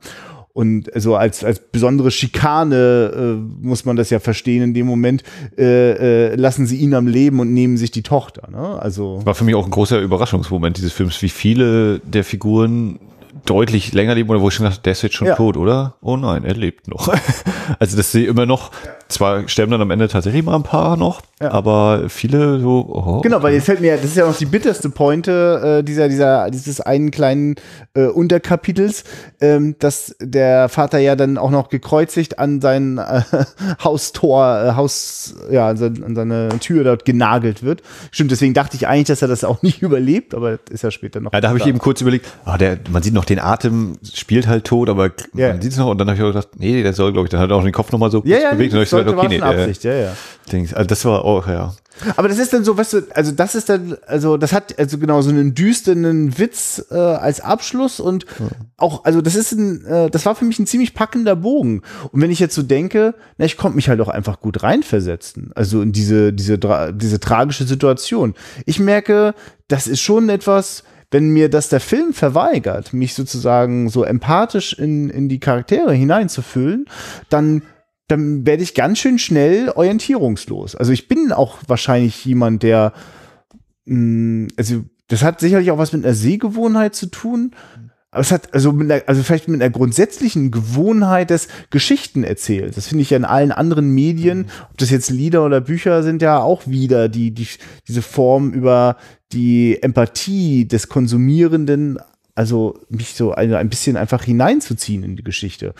Und 0.53 0.89
so 0.95 1.15
als, 1.15 1.43
als 1.43 1.59
besondere 1.59 2.09
Schikane 2.09 3.11
äh, 3.15 3.65
muss 3.65 3.85
man 3.85 3.95
das 3.95 4.09
ja 4.09 4.19
verstehen. 4.19 4.63
In 4.63 4.73
dem 4.73 4.87
Moment 4.87 5.23
äh, 5.55 6.31
äh, 6.31 6.35
lassen 6.35 6.65
sie 6.65 6.77
ihn 6.77 6.95
am 6.95 7.05
Leben 7.05 7.39
und 7.39 7.53
nehmen 7.53 7.77
sich 7.77 7.91
die 7.91 8.01
Tochter. 8.01 8.49
Ne? 8.49 8.81
Also 8.81 9.21
War 9.23 9.35
für 9.35 9.43
mich 9.43 9.53
auch 9.53 9.65
ein 9.65 9.71
großer 9.71 9.99
Überraschungsmoment 10.01 10.77
dieses 10.77 10.93
Films, 10.93 11.21
wie 11.21 11.29
viele 11.29 11.99
der 11.99 12.23
Figuren 12.23 12.99
deutlich 13.45 13.93
länger 13.93 14.15
leben 14.15 14.29
oder 14.29 14.41
wo 14.41 14.47
ich 14.47 14.55
schon 14.55 14.65
dachte, 14.65 14.81
der 14.81 14.93
ist 14.93 15.03
jetzt 15.03 15.15
schon 15.15 15.27
Ja. 15.27 15.35
tot, 15.35 15.57
oder? 15.57 15.95
Oh 16.01 16.17
nein, 16.17 16.43
er 16.43 16.55
lebt 16.55 16.87
noch. 16.87 17.07
also 17.79 17.95
dass 17.95 18.11
sie 18.11 18.25
immer 18.25 18.47
noch, 18.47 18.71
zwar 19.09 19.47
sterben 19.47 19.71
dann 19.71 19.81
am 19.81 19.91
Ende 19.91 20.07
tatsächlich 20.07 20.43
mal 20.43 20.55
ein 20.55 20.63
paar 20.63 20.97
noch, 20.97 21.21
Ja. 21.39 21.51
aber 21.51 22.09
viele 22.09 22.59
so, 22.59 22.83
oh, 22.89 23.21
Genau, 23.21 23.43
weil 23.43 23.53
jetzt 23.53 23.65
fällt 23.65 23.79
mir, 23.79 23.95
das 23.95 24.05
ist 24.05 24.17
ja 24.17 24.25
noch 24.25 24.35
die 24.35 24.47
bitterste 24.47 24.89
Pointe 24.89 25.77
äh, 25.79 25.83
dieser, 25.83 26.09
dieser, 26.09 26.49
dieses 26.49 26.81
einen 26.81 27.11
kleinen 27.11 27.55
äh, 27.93 28.05
Unterkapitels, 28.07 29.03
ähm, 29.39 29.75
dass 29.77 30.15
der 30.19 30.67
Vater 30.67 30.97
ja 30.97 31.15
dann 31.15 31.37
auch 31.37 31.51
noch 31.51 31.69
gekreuzigt 31.69 32.39
an 32.39 32.59
sein 32.59 32.97
äh, 32.97 33.21
Haustor, 33.83 34.45
äh, 34.65 34.71
Haus, 34.75 35.35
ja, 35.51 35.69
an, 35.69 35.77
sein, 35.77 36.03
an 36.03 36.15
seine 36.15 36.49
Tür 36.59 36.83
dort 36.83 37.05
genagelt 37.05 37.61
wird. 37.61 37.83
Stimmt, 38.09 38.31
deswegen 38.31 38.55
dachte 38.55 38.75
ich 38.75 38.87
eigentlich, 38.87 39.07
dass 39.07 39.21
er 39.21 39.27
das 39.27 39.43
auch 39.43 39.61
nicht 39.61 39.83
überlebt, 39.83 40.33
aber 40.33 40.57
ist 40.71 40.83
ja 40.83 40.89
später 40.89 41.19
noch. 41.19 41.33
Ja, 41.33 41.41
da 41.41 41.49
habe 41.49 41.59
ich 41.59 41.67
eben 41.67 41.77
kurz 41.77 42.01
überlegt, 42.01 42.25
ah, 42.45 42.57
der, 42.57 42.79
man 42.89 43.03
sieht 43.03 43.13
noch 43.13 43.25
den 43.25 43.39
Atem, 43.39 43.99
spielt 44.11 44.47
halt 44.47 44.65
tot, 44.65 44.89
aber 44.89 45.11
Ja. 45.35 45.49
man 45.49 45.61
sieht 45.61 45.73
es 45.73 45.77
noch 45.77 45.87
und 45.91 45.99
dann 45.99 46.07
habe 46.07 46.17
ich 46.17 46.23
auch 46.23 46.29
gedacht, 46.29 46.49
nee, 46.57 46.81
der 46.81 46.93
soll, 46.93 47.13
glaube 47.13 47.27
ich, 47.27 47.29
dann 47.29 47.39
hat 47.39 47.51
er 47.51 47.57
auch 47.57 47.63
den 47.63 47.73
Kopf 47.73 47.91
nochmal 47.91 48.09
so 48.09 48.23
ja, 48.25 48.37
ja, 48.39 48.51
bewegt 48.53 48.73
und 48.73 48.79
dann 48.79 48.79
habe 48.79 48.83
ich 48.83 48.89
gesagt, 48.89 49.09
okay, 49.09 49.27
nee, 49.29 49.37
der, 49.37 49.45
Absicht, 49.45 49.83
ja, 49.83 49.93
ja. 49.93 50.13
Dings, 50.51 50.73
also 50.73 50.87
das 50.87 51.03
war 51.05 51.25
auch, 51.27 51.47
ja. 51.47 51.73
Aber 52.15 52.27
das 52.27 52.37
ist 52.37 52.53
dann 52.53 52.63
so, 52.63 52.77
weißt 52.77 52.93
du, 52.93 53.01
also 53.13 53.31
das 53.31 53.55
ist 53.55 53.69
dann, 53.69 53.97
also 54.05 54.37
das 54.37 54.53
hat 54.53 54.77
also 54.77 54.97
genau 54.97 55.21
so 55.21 55.29
einen 55.29 55.55
düsteren 55.55 56.37
Witz 56.37 56.85
äh, 56.91 56.95
als 56.95 57.41
Abschluss 57.41 57.99
und 57.99 58.25
auch, 58.77 59.03
also 59.03 59.21
das 59.21 59.35
ist 59.35 59.51
ein, 59.51 59.83
äh, 59.85 60.09
das 60.09 60.25
war 60.25 60.35
für 60.35 60.45
mich 60.45 60.59
ein 60.59 60.67
ziemlich 60.67 60.93
packender 60.93 61.35
Bogen. 61.35 61.81
Und 62.11 62.21
wenn 62.21 62.31
ich 62.31 62.39
jetzt 62.39 62.55
so 62.55 62.63
denke, 62.63 63.15
na, 63.37 63.45
ich 63.45 63.57
konnte 63.57 63.75
mich 63.75 63.89
halt 63.89 63.99
auch 63.99 64.09
einfach 64.09 64.39
gut 64.39 64.63
reinversetzen, 64.63 65.51
also 65.55 65.81
in 65.81 65.91
diese, 65.91 66.33
diese, 66.33 66.59
diese 66.93 67.19
tragische 67.19 67.65
Situation. 67.65 68.35
Ich 68.65 68.79
merke, 68.79 69.33
das 69.67 69.87
ist 69.87 70.01
schon 70.01 70.29
etwas, 70.29 70.83
wenn 71.11 71.29
mir 71.29 71.49
das 71.49 71.69
der 71.69 71.79
Film 71.79 72.13
verweigert, 72.13 72.93
mich 72.93 73.13
sozusagen 73.13 73.89
so 73.89 74.03
empathisch 74.03 74.73
in, 74.73 75.09
in 75.09 75.29
die 75.29 75.39
Charaktere 75.39 75.93
hineinzufüllen, 75.93 76.85
dann 77.29 77.63
dann 78.07 78.45
werde 78.45 78.63
ich 78.63 78.73
ganz 78.73 78.99
schön 78.99 79.19
schnell 79.19 79.69
orientierungslos. 79.69 80.75
Also 80.75 80.91
ich 80.91 81.07
bin 81.07 81.31
auch 81.31 81.57
wahrscheinlich 81.67 82.23
jemand, 82.25 82.63
der, 82.63 82.93
mh, 83.85 84.47
also 84.57 84.85
das 85.07 85.23
hat 85.23 85.39
sicherlich 85.39 85.71
auch 85.71 85.77
was 85.77 85.93
mit 85.93 86.05
einer 86.05 86.13
Sehgewohnheit 86.13 86.95
zu 86.95 87.07
tun. 87.07 87.51
Aber 88.09 88.21
es 88.21 88.31
hat 88.31 88.53
also 88.53 88.71
mit 88.71 88.89
einer, 88.89 89.03
also 89.07 89.21
vielleicht 89.21 89.49
mit 89.49 89.61
einer 89.61 89.69
grundsätzlichen 89.69 90.49
Gewohnheit 90.49 91.29
des 91.29 91.49
Geschichten 91.69 92.23
erzählt. 92.23 92.77
Das 92.77 92.87
finde 92.87 93.01
ich 93.01 93.09
ja 93.09 93.17
in 93.17 93.25
allen 93.25 93.51
anderen 93.51 93.93
Medien, 93.93 94.47
ob 94.71 94.77
das 94.77 94.89
jetzt 94.89 95.09
Lieder 95.09 95.45
oder 95.45 95.59
Bücher 95.59 96.03
sind, 96.03 96.21
ja 96.21 96.39
auch 96.39 96.67
wieder 96.67 97.09
die, 97.09 97.31
die 97.31 97.47
diese 97.87 98.01
Form 98.01 98.53
über 98.53 98.95
die 99.33 99.81
Empathie 99.83 100.65
des 100.67 100.87
Konsumierenden 100.87 101.99
also 102.37 102.79
mich 102.89 103.15
so 103.15 103.33
ein, 103.33 103.51
ein 103.55 103.67
bisschen 103.67 103.97
einfach 103.97 104.23
hineinzuziehen 104.23 105.01
in 105.01 105.15
die 105.15 105.23
Geschichte. 105.23 105.73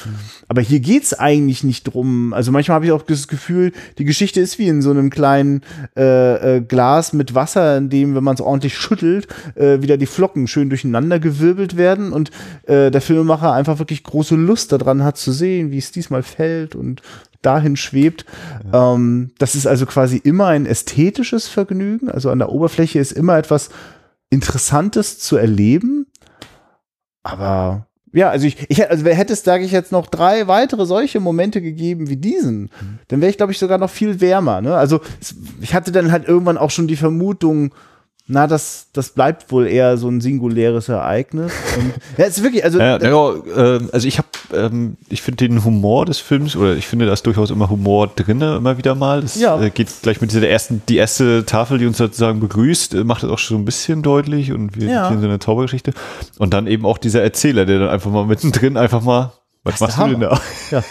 Aber 0.48 0.60
hier 0.60 0.80
geht's 0.80 1.13
eigentlich 1.13 1.63
nicht 1.63 1.84
drum. 1.84 2.34
Also 2.34 2.52
manchmal 2.52 2.76
habe 2.76 2.86
ich 2.88 2.91
auch 2.91 3.04
das 3.04 3.28
Gefühl, 3.28 3.74
die 4.00 4.06
Geschichte 4.06 4.41
ist 4.41 4.58
wie 4.58 4.67
in 4.67 4.82
so 4.82 4.89
einem 4.89 5.12
kleinen 5.12 5.62
äh, 5.96 6.58
äh, 6.58 6.62
Glas 6.62 7.13
mit 7.13 7.36
Wasser, 7.36 7.78
in 7.78 7.89
dem, 7.91 8.15
wenn 8.15 8.24
man 8.24 8.34
es 8.34 8.41
ordentlich 8.41 8.76
schüttelt, 8.76 9.28
äh, 9.54 9.84
wieder 9.84 9.98
die 9.98 10.08
Flocken 10.08 10.48
schön 10.48 10.70
durcheinander 10.70 11.20
gewirbelt 11.20 11.78
werden 11.78 12.12
und 12.12 12.32
äh, 12.63 12.89
der 12.89 13.02
Filmemacher 13.02 13.54
einfach 13.54 13.78
wirklich 13.78 14.04
große 14.04 14.36
Lust 14.36 14.72
daran 14.72 15.04
hat 15.04 15.17
zu 15.17 15.32
sehen, 15.32 15.70
wie 15.70 15.78
es 15.78 15.91
diesmal 15.91 16.24
fällt 16.24 16.74
und 16.74 17.04
dahin 17.43 17.76
schwebt. 17.76 18.26
Ähm, 18.74 19.30
das 19.38 19.54
ist 19.54 19.67
also 19.67 19.86
quasi 19.86 20.17
immer 20.17 20.48
ein 20.48 20.65
ästhetisches 20.65 21.48
Vergnügen. 21.48 22.10
Also 22.10 22.32
an 22.32 22.39
der 22.39 22.50
Oberfläche 22.50 22.98
ist 22.98 23.12
immer 23.12 23.38
etwas 23.38 23.70
Interessantes 24.30 25.20
zu 25.20 25.38
erleben. 25.38 26.07
Aber 27.32 27.86
ja, 28.13 28.30
also 28.30 28.48
ich, 28.48 28.58
ich 28.70 28.80
hätte- 28.80 28.90
also 28.92 29.06
hätte 29.06 29.34
es, 29.34 29.44
sage 29.44 29.63
ich 29.66 29.72
jetzt, 29.72 29.92
noch 29.92 30.08
drei 30.08 30.48
weitere 30.48 30.86
solche 30.86 31.20
Momente 31.20 31.62
gegeben 31.62 32.10
wie 32.10 32.16
diesen, 32.18 32.70
dann 33.10 33.22
wäre 33.22 33.30
ich, 33.30 33.38
glaube 33.38 33.52
ich, 33.52 33.60
sogar 33.60 33.78
noch 33.78 33.90
viel 33.90 34.22
wärmer. 34.22 34.62
Ne? 34.62 34.76
Also 34.76 35.02
es, 35.22 35.36
ich 35.62 35.74
hatte 35.76 35.92
dann 35.92 36.12
halt 36.12 36.28
irgendwann 36.28 36.58
auch 36.58 36.72
schon 36.72 36.88
die 36.88 36.96
Vermutung, 36.96 37.74
na, 38.30 38.46
das, 38.46 38.88
das 38.92 39.10
bleibt 39.12 39.52
wohl 39.54 39.68
eher 39.68 39.98
so 39.98 40.10
ein 40.10 40.20
singuläres 40.20 40.89
Ereignis. 40.89 41.54
Und, 41.78 41.93
ja, 42.18 42.26
es 42.26 42.38
ist 42.38 42.43
wirklich, 42.43 42.64
also 42.64 42.78
Ja, 42.80 42.97
ja, 43.01 43.34
ähm, 43.56 43.89
also 43.93 44.06
ich 44.08 44.18
habe, 44.18 44.28
ähm, 44.54 44.97
ich 45.08 45.22
finde 45.22 45.47
den 45.47 45.64
Humor 45.64 46.06
des 46.06 46.20
Films 46.20 46.56
oder 46.58 46.76
ich 46.76 46.88
finde 46.88 47.06
da 47.06 47.14
ist 47.14 47.26
durchaus 47.26 47.51
immer 47.51 47.70
Humor 47.70 48.08
drinne 48.08 48.58
immer 48.58 48.78
wieder 48.78 48.95
mal. 48.95 49.22
Das 49.22 49.39
Ja. 49.39 49.60
äh, 49.62 49.70
geht 49.70 49.88
gleich 50.01 50.20
mit 50.20 50.32
dieser 50.32 50.47
ersten, 50.47 50.82
die 50.89 50.97
erste 50.97 51.45
Tafel, 51.45 51.78
die 51.78 51.86
uns 51.86 51.97
sozusagen 51.97 52.41
begrüßt, 52.41 52.95
äh, 52.95 53.04
macht 53.06 53.24
das 53.24 53.30
auch 53.32 53.39
schon 53.39 53.58
so 53.58 53.62
ein 53.62 53.66
bisschen 53.66 54.01
deutlich 54.04 54.51
und 54.51 54.76
wir 54.76 54.89
Ja. 54.89 55.10
in 55.10 55.20
so 55.22 55.26
einer 55.26 55.39
Zaubergeschichte. 55.39 55.93
Und 56.38 56.54
dann 56.54 56.68
eben 56.68 56.86
auch 56.86 56.97
dieser 56.97 57.24
Erzähler, 57.24 57.66
der 57.66 57.80
dann 57.80 57.89
einfach 57.89 58.12
mal 58.12 58.26
mittendrin 58.26 58.76
einfach 58.76 59.01
mal, 59.01 59.32
was 59.64 59.80
machst 59.80 59.97
du 59.99 60.08
denn 60.08 60.20
da? 60.20 60.39
Ja. 60.72 60.84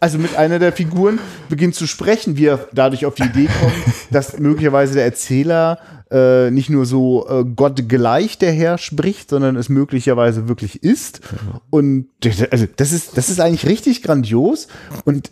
Also 0.00 0.18
mit 0.18 0.36
einer 0.36 0.58
der 0.58 0.72
Figuren 0.72 1.18
beginnt 1.48 1.74
zu 1.74 1.86
sprechen, 1.86 2.36
wie 2.36 2.46
er 2.46 2.60
dadurch 2.72 3.04
auf 3.06 3.14
die 3.16 3.24
Idee 3.24 3.48
kommt, 3.60 3.72
dass 4.10 4.38
möglicherweise 4.38 4.94
der 4.94 5.04
Erzähler 5.04 5.78
äh, 6.10 6.50
nicht 6.50 6.70
nur 6.70 6.86
so 6.86 7.26
äh, 7.28 7.44
Gott 7.44 7.88
gleich 7.88 8.38
der 8.38 8.52
Herr 8.52 8.78
spricht, 8.78 9.30
sondern 9.30 9.56
es 9.56 9.68
möglicherweise 9.68 10.48
wirklich 10.48 10.82
ist. 10.82 11.20
Und 11.70 12.08
also 12.50 12.66
das 12.76 12.92
ist, 12.92 13.16
das 13.16 13.28
ist 13.28 13.40
eigentlich 13.40 13.66
richtig 13.66 14.02
grandios. 14.02 14.68
Und 15.04 15.30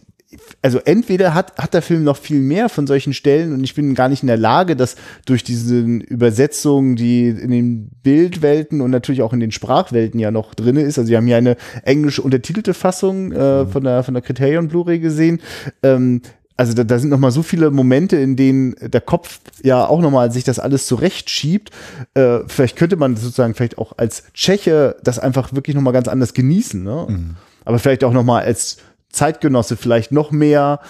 also 0.62 0.78
entweder 0.84 1.34
hat, 1.34 1.56
hat 1.56 1.74
der 1.74 1.82
Film 1.82 2.04
noch 2.04 2.16
viel 2.16 2.40
mehr 2.40 2.68
von 2.68 2.86
solchen 2.86 3.14
Stellen 3.14 3.52
und 3.52 3.62
ich 3.62 3.74
bin 3.74 3.94
gar 3.94 4.08
nicht 4.08 4.22
in 4.22 4.26
der 4.26 4.36
Lage, 4.36 4.76
das 4.76 4.96
durch 5.24 5.44
diese 5.44 5.78
Übersetzungen, 5.80 6.96
die 6.96 7.28
in 7.28 7.50
den 7.50 7.90
Bildwelten 8.02 8.80
und 8.80 8.90
natürlich 8.90 9.22
auch 9.22 9.32
in 9.32 9.40
den 9.40 9.52
Sprachwelten 9.52 10.18
ja 10.18 10.30
noch 10.30 10.54
drin 10.54 10.76
ist. 10.76 10.98
Also 10.98 11.10
wir 11.10 11.18
haben 11.18 11.26
hier 11.26 11.36
eine 11.36 11.56
englisch 11.84 12.18
untertitelte 12.18 12.74
Fassung 12.74 13.32
äh, 13.32 13.64
mhm. 13.64 13.68
von 13.68 13.84
der 13.84 14.02
von 14.02 14.14
der 14.14 14.22
Criterion 14.22 14.68
Blu-ray 14.68 14.98
gesehen. 14.98 15.40
Ähm, 15.82 16.22
also 16.56 16.72
da, 16.72 16.84
da 16.84 16.98
sind 16.98 17.10
noch 17.10 17.18
mal 17.18 17.30
so 17.30 17.42
viele 17.42 17.70
Momente, 17.70 18.16
in 18.16 18.36
denen 18.36 18.74
der 18.80 19.00
Kopf 19.00 19.40
ja 19.62 19.86
auch 19.86 20.00
noch 20.00 20.10
mal 20.10 20.32
sich 20.32 20.44
das 20.44 20.58
alles 20.58 20.86
zurechtschiebt. 20.86 21.70
Äh, 22.14 22.40
vielleicht 22.46 22.76
könnte 22.76 22.96
man 22.96 23.16
sozusagen 23.16 23.54
vielleicht 23.54 23.78
auch 23.78 23.92
als 23.98 24.24
Tscheche 24.32 24.96
das 25.02 25.18
einfach 25.18 25.52
wirklich 25.54 25.76
noch 25.76 25.82
mal 25.82 25.92
ganz 25.92 26.08
anders 26.08 26.32
genießen. 26.34 26.82
Ne? 26.82 27.06
Mhm. 27.08 27.36
Aber 27.64 27.78
vielleicht 27.78 28.04
auch 28.04 28.12
noch 28.12 28.24
mal 28.24 28.42
als 28.42 28.78
Zeitgenosse 29.10 29.76
vielleicht 29.76 30.12
noch 30.12 30.30
mehr. 30.30 30.80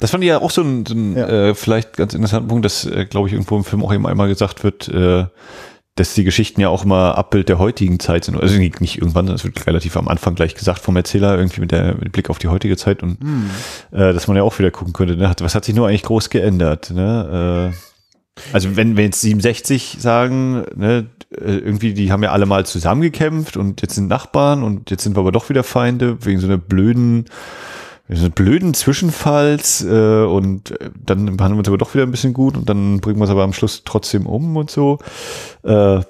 Das 0.00 0.12
fand 0.12 0.22
ich 0.22 0.28
ja 0.28 0.40
auch 0.40 0.50
so 0.50 0.62
ein, 0.62 0.86
so 0.86 0.94
ein 0.94 1.16
ja. 1.16 1.28
äh, 1.28 1.54
vielleicht 1.54 1.96
ganz 1.96 2.14
interessanten 2.14 2.48
Punkt, 2.48 2.64
dass, 2.64 2.84
äh, 2.84 3.04
glaube 3.04 3.26
ich, 3.26 3.34
irgendwo 3.34 3.56
im 3.56 3.64
Film 3.64 3.84
auch 3.84 3.92
eben 3.92 4.06
einmal 4.06 4.28
gesagt 4.28 4.62
wird, 4.62 4.88
äh, 4.88 5.26
dass 5.98 6.14
die 6.14 6.24
Geschichten 6.24 6.60
ja 6.60 6.68
auch 6.68 6.84
immer 6.84 7.18
Abbild 7.18 7.48
der 7.48 7.58
heutigen 7.58 7.98
Zeit 7.98 8.24
sind. 8.24 8.40
Also 8.40 8.56
nicht 8.58 8.98
irgendwann, 8.98 9.26
das 9.26 9.44
wird 9.44 9.66
relativ 9.66 9.96
am 9.96 10.08
Anfang 10.08 10.34
gleich 10.34 10.54
gesagt 10.54 10.80
vom 10.80 10.96
Erzähler, 10.96 11.36
irgendwie 11.36 11.60
mit, 11.60 11.72
der, 11.72 11.96
mit 11.96 12.12
Blick 12.12 12.30
auf 12.30 12.38
die 12.38 12.48
heutige 12.48 12.76
Zeit 12.76 13.02
und 13.02 13.20
hm. 13.20 13.50
äh, 13.90 14.12
dass 14.12 14.28
man 14.28 14.36
ja 14.36 14.42
auch 14.42 14.58
wieder 14.58 14.70
gucken 14.70 14.92
könnte, 14.92 15.16
ne? 15.16 15.34
was 15.40 15.54
hat 15.54 15.64
sich 15.64 15.74
nur 15.74 15.88
eigentlich 15.88 16.04
groß 16.04 16.30
geändert? 16.30 16.90
Ne? 16.90 17.72
Äh, 17.72 17.76
also 18.52 18.76
wenn 18.76 18.96
wir 18.96 19.04
jetzt 19.04 19.20
67 19.20 19.96
sagen, 19.98 20.64
ne, 20.76 21.06
äh, 21.32 21.56
irgendwie, 21.56 21.94
die 21.94 22.12
haben 22.12 22.22
ja 22.22 22.30
alle 22.30 22.46
mal 22.46 22.64
zusammengekämpft 22.64 23.56
und 23.56 23.82
jetzt 23.82 23.94
sind 23.94 24.08
Nachbarn 24.08 24.62
und 24.62 24.90
jetzt 24.90 25.02
sind 25.02 25.16
wir 25.16 25.20
aber 25.20 25.32
doch 25.32 25.48
wieder 25.48 25.64
Feinde 25.64 26.24
wegen 26.24 26.40
so 26.40 26.46
einer 26.46 26.58
blöden 26.58 27.26
so 28.10 28.30
blöden 28.30 28.74
Zwischenfalls 28.74 29.84
äh, 29.84 30.24
und 30.24 30.70
äh, 30.80 30.90
dann 31.04 31.36
behandeln 31.36 31.56
wir 31.56 31.58
uns 31.58 31.68
aber 31.68 31.78
doch 31.78 31.94
wieder 31.94 32.04
ein 32.04 32.10
bisschen 32.10 32.32
gut 32.32 32.56
und 32.56 32.68
dann 32.68 33.00
bringen 33.00 33.18
wir 33.18 33.24
es 33.24 33.30
aber 33.30 33.44
am 33.44 33.52
Schluss 33.52 33.82
trotzdem 33.84 34.26
um 34.26 34.56
und 34.56 34.70
so. 34.70 34.98
Äh, 35.62 36.00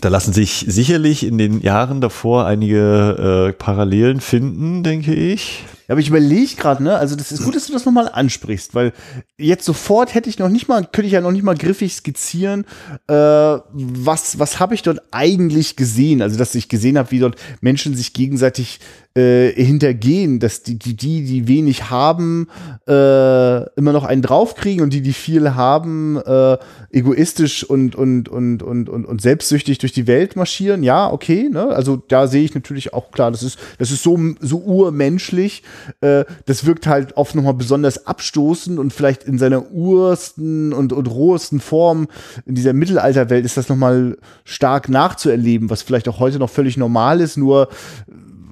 da 0.00 0.08
lassen 0.10 0.34
sich 0.34 0.66
sicherlich 0.68 1.24
in 1.24 1.38
den 1.38 1.62
Jahren 1.62 2.02
davor 2.02 2.44
einige 2.44 3.48
äh, 3.48 3.52
Parallelen 3.54 4.20
finden, 4.20 4.82
denke 4.82 5.14
ich. 5.14 5.64
Aber 5.88 6.00
ich 6.00 6.08
überlege 6.08 6.56
gerade, 6.56 6.82
ne, 6.82 6.96
also 6.96 7.16
das 7.16 7.32
ist 7.32 7.44
gut, 7.44 7.54
dass 7.54 7.66
du 7.66 7.72
das 7.72 7.84
nochmal 7.84 8.08
ansprichst, 8.08 8.74
weil 8.74 8.92
jetzt 9.38 9.64
sofort 9.64 10.14
hätte 10.14 10.28
ich 10.28 10.38
noch 10.38 10.48
nicht 10.48 10.68
mal, 10.68 10.82
könnte 10.82 11.06
ich 11.06 11.12
ja 11.12 11.20
noch 11.20 11.32
nicht 11.32 11.44
mal 11.44 11.56
griffig 11.56 11.94
skizzieren, 11.94 12.64
äh, 13.08 13.14
was, 13.14 14.38
was 14.38 14.58
habe 14.58 14.74
ich 14.74 14.82
dort 14.82 15.00
eigentlich 15.12 15.76
gesehen? 15.76 16.22
Also, 16.22 16.38
dass 16.38 16.54
ich 16.54 16.68
gesehen 16.68 16.98
habe, 16.98 17.10
wie 17.10 17.20
dort 17.20 17.36
Menschen 17.60 17.94
sich 17.94 18.12
gegenseitig 18.12 18.80
äh, 19.16 19.52
hintergehen, 19.52 20.40
dass 20.40 20.62
die, 20.62 20.78
die, 20.78 20.94
die, 20.94 21.24
die 21.24 21.48
wenig 21.48 21.88
haben, 21.90 22.48
äh, 22.86 23.70
immer 23.74 23.92
noch 23.92 24.04
einen 24.04 24.20
draufkriegen 24.20 24.82
und 24.82 24.92
die, 24.92 25.00
die 25.00 25.14
viel 25.14 25.54
haben, 25.54 26.18
äh, 26.18 26.58
egoistisch 26.90 27.64
und, 27.64 27.96
und, 27.96 28.28
und, 28.28 28.62
und, 28.62 28.88
und, 28.90 29.06
und 29.06 29.22
selbstsüchtig 29.22 29.78
durch 29.78 29.92
die 29.92 30.06
Welt 30.06 30.36
marschieren. 30.36 30.82
Ja, 30.82 31.10
okay, 31.10 31.48
ne? 31.50 31.68
Also 31.68 31.96
da 31.96 32.26
sehe 32.26 32.44
ich 32.44 32.54
natürlich 32.54 32.92
auch 32.92 33.10
klar, 33.10 33.30
das 33.30 33.42
ist, 33.42 33.58
das 33.78 33.90
ist 33.90 34.02
so, 34.02 34.18
so 34.40 34.58
urmenschlich. 34.58 35.62
Äh, 36.00 36.24
das 36.46 36.66
wirkt 36.66 36.86
halt 36.86 37.16
oft 37.16 37.34
nochmal 37.34 37.54
besonders 37.54 38.06
abstoßend 38.06 38.78
und 38.78 38.92
vielleicht 38.92 39.24
in 39.24 39.38
seiner 39.38 39.70
ursten 39.70 40.72
und, 40.72 40.92
und 40.92 41.06
rohesten 41.06 41.60
Form 41.60 42.08
in 42.44 42.54
dieser 42.54 42.72
Mittelalterwelt 42.72 43.44
ist 43.44 43.56
das 43.56 43.68
nochmal 43.68 44.18
stark 44.44 44.88
nachzuerleben, 44.88 45.70
was 45.70 45.82
vielleicht 45.82 46.08
auch 46.08 46.20
heute 46.20 46.38
noch 46.38 46.50
völlig 46.50 46.76
normal 46.76 47.20
ist, 47.20 47.36
nur 47.36 47.68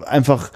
einfach 0.07 0.51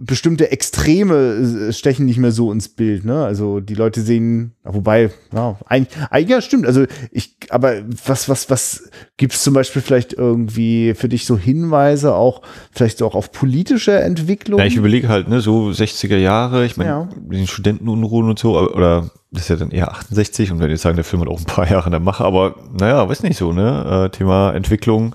bestimmte 0.00 0.50
Extreme 0.50 1.68
äh, 1.68 1.72
stechen 1.72 2.06
nicht 2.06 2.18
mehr 2.18 2.32
so 2.32 2.52
ins 2.52 2.68
Bild, 2.68 3.04
ne? 3.04 3.24
Also 3.24 3.60
die 3.60 3.74
Leute 3.74 4.00
sehen, 4.00 4.52
wobei, 4.64 5.10
ja, 5.32 5.58
eigentlich, 5.66 6.28
ja, 6.28 6.40
stimmt. 6.40 6.66
Also 6.66 6.84
ich, 7.10 7.36
aber 7.50 7.82
was, 8.06 8.28
was, 8.28 8.50
was 8.50 8.90
gibt's 9.16 9.42
zum 9.42 9.54
Beispiel 9.54 9.82
vielleicht 9.82 10.12
irgendwie 10.12 10.94
für 10.94 11.08
dich 11.08 11.26
so 11.26 11.38
Hinweise 11.38 12.14
auch, 12.14 12.42
vielleicht 12.72 13.02
auch 13.02 13.14
auf 13.14 13.32
politische 13.32 13.98
Entwicklung? 14.00 14.58
Ja, 14.58 14.66
ich 14.66 14.76
überlege 14.76 15.08
halt, 15.08 15.28
ne, 15.28 15.40
so 15.40 15.68
60er 15.68 16.16
Jahre, 16.16 16.64
ich 16.64 16.76
meine, 16.76 16.90
ja. 16.90 17.08
den 17.16 17.46
Studentenunruhen 17.46 18.28
und 18.28 18.38
so, 18.38 18.58
oder 18.58 19.10
das 19.30 19.42
ist 19.42 19.48
ja 19.48 19.56
dann 19.56 19.70
eher 19.70 19.90
68 19.90 20.52
und 20.52 20.60
wenn 20.60 20.70
jetzt 20.70 20.82
sagen, 20.82 20.96
der 20.96 21.04
Film 21.04 21.20
hat 21.20 21.28
auch 21.28 21.38
ein 21.38 21.44
paar 21.44 21.70
Jahre 21.70 21.86
in 21.86 21.90
der 21.90 22.00
Mache, 22.00 22.24
aber 22.24 22.54
naja, 22.78 23.08
weiß 23.08 23.22
nicht 23.22 23.36
so, 23.36 23.52
ne? 23.52 24.06
Äh, 24.06 24.16
Thema 24.16 24.52
Entwicklung 24.52 25.14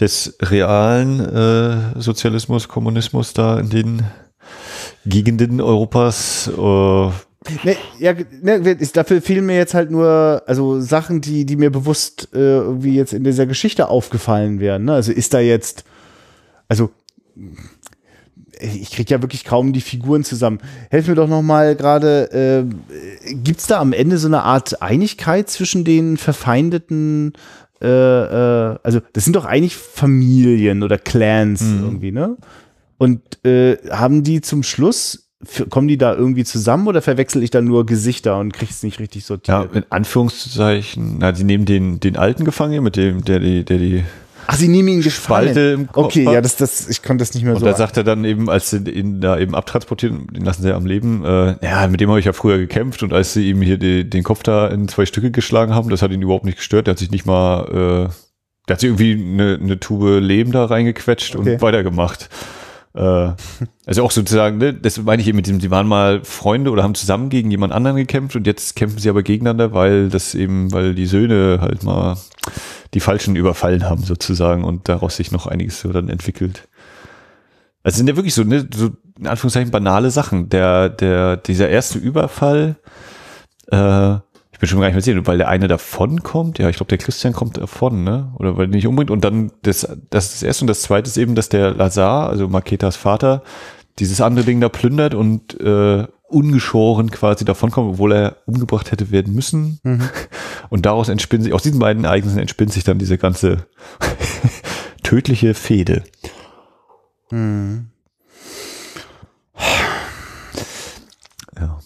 des 0.00 0.36
realen 0.40 1.20
äh, 1.20 2.00
Sozialismus, 2.00 2.68
Kommunismus 2.68 3.32
da 3.32 3.58
in 3.60 3.70
den 3.70 4.02
Gegenden 5.04 5.60
Europas. 5.60 6.48
Äh, 6.48 7.10
Ne, 7.64 7.76
ja, 7.98 8.14
ne, 8.40 8.76
dafür 8.92 9.20
fehlen 9.20 9.46
mir 9.46 9.56
jetzt 9.56 9.74
halt 9.74 9.90
nur, 9.90 10.42
also 10.46 10.80
Sachen, 10.80 11.20
die, 11.20 11.44
die 11.44 11.56
mir 11.56 11.70
bewusst 11.70 12.28
äh, 12.32 12.38
irgendwie 12.38 12.94
jetzt 12.94 13.12
in 13.12 13.24
dieser 13.24 13.46
Geschichte 13.46 13.88
aufgefallen 13.88 14.60
wären. 14.60 14.84
Ne? 14.84 14.92
Also 14.92 15.10
ist 15.10 15.34
da 15.34 15.40
jetzt, 15.40 15.82
also 16.68 16.90
ich 18.60 18.92
krieg 18.92 19.10
ja 19.10 19.20
wirklich 19.20 19.44
kaum 19.44 19.72
die 19.72 19.80
Figuren 19.80 20.22
zusammen. 20.22 20.60
Helf 20.90 21.08
mir 21.08 21.16
doch 21.16 21.28
noch 21.28 21.42
mal 21.42 21.74
gerade, 21.74 22.66
äh, 22.70 23.34
gibt's 23.34 23.66
da 23.66 23.80
am 23.80 23.92
Ende 23.92 24.18
so 24.18 24.28
eine 24.28 24.44
Art 24.44 24.80
Einigkeit 24.80 25.50
zwischen 25.50 25.84
den 25.84 26.16
verfeindeten 26.16 27.32
äh, 27.82 27.86
äh, 28.72 28.78
also 28.82 29.00
das 29.12 29.24
sind 29.24 29.36
doch 29.36 29.44
eigentlich 29.44 29.76
Familien 29.76 30.82
oder 30.82 30.98
Clans 30.98 31.62
mhm. 31.62 31.84
irgendwie, 31.84 32.12
ne? 32.12 32.36
Und 32.98 33.44
äh, 33.44 33.76
haben 33.90 34.22
die 34.22 34.40
zum 34.40 34.62
Schluss 34.62 35.28
kommen 35.70 35.88
die 35.88 35.98
da 35.98 36.14
irgendwie 36.14 36.44
zusammen 36.44 36.86
oder 36.86 37.02
verwechsel 37.02 37.42
ich 37.42 37.50
da 37.50 37.60
nur 37.60 37.84
Gesichter 37.84 38.38
und 38.38 38.52
krieg's 38.52 38.82
nicht 38.82 39.00
richtig 39.00 39.24
sortiert? 39.24 39.72
Ja, 39.72 39.76
in 39.76 39.84
Anführungszeichen, 39.90 41.16
na, 41.18 41.34
sie 41.34 41.44
nehmen 41.44 41.64
den, 41.64 41.98
den 41.98 42.16
alten 42.16 42.44
Gefangenen, 42.44 42.84
mit 42.84 42.96
dem, 42.96 43.24
der 43.24 43.40
die, 43.40 43.64
der 43.64 43.78
die 43.78 44.04
Ach, 44.46 44.56
sie 44.56 44.68
nehmen 44.68 44.88
ihn 44.88 45.02
Spalte 45.02 45.60
im 45.76 45.86
Kopf 45.86 46.06
Okay, 46.06 46.24
ja, 46.24 46.40
das, 46.40 46.56
das, 46.56 46.88
ich 46.88 47.02
konnte 47.02 47.22
das 47.22 47.34
nicht 47.34 47.44
mehr 47.44 47.54
und 47.54 47.60
so. 47.60 47.66
Und 47.66 47.72
da 47.72 47.76
sagt 47.76 47.96
er 47.96 48.04
dann 48.04 48.24
eben, 48.24 48.50
als 48.50 48.70
sie 48.70 48.78
ihn 48.78 49.20
da 49.20 49.38
eben 49.38 49.54
abtransportieren, 49.54 50.26
den 50.28 50.44
lassen 50.44 50.62
sie 50.62 50.68
ja 50.68 50.76
am 50.76 50.86
Leben, 50.86 51.24
äh, 51.24 51.56
ja, 51.64 51.86
mit 51.86 52.00
dem 52.00 52.08
habe 52.08 52.18
ich 52.18 52.26
ja 52.26 52.32
früher 52.32 52.58
gekämpft 52.58 53.02
und 53.02 53.12
als 53.12 53.32
sie 53.32 53.48
ihm 53.50 53.62
hier 53.62 53.78
die, 53.78 54.08
den 54.08 54.22
Kopf 54.22 54.42
da 54.42 54.68
in 54.68 54.88
zwei 54.88 55.06
Stücke 55.06 55.30
geschlagen 55.30 55.74
haben, 55.74 55.88
das 55.90 56.02
hat 56.02 56.10
ihn 56.10 56.22
überhaupt 56.22 56.44
nicht 56.44 56.58
gestört, 56.58 56.86
der 56.86 56.92
hat 56.92 56.98
sich 56.98 57.10
nicht 57.10 57.26
mal, 57.26 58.08
äh, 58.10 58.12
der 58.68 58.74
hat 58.74 58.80
sich 58.80 58.88
irgendwie 58.90 59.12
eine, 59.12 59.58
eine 59.60 59.80
Tube 59.80 60.20
Leben 60.20 60.52
da 60.52 60.64
reingequetscht 60.64 61.36
okay. 61.36 61.54
und 61.54 61.62
weitergemacht. 61.62 62.28
Äh, 62.94 63.30
also 63.86 64.04
auch 64.04 64.10
sozusagen, 64.10 64.58
ne, 64.58 64.74
das 64.74 64.98
meine 64.98 65.22
ich 65.22 65.28
eben 65.28 65.36
mit 65.36 65.46
dem, 65.46 65.60
sie 65.60 65.70
waren 65.70 65.86
mal 65.86 66.22
Freunde 66.24 66.70
oder 66.70 66.82
haben 66.82 66.94
zusammen 66.94 67.30
gegen 67.30 67.50
jemand 67.50 67.72
anderen 67.72 67.96
gekämpft 67.96 68.36
und 68.36 68.46
jetzt 68.46 68.76
kämpfen 68.76 68.98
sie 68.98 69.08
aber 69.08 69.22
gegeneinander, 69.22 69.72
weil 69.72 70.08
das 70.08 70.34
eben, 70.34 70.72
weil 70.72 70.94
die 70.94 71.06
Söhne 71.06 71.58
halt 71.60 71.82
mal 71.82 72.16
die 72.94 73.00
Falschen 73.00 73.36
überfallen 73.36 73.84
haben 73.84 74.02
sozusagen 74.02 74.64
und 74.64 74.88
daraus 74.88 75.16
sich 75.16 75.32
noch 75.32 75.46
einiges 75.46 75.80
so 75.80 75.92
dann 75.92 76.08
entwickelt. 76.08 76.68
Also 77.82 77.96
sind 77.96 78.08
ja 78.08 78.16
wirklich 78.16 78.34
so, 78.34 78.44
ne, 78.44 78.68
so 78.72 78.90
in 79.18 79.26
Anführungszeichen 79.26 79.70
banale 79.70 80.10
Sachen. 80.10 80.48
Der, 80.48 80.88
der, 80.88 81.36
dieser 81.36 81.68
erste 81.68 81.98
Überfall, 81.98 82.76
äh, 83.70 84.16
bin 84.62 84.68
schon 84.68 84.78
gar 84.78 84.86
nicht 84.86 84.94
mehr 84.94 85.02
sehen, 85.02 85.26
weil 85.26 85.38
der 85.38 85.48
eine 85.48 85.66
davon 85.66 86.22
kommt, 86.22 86.60
ja, 86.60 86.68
ich 86.68 86.76
glaube, 86.76 86.90
der 86.90 86.98
Christian 86.98 87.32
kommt 87.32 87.56
davon, 87.56 88.04
ne? 88.04 88.32
Oder 88.36 88.56
weil 88.56 88.66
er 88.66 88.68
nicht 88.68 88.86
umbringt. 88.86 89.10
Und 89.10 89.24
dann 89.24 89.50
das, 89.62 89.80
das 90.08 90.26
ist 90.26 90.34
das 90.34 90.42
erste 90.44 90.62
und 90.62 90.68
das 90.68 90.82
zweite 90.82 91.08
ist 91.08 91.16
eben, 91.16 91.34
dass 91.34 91.48
der 91.48 91.74
Lazar, 91.74 92.28
also 92.28 92.46
Maketas 92.46 92.94
Vater, 92.94 93.42
dieses 93.98 94.20
andere 94.20 94.44
Ding 94.44 94.60
da 94.60 94.68
plündert 94.68 95.16
und 95.16 95.60
äh, 95.60 96.06
ungeschoren 96.28 97.10
quasi 97.10 97.44
davonkommt, 97.44 97.94
obwohl 97.94 98.12
er 98.12 98.36
umgebracht 98.46 98.92
hätte 98.92 99.10
werden 99.10 99.34
müssen. 99.34 99.80
Mhm. 99.82 100.08
Und 100.70 100.86
daraus 100.86 101.08
entspinnt 101.08 101.42
sich, 101.42 101.52
aus 101.52 101.64
diesen 101.64 101.80
beiden 101.80 102.04
Ereignissen 102.04 102.38
entspinnt 102.38 102.72
sich 102.72 102.84
dann 102.84 102.98
diese 102.98 103.18
ganze 103.18 103.66
tödliche 105.02 105.54
Fehde. 105.54 106.04
Mhm. 107.32 107.88
Ja. 111.58 111.80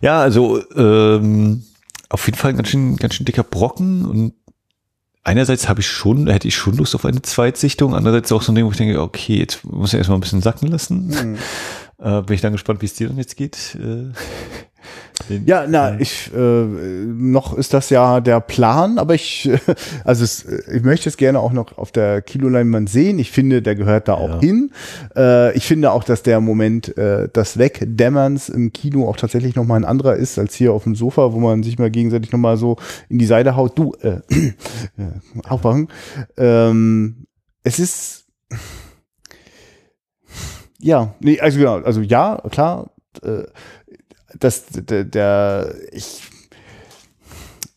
ja, 0.00 0.20
also 0.20 0.62
ähm, 0.74 1.62
auf 2.08 2.26
jeden 2.26 2.38
Fall 2.38 2.50
ein 2.50 2.56
ganz 2.56 2.68
schön, 2.68 2.96
ganz 2.96 3.14
schön 3.14 3.26
dicker 3.26 3.42
Brocken 3.42 4.04
und 4.04 4.34
einerseits 5.24 5.68
habe 5.68 5.80
ich 5.80 5.88
schon, 5.88 6.28
hätte 6.28 6.48
ich 6.48 6.54
schon 6.54 6.76
Lust 6.76 6.94
auf 6.94 7.04
eine 7.04 7.22
Zweitsichtung, 7.22 7.94
andererseits 7.94 8.30
auch 8.32 8.42
so 8.42 8.52
ein 8.52 8.54
Ding, 8.54 8.64
wo 8.64 8.70
ich 8.70 8.76
denke, 8.76 9.00
okay, 9.00 9.38
jetzt 9.38 9.64
muss 9.64 9.92
ich 9.92 9.98
erstmal 9.98 10.18
ein 10.18 10.22
bisschen 10.22 10.42
sacken 10.42 10.68
lassen. 10.68 11.08
Mhm. 11.08 11.38
Äh, 11.98 12.20
bin 12.20 12.34
ich 12.34 12.42
dann 12.42 12.52
gespannt, 12.52 12.82
wie 12.82 12.84
es 12.84 12.92
dir 12.92 13.08
dann 13.08 13.16
jetzt 13.16 13.38
geht. 13.38 13.74
Äh, 13.80 14.12
Ja, 15.44 15.66
na, 15.68 15.98
ich 15.98 16.30
äh, 16.34 16.38
noch 16.38 17.56
ist 17.56 17.72
das 17.74 17.90
ja 17.90 18.20
der 18.20 18.40
Plan, 18.40 18.98
aber 18.98 19.14
ich 19.14 19.50
also 20.04 20.22
es, 20.24 20.44
ich 20.72 20.82
möchte 20.82 21.08
es 21.08 21.16
gerne 21.16 21.40
auch 21.40 21.52
noch 21.52 21.78
auf 21.78 21.90
der 21.90 22.22
Kinoleinwand 22.22 22.88
sehen. 22.88 23.18
Ich 23.18 23.30
finde, 23.32 23.62
der 23.62 23.74
gehört 23.74 24.08
da 24.08 24.14
auch 24.14 24.28
Ja. 24.34 24.40
hin. 24.40 24.70
Äh, 25.16 25.56
ich 25.56 25.66
finde 25.66 25.90
auch, 25.92 26.04
dass 26.04 26.22
der 26.22 26.40
Moment 26.40 26.96
äh, 26.96 27.28
des 27.28 27.58
Wegdämmerns 27.58 28.48
im 28.48 28.72
Kino 28.72 29.08
auch 29.08 29.16
tatsächlich 29.16 29.56
noch 29.56 29.64
mal 29.64 29.76
ein 29.76 29.84
anderer 29.84 30.16
ist 30.16 30.38
als 30.38 30.54
hier 30.54 30.72
auf 30.72 30.84
dem 30.84 30.94
Sofa, 30.94 31.32
wo 31.32 31.40
man 31.40 31.62
sich 31.62 31.78
mal 31.78 31.90
gegenseitig 31.90 32.30
noch 32.30 32.38
mal 32.38 32.56
so 32.56 32.76
in 33.08 33.18
die 33.18 33.26
Seite 33.26 33.56
haut. 33.56 33.78
Du, 33.78 33.94
äh, 34.02 34.20
äh, 34.98 35.48
aufwachen. 35.48 35.88
Ähm, 36.36 37.26
es 37.64 37.78
ist 37.78 38.26
ja, 40.78 41.14
nee, 41.20 41.40
also 41.40 41.58
genau, 41.58 41.76
also 41.78 42.00
ja, 42.02 42.40
klar, 42.50 42.90
äh, 44.28 44.36
das, 44.38 44.66
der, 44.66 45.04
der 45.04 45.74
ich, 45.92 46.22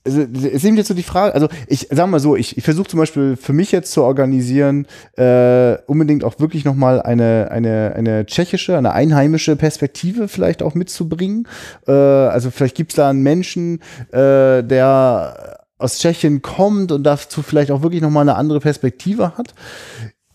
also, 0.05 0.21
es 0.21 0.63
eben 0.63 0.77
jetzt 0.77 0.87
so 0.87 0.93
die 0.93 1.03
Frage, 1.03 1.33
also 1.35 1.49
ich 1.67 1.87
sag 1.91 2.09
mal 2.09 2.19
so, 2.19 2.35
ich, 2.35 2.57
ich 2.57 2.63
versuche 2.63 2.87
zum 2.87 2.99
Beispiel 2.99 3.35
für 3.35 3.53
mich 3.53 3.71
jetzt 3.71 3.91
zu 3.91 4.03
organisieren, 4.03 4.87
äh, 5.17 5.77
unbedingt 5.87 6.23
auch 6.23 6.39
wirklich 6.39 6.65
nochmal 6.65 7.01
eine, 7.01 7.49
eine, 7.51 7.93
eine 7.95 8.25
tschechische, 8.25 8.77
eine 8.77 8.93
einheimische 8.93 9.55
Perspektive 9.55 10.27
vielleicht 10.27 10.63
auch 10.63 10.73
mitzubringen. 10.73 11.47
Äh, 11.87 11.91
also 11.91 12.49
vielleicht 12.49 12.75
gibt's 12.75 12.95
da 12.95 13.09
einen 13.09 13.21
Menschen, 13.21 13.81
äh, 14.11 14.63
der 14.63 15.59
aus 15.77 15.97
Tschechien 15.99 16.41
kommt 16.41 16.91
und 16.91 17.03
dazu 17.03 17.41
vielleicht 17.41 17.71
auch 17.71 17.81
wirklich 17.81 18.01
nochmal 18.01 18.23
eine 18.23 18.35
andere 18.35 18.59
Perspektive 18.59 19.37
hat. 19.37 19.53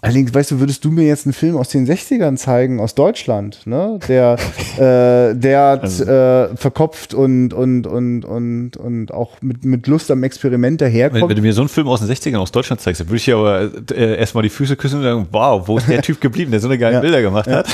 Allerdings, 0.04 0.34
weißt 0.34 0.50
du, 0.50 0.60
würdest 0.60 0.84
du 0.84 0.90
mir 0.90 1.04
jetzt 1.06 1.24
einen 1.26 1.32
Film 1.32 1.56
aus 1.56 1.70
den 1.70 1.86
60ern 1.86 2.36
zeigen, 2.36 2.78
aus 2.78 2.94
Deutschland, 2.94 3.66
ne? 3.66 3.98
Der, 4.06 4.36
äh, 4.76 5.34
der 5.34 5.60
Also 5.82 6.04
äh, 6.04 6.56
verkopft 6.56 7.14
und, 7.14 7.54
und, 7.54 7.86
und, 7.86 8.24
und, 8.24 8.76
und 8.76 9.12
auch 9.14 9.40
mit, 9.40 9.64
mit 9.64 9.86
Lust 9.86 10.10
am 10.10 10.22
Experiment 10.22 10.80
Wenn, 10.80 10.88
daherkommt. 10.90 11.28
wenn 11.30 11.36
du 11.36 11.42
mir 11.42 11.52
so 11.54 11.62
einen 11.62 11.68
Film 11.70 11.88
aus 11.88 12.00
den 12.00 12.08
60ern 12.10 12.36
aus 12.36 12.52
Deutschland 12.52 12.80
zeigst, 12.82 13.00
dann 13.00 13.08
würde 13.08 13.16
ich 13.16 13.26
ja 13.26 13.36
aber 13.36 13.70
äh, 13.92 14.16
erstmal 14.18 14.42
die 14.42 14.50
Füße 14.50 14.76
küssen 14.76 14.98
und 14.98 15.02
sagen, 15.04 15.26
wow, 15.32 15.66
wo 15.66 15.78
ist 15.78 15.88
der 15.88 16.02
Typ 16.02 16.20
geblieben, 16.20 16.50
der 16.50 16.60
so 16.60 16.68
eine 16.68 16.76
geile 16.78 16.96
Ja. 16.96 17.00
Bilder 17.00 17.22
gemacht 17.22 17.46
hat? 17.48 17.66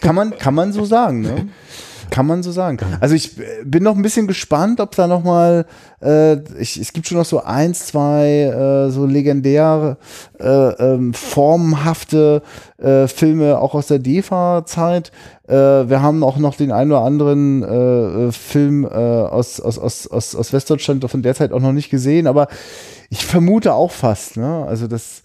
Kann 0.00 0.14
man, 0.16 0.36
kann 0.38 0.54
man 0.54 0.72
so 0.72 0.84
sagen, 0.84 1.20
ne? 1.20 1.48
Kann 2.10 2.26
man 2.26 2.42
so 2.42 2.52
sagen. 2.52 2.78
Also 3.00 3.14
ich 3.14 3.38
äh, 3.38 3.64
bin 3.64 3.82
noch 3.82 3.96
ein 3.96 4.02
bisschen 4.02 4.26
gespannt, 4.26 4.80
ob 4.80 4.94
da 4.94 5.06
noch 5.06 5.24
mal, 5.24 5.66
äh, 6.02 6.38
ich, 6.60 6.76
es 6.76 6.92
gibt 6.92 7.06
schon 7.06 7.18
noch 7.18 7.24
so 7.24 7.42
eins, 7.42 7.86
zwei 7.86 8.26
äh, 8.26 8.90
so 8.90 9.06
legendäre, 9.06 9.96
äh, 10.38 10.44
ähm, 10.44 11.14
formenhafte 11.14 12.42
äh, 12.78 13.06
Filme 13.06 13.58
auch 13.58 13.74
aus 13.74 13.86
der 13.86 13.98
DEFA-Zeit. 14.00 15.12
Äh, 15.48 15.54
wir 15.54 16.02
haben 16.02 16.22
auch 16.22 16.36
noch 16.38 16.56
den 16.56 16.72
einen 16.72 16.92
oder 16.92 17.02
anderen 17.02 17.62
äh, 17.62 18.28
äh, 18.28 18.32
Film 18.32 18.84
äh, 18.84 18.88
aus, 18.88 19.60
aus, 19.60 19.78
aus, 19.78 20.06
aus, 20.06 20.34
aus 20.34 20.52
Westdeutschland 20.52 21.08
von 21.10 21.22
der 21.22 21.34
Zeit 21.34 21.52
auch 21.52 21.60
noch 21.60 21.72
nicht 21.72 21.90
gesehen, 21.90 22.26
aber 22.26 22.48
ich 23.08 23.24
vermute 23.24 23.74
auch 23.74 23.90
fast, 23.90 24.36
ne? 24.36 24.64
Also 24.68 24.86
das 24.86 25.22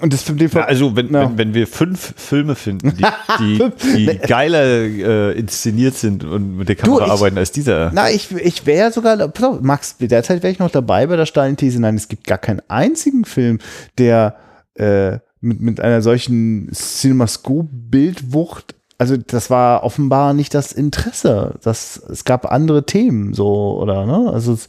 und 0.00 0.12
das 0.12 0.24
dem 0.24 0.38
Ja, 0.38 0.66
also 0.66 0.94
wenn, 0.96 1.12
Ja. 1.12 1.28
wenn, 1.30 1.38
wenn 1.38 1.54
wir 1.54 1.66
fünf 1.66 2.14
Filme 2.16 2.54
finden, 2.54 2.94
die, 2.96 3.04
die, 3.40 3.72
die 4.06 4.18
geiler 4.18 4.62
äh, 4.64 5.32
inszeniert 5.38 5.94
sind 5.94 6.24
und 6.24 6.56
mit 6.58 6.68
der 6.68 6.76
Kamera 6.76 7.06
ich- 7.06 7.12
arbeiten 7.12 7.38
als 7.38 7.52
dieser. 7.52 7.90
Na, 7.92 8.10
ich, 8.10 8.30
ich 8.32 8.66
wäre 8.66 8.92
sogar, 8.92 9.28
auf, 9.28 9.62
Max, 9.62 9.96
derzeit 9.98 10.42
wäre 10.42 10.52
ich 10.52 10.58
noch 10.58 10.70
dabei 10.70 11.06
bei 11.06 11.16
der 11.16 11.26
steilen 11.26 11.56
These. 11.56 11.80
Nein, 11.80 11.96
es 11.96 12.08
gibt 12.08 12.26
gar 12.26 12.38
keinen 12.38 12.60
einzigen 12.68 13.24
Film, 13.24 13.58
der 13.98 14.36
äh, 14.74 15.18
mit, 15.40 15.60
mit 15.60 15.80
einer 15.80 16.02
solchen 16.02 16.70
Cinemascope-Bildwucht, 16.74 18.74
also 18.98 19.16
das 19.16 19.50
war 19.50 19.84
offenbar 19.84 20.34
nicht 20.34 20.54
das 20.54 20.72
Interesse. 20.72 21.54
Das, 21.62 21.96
es 22.10 22.24
gab 22.24 22.50
andere 22.50 22.84
Themen, 22.84 23.32
so, 23.34 23.78
oder, 23.80 24.04
ne? 24.06 24.30
Also, 24.32 24.54
es- 24.54 24.68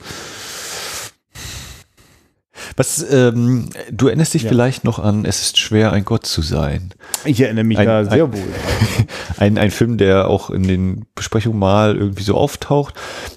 Was, 2.78 3.05
ähm, 3.12 3.70
du 3.91 4.07
erinnerst 4.07 4.34
dich 4.34 4.43
Ja. 4.43 4.49
vielleicht 4.49 4.84
noch 4.84 4.99
an 4.99 5.26
Es 5.26 5.41
ist 5.41 5.57
schwer, 5.57 5.91
ein 5.91 6.05
Gott 6.05 6.26
zu 6.26 6.41
sein. 6.41 6.93
ich 7.26 7.39
erinnere 7.41 7.64
mich 7.64 7.78
Ein- 7.78 7.88
da 7.88 7.99
ein- 7.99 8.09
sehr 8.09 8.32
wohl. 8.34 8.39
Ein, 9.38 9.57
ein 9.57 9.72
Film, 9.72 9.97
der 9.97 10.28
auch 10.28 10.49
in 10.51 10.64
den 10.64 11.05
Besprechungen 11.16 11.57
mal 11.57 11.95
irgendwie 11.97 12.24
so 12.24 12.36
auftaucht. 12.36 12.93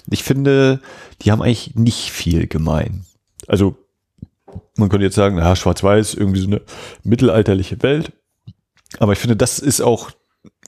Ich 0.09 0.23
finde, 0.23 0.79
die 1.21 1.31
haben 1.31 1.41
eigentlich 1.41 1.75
nicht 1.75 2.11
viel 2.11 2.45
gemein. 2.47 3.05
Also, 3.47 3.75
man 4.77 4.89
könnte 4.89 5.05
jetzt 5.05 5.15
sagen, 5.15 5.37
ja, 5.37 5.55
schwarz-weiß, 5.55 6.13
irgendwie 6.13 6.39
so 6.41 6.47
eine 6.47 6.61
mittelalterliche 7.03 7.81
Welt. 7.81 8.11
Aber 8.99 9.13
ich 9.13 9.19
finde, 9.19 9.35
das 9.35 9.57
ist 9.59 9.81
auch, 9.81 10.11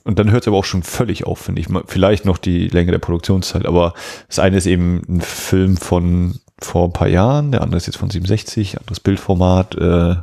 und 0.04 0.18
dann 0.18 0.30
hört 0.32 0.42
es 0.42 0.48
aber 0.48 0.56
auch 0.56 0.64
schon 0.64 0.82
völlig 0.82 1.24
auf, 1.24 1.38
finde 1.38 1.60
ich. 1.60 1.68
Mal- 1.68 1.84
Vielleicht 1.86 2.24
noch 2.24 2.38
die 2.38 2.66
Länge 2.68 2.90
der 2.90 2.98
Produktionszeit, 2.98 3.64
aber 3.64 3.94
das 4.26 4.38
eine 4.40 4.56
ist 4.56 4.66
eben 4.66 5.02
ein 5.08 5.20
Film 5.20 5.76
von 5.76 6.40
vor 6.60 6.86
ein 6.86 6.92
paar 6.92 7.08
Jahren, 7.08 7.52
der 7.52 7.62
andere 7.62 7.76
ist 7.76 7.86
jetzt 7.86 7.96
von 7.96 8.10
67, 8.10 8.78
anderes 8.78 9.00
Bildformat. 9.00 9.76
Äh, 9.76 10.16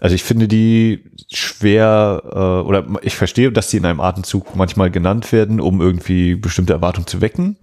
also 0.00 0.14
ich 0.14 0.24
finde 0.24 0.48
die 0.48 1.04
schwer, 1.32 2.22
äh, 2.24 2.66
oder 2.66 2.84
ich 3.02 3.16
verstehe, 3.16 3.50
dass 3.50 3.70
die 3.70 3.78
in 3.78 3.86
einem 3.86 4.00
Atemzug 4.00 4.54
manchmal 4.54 4.90
genannt 4.90 5.32
werden, 5.32 5.60
um 5.60 5.80
irgendwie 5.80 6.34
bestimmte 6.34 6.74
Erwartungen 6.74 7.06
zu 7.06 7.20
wecken. 7.20 7.56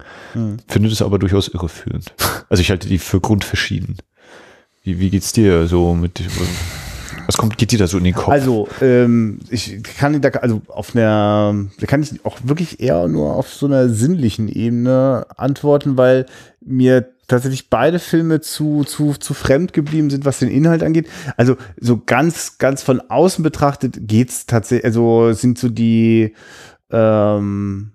Finde 0.68 0.88
das 0.88 1.02
aber 1.02 1.18
durchaus 1.18 1.48
irreführend. 1.48 2.12
Also 2.48 2.60
ich 2.60 2.70
halte 2.70 2.88
die 2.88 2.98
für 2.98 3.20
grundverschieden. 3.20 3.96
Wie, 4.82 4.98
wie 4.98 5.10
geht's 5.10 5.32
dir 5.32 5.66
so 5.66 5.94
mit, 5.94 6.22
was 7.26 7.38
kommt, 7.38 7.56
geht 7.56 7.72
dir 7.72 7.78
da 7.78 7.86
so 7.86 7.98
in 7.98 8.04
den 8.04 8.14
Kopf? 8.14 8.28
Also, 8.28 8.68
ähm, 8.82 9.40
ich 9.48 9.82
kann 9.82 10.20
da, 10.20 10.28
also 10.28 10.60
auf 10.68 10.94
einer, 10.94 11.54
da 11.80 11.86
kann 11.86 12.02
ich 12.02 12.24
auch 12.24 12.38
wirklich 12.42 12.80
eher 12.80 13.08
nur 13.08 13.34
auf 13.34 13.52
so 13.52 13.66
einer 13.66 13.88
sinnlichen 13.88 14.48
Ebene 14.48 15.26
antworten, 15.36 15.96
weil 15.96 16.26
mir 16.60 17.13
tatsächlich 17.26 17.70
beide 17.70 17.98
Filme 17.98 18.40
zu, 18.40 18.84
zu, 18.84 19.14
zu 19.14 19.34
fremd 19.34 19.72
geblieben 19.72 20.10
sind, 20.10 20.24
was 20.24 20.38
den 20.38 20.50
Inhalt 20.50 20.82
angeht. 20.82 21.08
Also, 21.36 21.56
so 21.80 22.02
ganz, 22.04 22.58
ganz 22.58 22.82
von 22.82 23.00
außen 23.00 23.42
betrachtet 23.42 23.98
geht's 24.00 24.46
tatsächlich, 24.46 24.84
also 24.84 25.32
sind 25.32 25.58
so 25.58 25.68
die, 25.68 26.34
ähm, 26.90 27.92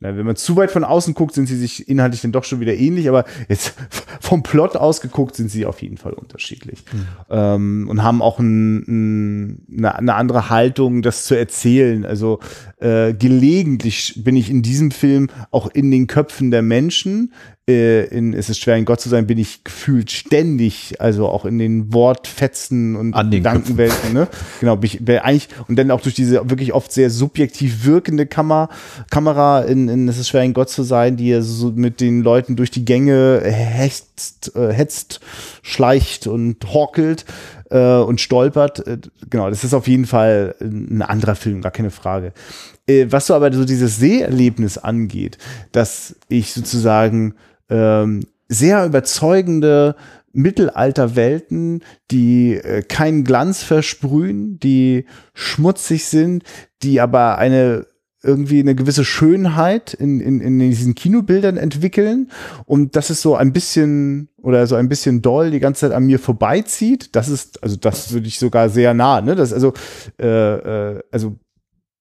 na, 0.00 0.16
wenn 0.16 0.26
man 0.26 0.36
zu 0.36 0.54
weit 0.54 0.70
von 0.70 0.84
außen 0.84 1.14
guckt, 1.14 1.34
sind 1.34 1.46
sie 1.46 1.56
sich 1.56 1.88
inhaltlich 1.88 2.22
dann 2.22 2.30
doch 2.30 2.44
schon 2.44 2.60
wieder 2.60 2.74
ähnlich, 2.76 3.08
aber 3.08 3.24
jetzt 3.48 3.74
vom 4.20 4.44
Plot 4.44 4.76
aus 4.76 5.00
geguckt 5.00 5.34
sind 5.34 5.50
sie 5.50 5.66
auf 5.66 5.82
jeden 5.82 5.96
Fall 5.96 6.12
unterschiedlich. 6.12 6.84
Ähm, 7.28 7.88
und 7.88 8.02
haben 8.02 8.22
auch 8.22 8.38
ein, 8.38 8.84
ein, 8.86 9.66
eine, 9.76 9.96
eine 9.96 10.14
andere 10.14 10.50
Haltung, 10.50 11.02
das 11.02 11.24
zu 11.24 11.36
erzählen. 11.36 12.04
Also 12.06 12.38
äh, 12.78 13.12
gelegentlich 13.12 14.22
bin 14.22 14.36
ich 14.36 14.50
in 14.50 14.62
diesem 14.62 14.92
Film 14.92 15.30
auch 15.50 15.68
in 15.68 15.90
den 15.90 16.06
Köpfen 16.06 16.52
der 16.52 16.62
Menschen. 16.62 17.32
Äh, 17.68 18.06
in 18.06 18.32
Es 18.32 18.48
ist 18.48 18.60
schwer, 18.60 18.76
ein 18.76 18.86
Gott 18.86 19.00
zu 19.00 19.10
sein, 19.10 19.26
bin 19.26 19.36
ich 19.36 19.62
gefühlt 19.62 20.10
ständig, 20.10 20.94
also 21.00 21.28
auch 21.28 21.44
in 21.44 21.58
den 21.58 21.92
Wortfetzen 21.92 22.96
und 22.96 23.12
An 23.12 23.30
Gedankenwelten. 23.30 24.14
Ne? 24.14 24.26
Genau, 24.60 24.76
bin 24.76 24.86
ich, 24.86 25.04
bin 25.04 25.18
eigentlich, 25.18 25.48
und 25.68 25.76
dann 25.76 25.90
auch 25.90 26.00
durch 26.00 26.14
diese 26.14 26.48
wirklich 26.48 26.72
oft 26.72 26.90
sehr 26.90 27.10
subjektiv 27.10 27.84
wirkende 27.84 28.24
Kamera, 28.24 28.70
Kamera 29.10 29.60
in, 29.60 29.88
in 29.90 30.08
Es 30.08 30.16
ist 30.16 30.30
schwer, 30.30 30.40
ein 30.40 30.54
Gott 30.54 30.70
zu 30.70 30.82
sein, 30.82 31.18
die 31.18 31.28
ja 31.28 31.42
so 31.42 31.70
mit 31.70 32.00
den 32.00 32.22
Leuten 32.22 32.56
durch 32.56 32.70
die 32.70 32.86
Gänge 32.86 33.42
hetzt, 33.44 34.56
äh, 34.56 34.72
hetzt 34.72 35.20
schleicht 35.60 36.26
und 36.26 36.72
horkelt 36.72 37.26
äh, 37.70 37.98
und 37.98 38.22
stolpert. 38.22 38.86
Äh, 38.86 38.98
genau, 39.28 39.50
das 39.50 39.62
ist 39.62 39.74
auf 39.74 39.88
jeden 39.88 40.06
Fall 40.06 40.54
ein 40.60 41.02
anderer 41.02 41.34
Film, 41.34 41.60
gar 41.60 41.72
keine 41.72 41.90
Frage. 41.90 42.32
Äh, 42.86 43.06
was 43.10 43.26
so 43.26 43.34
aber 43.34 43.52
so 43.52 43.66
dieses 43.66 43.98
Seherlebnis 43.98 44.78
angeht, 44.78 45.36
dass 45.72 46.16
ich 46.28 46.54
sozusagen 46.54 47.34
ähm, 47.68 48.26
sehr 48.48 48.84
überzeugende 48.86 49.96
Mittelalterwelten, 50.32 51.82
die 52.10 52.54
äh, 52.54 52.82
keinen 52.82 53.24
Glanz 53.24 53.62
versprühen, 53.62 54.58
die 54.58 55.06
schmutzig 55.34 56.04
sind, 56.06 56.44
die 56.82 57.00
aber 57.00 57.38
eine 57.38 57.86
irgendwie 58.22 58.58
eine 58.58 58.74
gewisse 58.74 59.04
Schönheit 59.04 59.94
in, 59.94 60.20
in, 60.20 60.40
in 60.40 60.58
diesen 60.58 60.96
Kinobildern 60.96 61.56
entwickeln 61.56 62.30
und 62.66 62.96
das 62.96 63.10
ist 63.10 63.22
so 63.22 63.36
ein 63.36 63.52
bisschen 63.52 64.28
oder 64.42 64.66
so 64.66 64.74
ein 64.74 64.88
bisschen 64.88 65.22
doll 65.22 65.52
die 65.52 65.60
ganze 65.60 65.82
Zeit 65.82 65.92
an 65.92 66.06
mir 66.06 66.18
vorbeizieht. 66.18 67.14
Das 67.14 67.28
ist, 67.28 67.62
also 67.62 67.76
das 67.76 68.12
würde 68.12 68.26
ich 68.26 68.40
sogar 68.40 68.70
sehr 68.70 68.92
nah, 68.92 69.20
ne? 69.20 69.36
Das 69.36 69.52
also, 69.52 69.72
äh, 70.18 70.26
äh, 70.94 71.00
also 71.12 71.36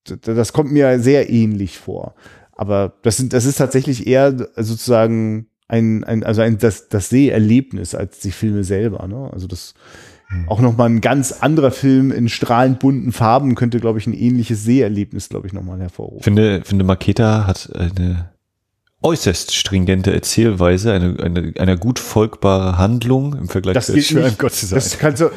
das 0.05 0.53
kommt 0.53 0.71
mir 0.71 0.99
sehr 0.99 1.29
ähnlich 1.29 1.77
vor. 1.77 2.15
Aber 2.53 2.93
das 3.03 3.17
sind, 3.17 3.33
das 3.33 3.45
ist 3.45 3.57
tatsächlich 3.57 4.07
eher 4.07 4.35
sozusagen 4.55 5.47
ein, 5.67 6.03
ein 6.03 6.23
also 6.23 6.41
ein, 6.41 6.57
das, 6.57 6.89
das 6.89 7.09
Seherlebnis 7.09 7.95
als 7.95 8.19
die 8.19 8.31
Filme 8.31 8.63
selber, 8.63 9.07
ne? 9.07 9.29
Also 9.31 9.47
das, 9.47 9.73
auch 10.47 10.59
nochmal 10.59 10.89
ein 10.89 10.99
ganz 10.99 11.31
anderer 11.31 11.71
Film 11.71 12.11
in 12.11 12.27
strahlend 12.27 12.79
bunten 12.79 13.13
Farben 13.13 13.55
könnte, 13.55 13.79
glaube 13.79 13.99
ich, 13.99 14.07
ein 14.07 14.13
ähnliches 14.13 14.63
Seherlebnis, 14.63 15.29
glaube 15.29 15.47
ich, 15.47 15.53
nochmal 15.53 15.79
hervorrufen. 15.79 16.21
finde, 16.21 16.61
finde 16.65 16.83
Maketa 16.83 17.47
hat 17.47 17.69
eine 17.73 18.29
äußerst 19.01 19.55
stringente 19.55 20.11
Erzählweise, 20.11 20.91
eine, 20.91 21.17
eine, 21.23 21.53
eine 21.57 21.77
gut 21.77 21.99
folgbare 21.99 22.77
Handlung 22.77 23.37
im 23.37 23.47
Vergleich 23.47 23.75
Das 23.75 23.85
zu 23.85 23.93
geht 23.93 24.05
Schwer 24.05 24.25
nicht. 24.25 24.39
Gott 24.39 24.53
zu 24.53 24.65
sein. 24.65 24.77
Das 24.79 24.97
kannst 24.97 25.21
du. 25.21 25.29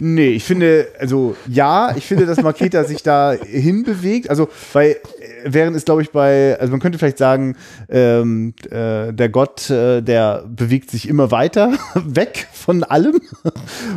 Nee, 0.00 0.30
ich 0.30 0.44
finde, 0.44 0.88
also 0.98 1.36
ja, 1.46 1.94
ich 1.96 2.06
finde, 2.06 2.26
dass 2.26 2.42
Maketa 2.42 2.84
sich 2.84 3.02
da 3.02 3.32
hinbewegt. 3.32 4.30
Also, 4.30 4.48
weil 4.72 4.96
während 5.44 5.76
es, 5.76 5.84
glaube 5.84 6.02
ich, 6.02 6.10
bei, 6.10 6.58
also 6.58 6.70
man 6.70 6.80
könnte 6.80 6.98
vielleicht 6.98 7.18
sagen, 7.18 7.56
ähm, 7.88 8.54
äh, 8.70 9.12
der 9.12 9.28
Gott, 9.28 9.70
äh, 9.70 10.02
der 10.02 10.44
bewegt 10.46 10.90
sich 10.90 11.08
immer 11.08 11.30
weiter 11.30 11.72
weg 11.94 12.48
von 12.52 12.84
allem. 12.84 13.20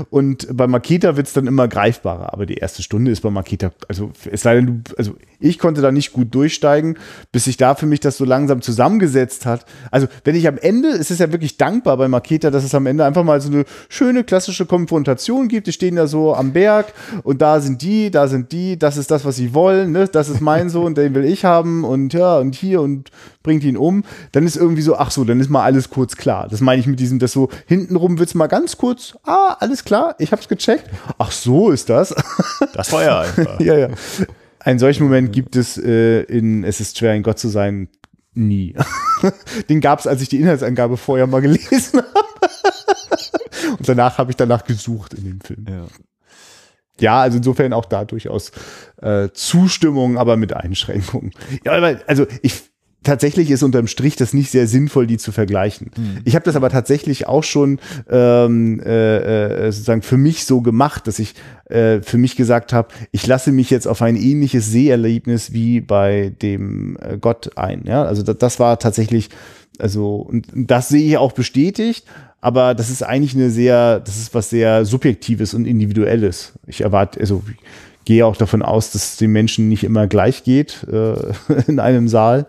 Und 0.10 0.48
bei 0.56 0.68
Makita 0.68 1.18
wird 1.18 1.28
es 1.28 1.34
dann 1.34 1.48
immer 1.48 1.68
greifbarer. 1.68 2.34
Aber 2.34 2.46
die 2.46 2.56
erste 2.56 2.84
Stunde 2.84 3.12
ist 3.12 3.22
bei 3.22 3.30
Makita, 3.30 3.72
also 3.88 4.12
es 4.32 4.42
sei 4.42 4.56
denn, 4.56 4.84
also 4.98 5.16
ich 5.40 5.60
konnte 5.60 5.82
da 5.82 5.92
nicht 5.92 6.14
gut 6.14 6.34
durchsteigen, 6.34 6.98
bis 7.32 7.46
sich 7.46 7.58
da 7.58 7.76
für 7.76 7.86
mich 7.86 8.00
das 8.00 8.18
so 8.18 8.26
langsam 8.26 8.62
zusammengesetzt 8.62 9.46
hat. 9.46 9.66
Also 9.92 10.08
wenn 10.24 10.36
ich 10.36 10.48
am 10.48 10.58
Ende, 10.58 10.90
es 10.90 11.12
ist 11.12 11.20
ja 11.20 11.32
wirklich 11.32 11.58
dankbar 11.58 11.98
bei 11.98 12.08
Makita, 12.08 12.50
dass 12.52 12.64
es 12.64 12.74
am 12.74 12.86
Ende 12.86 13.06
einfach 13.06 13.24
mal 13.24 13.42
so 13.42 13.52
eine 13.52 13.66
schöne 13.90 14.24
klassische 14.24 14.66
Konfrontation 14.66 15.48
gibt. 15.48 15.68
Die 15.68 15.72
stehen 15.72 15.96
da 15.96 16.08
so 16.08 16.34
am 16.34 16.54
Berg 16.54 16.94
und 17.24 17.42
da 17.42 17.60
sind 17.60 17.82
die, 17.82 18.12
da 18.12 18.28
sind 18.28 18.52
die, 18.52 18.78
das 18.80 18.98
ist 18.98 19.12
das, 19.12 19.26
was 19.26 19.36
sie 19.36 19.54
wollen, 19.54 19.92
ne? 19.92 20.08
das 20.08 20.30
ist 20.30 20.42
mein 20.42 20.70
Sohn, 20.70 20.96
den 20.96 21.14
will 21.14 21.26
ich 21.26 21.35
haben 21.44 21.84
und 21.84 22.14
ja 22.14 22.38
und 22.38 22.56
hier 22.56 22.82
und 22.82 23.12
bringt 23.44 23.64
ihn 23.64 23.78
um. 23.78 24.04
Dann 24.32 24.46
ist 24.46 24.56
irgendwie 24.56 24.82
so, 24.82 24.96
ach 24.96 25.12
so, 25.12 25.24
dann 25.24 25.40
ist 25.40 25.50
mal 25.50 25.64
alles 25.64 25.90
kurz 25.90 26.16
klar. 26.16 26.48
Das 26.48 26.62
meine 26.62 26.80
ich 26.80 26.88
mit 26.88 27.00
diesem, 27.00 27.20
das 27.20 27.32
so 27.32 27.50
hintenrum 27.66 28.20
wird's 28.20 28.36
mal 28.36 28.48
ganz 28.48 28.78
kurz, 28.78 29.18
ah, 29.24 29.58
alles 29.60 29.84
klar, 29.84 30.16
ich 30.20 30.32
hab's 30.32 30.48
gecheckt. 30.48 30.90
Ach 31.18 31.32
so 31.32 31.72
ist 31.72 31.90
das. 31.90 32.16
Das 32.74 32.92
war 32.94 33.04
ja 33.04 33.20
einfach. 33.38 33.60
ja, 33.60 33.78
ja. 33.78 33.90
Einen 34.60 34.80
solchen 34.80 35.04
Moment 35.04 35.32
gibt 35.32 35.56
es 35.56 35.78
äh, 35.78 36.22
in 36.22 36.64
Es 36.64 36.80
ist 36.80 36.98
schwer, 36.98 37.12
ein 37.12 37.22
Gott 37.22 37.38
zu 37.38 37.50
sein, 37.50 37.90
nie. 38.34 38.76
Den 39.70 39.82
gab 39.82 40.00
es, 40.00 40.08
als 40.08 40.22
ich 40.22 40.30
die 40.30 40.40
Inhaltsangabe 40.40 40.98
vorher 40.98 41.28
mal 41.28 41.42
gelesen 41.42 42.00
habe. 42.16 43.76
Und 43.78 43.88
danach 43.88 44.18
habe 44.18 44.32
ich 44.32 44.38
danach 44.38 44.64
gesucht 44.64 45.14
in 45.14 45.24
dem 45.24 45.42
Film. 45.42 45.66
Ja. 45.68 45.86
Ja, 47.00 47.22
also 47.22 47.38
insofern 47.38 47.74
auch 47.74 47.86
da 47.86 48.06
durchaus 48.06 48.52
äh, 49.02 49.30
Zustimmung, 49.34 50.18
aber 50.18 50.38
mit 50.38 50.54
Einschränkungen. 50.54 51.32
Ja, 51.66 51.74
aber 51.74 52.00
also 52.08 52.26
ich 52.42 52.64
tatsächlich 53.06 53.52
ist 53.52 53.64
unterm 53.64 53.88
Strich 53.88 54.18
das 54.18 54.34
nicht 54.34 54.52
sehr 54.52 54.68
sinnvoll, 54.68 55.08
die 55.08 55.18
zu 55.18 55.32
vergleichen. 55.32 55.92
Hm. 55.96 56.18
Ich 56.26 56.36
habe 56.36 56.44
das 56.44 56.56
aber 56.56 56.70
tatsächlich 56.70 57.28
auch 57.28 57.44
schon 57.44 57.80
ähm, 58.10 58.82
äh, 58.82 59.68
äh, 59.68 59.72
sozusagen 59.72 60.02
für 60.02 60.18
mich 60.18 60.46
so 60.46 60.62
gemacht, 60.62 61.08
dass 61.08 61.20
ich 61.20 61.36
äh, 61.66 62.02
für 62.02 62.18
mich 62.18 62.36
gesagt 62.36 62.74
habe, 62.74 62.90
ich 63.12 63.26
lasse 63.26 63.52
mich 63.52 63.70
jetzt 63.70 63.88
auf 63.88 64.02
ein 64.02 64.18
ähnliches 64.18 64.70
Seherlebnis 64.70 65.54
wie 65.54 65.80
bei 65.80 66.34
dem 66.42 66.98
äh, 66.98 67.18
Gott 67.18 67.58
ein. 67.58 67.84
Ja, 67.86 68.04
also 68.04 68.24
das, 68.24 68.38
das 68.38 68.60
war 68.60 68.80
tatsächlich, 68.80 69.30
also 69.80 70.16
und 70.16 70.48
das 70.54 70.90
sehe 70.90 71.06
ich 71.06 71.18
auch 71.18 71.32
bestätigt. 71.32 72.06
Aber 72.46 72.76
das 72.76 72.92
ist 72.92 73.02
eigentlich 73.02 73.34
eine 73.34 73.50
sehr, 73.50 74.00
das 74.02 74.18
ist 74.18 74.36
was 74.36 74.52
sehr 74.52 74.86
Subjektives 74.86 75.56
und 75.56 75.66
Individuelles. 75.66 76.54
Ich 76.68 76.82
erwarte, 76.82 77.20
also 77.20 77.42
ich 77.50 78.06
gehe 78.06 78.24
auch 78.24 78.38
davon 78.38 78.62
aus, 78.62 78.92
dass 78.92 79.04
es 79.04 79.18
den 79.18 79.32
Menschen 79.32 79.68
nicht 79.68 79.84
immer 79.84 80.06
gleich 80.06 80.44
geht 80.44 80.86
äh, 80.92 81.16
in 81.68 81.80
einem 81.80 82.08
Saal. 82.08 82.46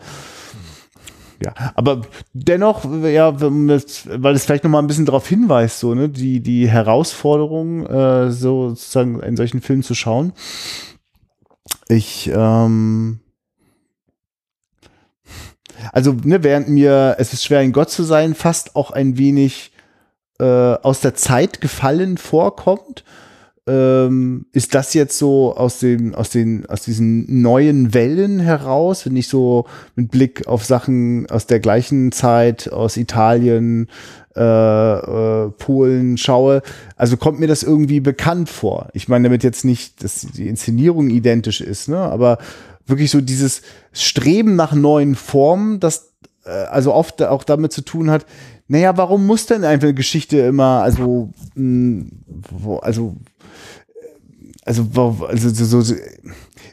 Ja, 1.43 1.55
aber 1.75 2.03
dennoch, 2.35 2.85
ja, 3.05 3.41
weil 3.41 4.35
es 4.35 4.45
vielleicht 4.45 4.65
noch 4.65 4.71
mal 4.71 4.81
ein 4.81 4.87
bisschen 4.87 5.07
darauf 5.07 5.27
hinweist, 5.27 5.81
so 5.81 5.95
ne, 5.95 6.11
die 6.11 6.41
die 6.41 6.69
Herausforderung, 6.69 7.87
äh, 7.87 8.31
so 8.31 8.69
sozusagen 8.69 9.21
in 9.21 9.35
solchen 9.39 9.63
Filmen 9.63 9.83
zu 9.83 9.95
schauen. 9.95 10.35
Ich 11.89 12.31
ähm, 12.35 13.21
also 15.91 16.13
ne, 16.13 16.45
während 16.45 16.69
mir 16.69 17.17
es 17.19 17.33
ist 17.33 17.47
schwer 17.47 17.61
ein 17.61 17.73
Gott 17.73 17.89
zu 17.89 18.03
sein, 18.03 18.35
fast 18.35 18.77
auch 18.77 18.91
ein 18.91 19.17
wenig 19.17 19.73
äh, 20.39 20.45
aus 20.45 21.01
der 21.01 21.15
Zeit 21.15 21.61
gefallen 21.61 22.19
vorkommt, 22.19 23.05
ähm, 23.69 24.47
ist 24.53 24.75
das 24.75 24.95
jetzt 24.95 25.19
so 25.19 25.57
aus 25.57 25.81
den, 25.81 26.15
aus 26.15 26.31
den, 26.31 26.67
aus 26.67 26.83
diesen 26.83 27.43
neuen 27.43 27.95
Wellen 27.95 28.39
heraus, 28.39 29.05
wenn 29.07 29.17
ich 29.17 29.29
so 29.29 29.67
mit 29.97 30.11
Blick 30.11 30.47
auf 30.47 30.65
Sachen 30.65 31.29
aus 31.31 31.47
der 31.47 31.59
gleichen 31.59 32.13
Zeit, 32.13 32.73
aus 32.73 32.97
Italien, 32.97 33.89
äh, 34.37 34.41
äh, 34.41 35.51
Polen 35.51 36.17
schaue, 36.17 36.63
also 36.97 37.17
kommt 37.17 37.41
mir 37.41 37.49
das 37.49 37.65
irgendwie 37.65 38.01
bekannt 38.01 38.49
vor. 38.49 38.89
Ich 38.93 39.09
meine 39.09 39.25
damit 39.25 39.43
jetzt 39.43 39.65
nicht, 39.65 40.05
dass 40.05 40.21
die 40.21 40.47
Inszenierung 40.47 41.11
identisch 41.11 41.61
ist, 41.61 41.89
ne, 41.89 41.99
aber 41.99 42.39
wirklich 42.87 43.11
so 43.11 43.21
dieses 43.21 43.63
Streben 43.93 44.55
nach 44.55 44.75
neuen 44.75 45.17
Formen, 45.17 45.81
das 45.81 46.13
äh, 46.45 46.51
also 46.51 46.95
oft 46.95 47.23
auch 47.23 47.45
damit 47.45 47.73
zu 47.73 47.83
tun 47.83 48.11
hat, 48.11 48.27
naja, 48.69 48.97
warum 48.97 49.27
muss 49.27 49.47
denn 49.47 49.65
einfach 49.65 49.89
eine 49.89 49.95
Geschichte 49.95 50.39
immer, 50.39 50.83
also, 50.83 51.31
mh, 51.55 52.07
wo, 52.51 52.77
also, 52.79 53.17
also, 54.65 54.89
also 55.29 55.49
so, 55.51 55.81
so, 55.81 55.95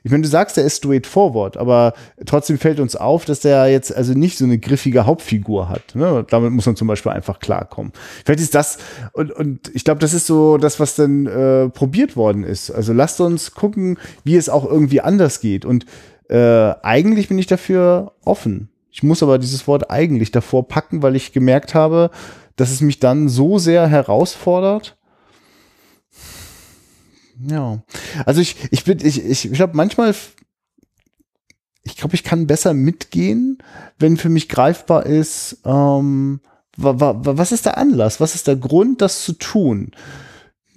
ich 0.05 0.11
meine, 0.11 0.23
du 0.23 0.27
sagst, 0.27 0.57
er 0.57 0.65
ist 0.65 0.77
straightforward, 0.77 1.55
aber 1.55 1.93
trotzdem 2.25 2.57
fällt 2.57 2.81
uns 2.81 2.95
auf, 2.95 3.23
dass 3.23 3.39
der 3.39 3.67
jetzt 3.67 3.95
also 3.95 4.13
nicht 4.13 4.37
so 4.37 4.43
eine 4.43 4.57
griffige 4.57 5.05
Hauptfigur 5.05 5.69
hat. 5.69 5.95
Ne? 5.95 6.25
Damit 6.29 6.51
muss 6.51 6.65
man 6.65 6.75
zum 6.75 6.89
Beispiel 6.89 7.13
einfach 7.13 7.39
klarkommen. 7.39 7.93
Vielleicht 8.25 8.41
ist 8.41 8.53
das, 8.53 8.79
und, 9.13 9.31
und 9.31 9.71
ich 9.73 9.85
glaube, 9.85 9.99
das 9.99 10.13
ist 10.13 10.27
so 10.27 10.57
das, 10.57 10.79
was 10.79 10.95
dann 10.95 11.25
äh, 11.25 11.69
probiert 11.69 12.17
worden 12.17 12.43
ist. 12.43 12.69
Also 12.69 12.91
lasst 12.91 13.21
uns 13.21 13.53
gucken, 13.53 13.97
wie 14.25 14.35
es 14.35 14.49
auch 14.49 14.65
irgendwie 14.65 14.99
anders 14.99 15.39
geht. 15.39 15.63
Und 15.63 15.85
äh, 16.29 16.73
eigentlich 16.81 17.29
bin 17.29 17.39
ich 17.39 17.47
dafür 17.47 18.11
offen. 18.25 18.69
Ich 18.93 19.01
muss 19.01 19.23
aber 19.23 19.39
dieses 19.39 19.67
Wort 19.67 19.89
eigentlich 19.89 20.29
davor 20.29 20.67
packen, 20.67 21.01
weil 21.01 21.15
ich 21.15 21.33
gemerkt 21.33 21.73
habe, 21.73 22.11
dass 22.55 22.69
es 22.69 22.79
mich 22.79 22.99
dann 22.99 23.27
so 23.27 23.57
sehr 23.57 23.87
herausfordert. 23.87 24.97
Ja. 27.49 27.81
Also 28.27 28.39
ich, 28.39 28.55
ich 28.69 28.83
bin, 28.83 28.99
ich, 29.03 29.25
ich, 29.25 29.45
ich 29.45 29.53
glaube 29.53 29.75
manchmal, 29.75 30.13
ich 31.81 31.97
glaube, 31.97 32.13
ich 32.13 32.23
kann 32.23 32.45
besser 32.45 32.75
mitgehen, 32.75 33.57
wenn 33.97 34.15
für 34.15 34.29
mich 34.29 34.47
greifbar 34.47 35.07
ist, 35.07 35.57
ähm, 35.65 36.39
wa, 36.77 36.99
wa, 36.99 37.19
was 37.23 37.51
ist 37.51 37.65
der 37.65 37.79
Anlass? 37.79 38.19
Was 38.19 38.35
ist 38.35 38.45
der 38.45 38.57
Grund, 38.57 39.01
das 39.01 39.23
zu 39.23 39.33
tun? 39.33 39.91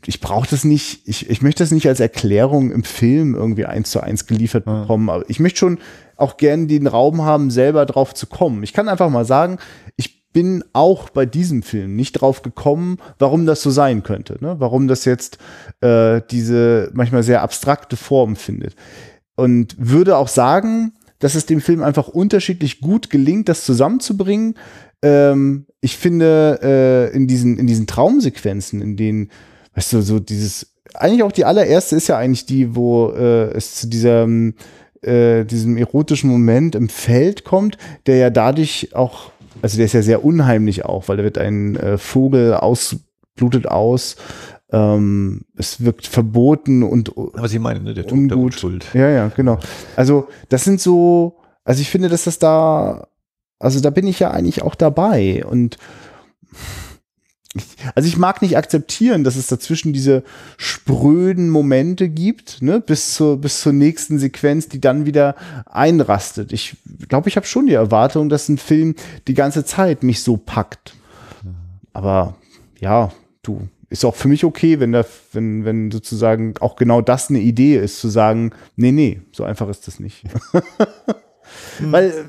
ich 0.08 0.20
brauche 0.20 0.48
das 0.48 0.64
nicht, 0.64 1.02
ich, 1.06 1.28
ich 1.28 1.42
möchte 1.42 1.62
das 1.62 1.72
nicht 1.72 1.88
als 1.88 2.00
Erklärung 2.00 2.70
im 2.70 2.84
Film 2.84 3.34
irgendwie 3.34 3.66
eins 3.66 3.90
zu 3.90 4.00
eins 4.00 4.26
geliefert 4.26 4.64
bekommen, 4.64 5.10
aber 5.10 5.28
ich 5.28 5.40
möchte 5.40 5.58
schon 5.58 5.78
auch 6.16 6.36
gerne 6.36 6.66
den 6.66 6.86
Raum 6.86 7.22
haben, 7.22 7.50
selber 7.50 7.86
drauf 7.86 8.14
zu 8.14 8.26
kommen. 8.26 8.62
Ich 8.62 8.72
kann 8.72 8.88
einfach 8.88 9.10
mal 9.10 9.24
sagen, 9.24 9.58
ich 9.96 10.32
bin 10.32 10.64
auch 10.72 11.08
bei 11.08 11.24
diesem 11.24 11.62
Film 11.62 11.96
nicht 11.96 12.12
drauf 12.12 12.42
gekommen, 12.42 12.98
warum 13.18 13.46
das 13.46 13.62
so 13.62 13.70
sein 13.70 14.02
könnte, 14.02 14.36
ne? 14.40 14.56
warum 14.58 14.86
das 14.86 15.04
jetzt 15.04 15.38
äh, 15.80 16.20
diese 16.30 16.90
manchmal 16.92 17.22
sehr 17.22 17.42
abstrakte 17.42 17.96
Form 17.96 18.36
findet. 18.36 18.74
Und 19.34 19.76
würde 19.78 20.16
auch 20.16 20.28
sagen, 20.28 20.92
dass 21.18 21.34
es 21.34 21.46
dem 21.46 21.60
Film 21.60 21.82
einfach 21.82 22.08
unterschiedlich 22.08 22.80
gut 22.80 23.08
gelingt, 23.08 23.48
das 23.48 23.64
zusammenzubringen. 23.64 24.56
Ähm, 25.02 25.66
ich 25.80 25.96
finde, 25.96 26.58
äh, 26.62 27.16
in, 27.16 27.26
diesen, 27.26 27.58
in 27.58 27.66
diesen 27.66 27.86
Traumsequenzen, 27.86 28.82
in 28.82 28.96
denen 28.96 29.30
weißt 29.76 29.92
du, 29.92 30.02
so 30.02 30.18
dieses, 30.18 30.74
eigentlich 30.94 31.22
auch 31.22 31.32
die 31.32 31.44
allererste 31.44 31.96
ist 31.96 32.08
ja 32.08 32.18
eigentlich 32.18 32.46
die, 32.46 32.74
wo 32.74 33.10
äh, 33.10 33.52
es 33.52 33.76
zu 33.76 33.88
diesem, 33.88 34.54
äh, 35.06 35.44
diesem 35.44 35.76
erotischen 35.76 36.30
Moment 36.30 36.74
im 36.74 36.88
Feld 36.88 37.44
kommt, 37.44 37.78
der 38.06 38.16
ja 38.16 38.30
dadurch 38.30 38.94
auch, 38.94 39.30
also 39.62 39.76
der 39.76 39.86
ist 39.86 39.92
ja 39.92 40.02
sehr 40.02 40.24
unheimlich 40.24 40.84
auch, 40.84 41.08
weil 41.08 41.16
da 41.16 41.22
wird 41.22 41.38
ein 41.38 41.76
äh, 41.76 41.98
Vogel 41.98 42.54
ausblutet 42.54 43.68
aus, 43.68 44.16
ähm, 44.72 45.42
es 45.56 45.84
wirkt 45.84 46.06
verboten 46.06 46.82
und 46.82 47.12
Was 47.14 47.52
ich 47.52 47.60
meine, 47.60 47.80
ne? 47.80 47.94
der 47.94 48.06
Tod 48.06 48.30
der 48.30 48.38
Unschuld. 48.38 48.86
Ja, 48.94 49.08
ja, 49.08 49.28
genau. 49.28 49.58
Also 49.94 50.28
das 50.48 50.64
sind 50.64 50.80
so, 50.80 51.36
also 51.64 51.80
ich 51.80 51.90
finde, 51.90 52.08
dass 52.08 52.24
das 52.24 52.38
da, 52.38 53.06
also 53.58 53.80
da 53.80 53.90
bin 53.90 54.06
ich 54.06 54.18
ja 54.18 54.30
eigentlich 54.30 54.62
auch 54.62 54.74
dabei 54.74 55.44
und 55.44 55.78
also 57.94 58.08
ich 58.08 58.16
mag 58.16 58.42
nicht 58.42 58.56
akzeptieren, 58.56 59.24
dass 59.24 59.36
es 59.36 59.46
dazwischen 59.46 59.92
diese 59.92 60.22
spröden 60.56 61.50
Momente 61.50 62.08
gibt, 62.08 62.62
ne, 62.62 62.80
bis 62.80 63.14
zur, 63.14 63.40
bis 63.40 63.60
zur 63.60 63.72
nächsten 63.72 64.18
Sequenz, 64.18 64.68
die 64.68 64.80
dann 64.80 65.06
wieder 65.06 65.34
einrastet. 65.66 66.52
Ich 66.52 66.76
glaube, 67.08 67.28
ich 67.28 67.36
habe 67.36 67.46
schon 67.46 67.66
die 67.66 67.74
Erwartung, 67.74 68.28
dass 68.28 68.48
ein 68.48 68.58
Film 68.58 68.94
die 69.28 69.34
ganze 69.34 69.64
Zeit 69.64 70.02
mich 70.02 70.22
so 70.22 70.36
packt. 70.36 70.94
Aber 71.92 72.34
ja, 72.78 73.10
du, 73.42 73.68
ist 73.88 74.04
auch 74.04 74.16
für 74.16 74.28
mich 74.28 74.44
okay, 74.44 74.80
wenn 74.80 74.92
da, 74.92 75.04
wenn, 75.32 75.64
wenn 75.64 75.90
sozusagen 75.90 76.54
auch 76.60 76.76
genau 76.76 77.00
das 77.00 77.30
eine 77.30 77.38
Idee 77.38 77.78
ist, 77.78 78.00
zu 78.00 78.08
sagen, 78.08 78.52
nee, 78.74 78.92
nee, 78.92 79.22
so 79.32 79.44
einfach 79.44 79.68
ist 79.68 79.86
das 79.86 80.00
nicht. 80.00 80.24
Weil, 81.80 82.26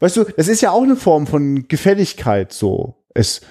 weißt 0.00 0.16
du, 0.16 0.24
das 0.36 0.48
ist 0.48 0.60
ja 0.60 0.70
auch 0.70 0.82
eine 0.82 0.96
Form 0.96 1.26
von 1.26 1.68
Gefälligkeit 1.68 2.52
so. 2.52 2.96
Es, 3.14 3.42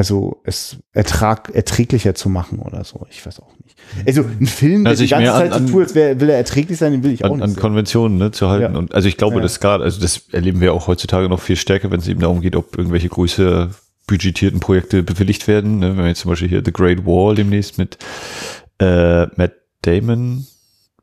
also 0.00 0.40
es 0.44 0.78
ertrag, 0.94 1.54
erträglicher 1.54 2.14
zu 2.14 2.30
machen 2.30 2.58
oder 2.60 2.84
so. 2.84 3.06
Ich 3.10 3.26
weiß 3.26 3.38
auch 3.40 3.52
nicht. 3.62 3.76
Also 4.06 4.22
ein 4.22 4.46
Film, 4.46 4.84
der 4.84 4.92
also 4.92 5.02
die 5.04 5.10
ganze 5.10 5.30
Zeit 5.30 5.52
so 5.52 5.66
tut, 5.66 5.82
als 5.82 5.94
wär, 5.94 6.18
will 6.18 6.30
er 6.30 6.38
erträglich 6.38 6.78
sein, 6.78 6.92
den 6.92 7.04
will 7.04 7.12
ich 7.12 7.22
auch 7.22 7.32
an, 7.32 7.34
nicht. 7.34 7.42
An 7.42 7.50
sehen. 7.50 7.60
Konventionen 7.60 8.16
ne, 8.16 8.30
zu 8.30 8.48
halten. 8.48 8.72
Ja. 8.72 8.78
Und 8.78 8.94
also 8.94 9.08
ich 9.08 9.18
glaube, 9.18 9.36
Ja. 9.36 9.42
das 9.42 9.60
gerade, 9.60 9.84
also 9.84 10.00
das 10.00 10.22
erleben 10.32 10.62
wir 10.62 10.72
auch 10.72 10.86
heutzutage 10.86 11.28
noch 11.28 11.42
viel 11.42 11.56
stärker, 11.56 11.90
wenn 11.90 12.00
es 12.00 12.08
eben 12.08 12.20
darum 12.20 12.40
geht, 12.40 12.56
ob 12.56 12.78
irgendwelche 12.78 13.10
größer 13.10 13.68
budgetierten 14.06 14.60
Projekte 14.60 15.02
bewilligt 15.02 15.46
werden. 15.46 15.80
Ne? 15.80 15.90
Wenn 15.90 15.98
wir 15.98 16.08
jetzt 16.08 16.20
zum 16.20 16.30
Beispiel 16.30 16.48
hier 16.48 16.62
The 16.64 16.72
Great 16.72 17.04
Wall 17.04 17.34
demnächst 17.34 17.76
mit 17.76 17.98
äh, 18.78 19.26
Matt 19.36 19.52
Damon 19.82 20.46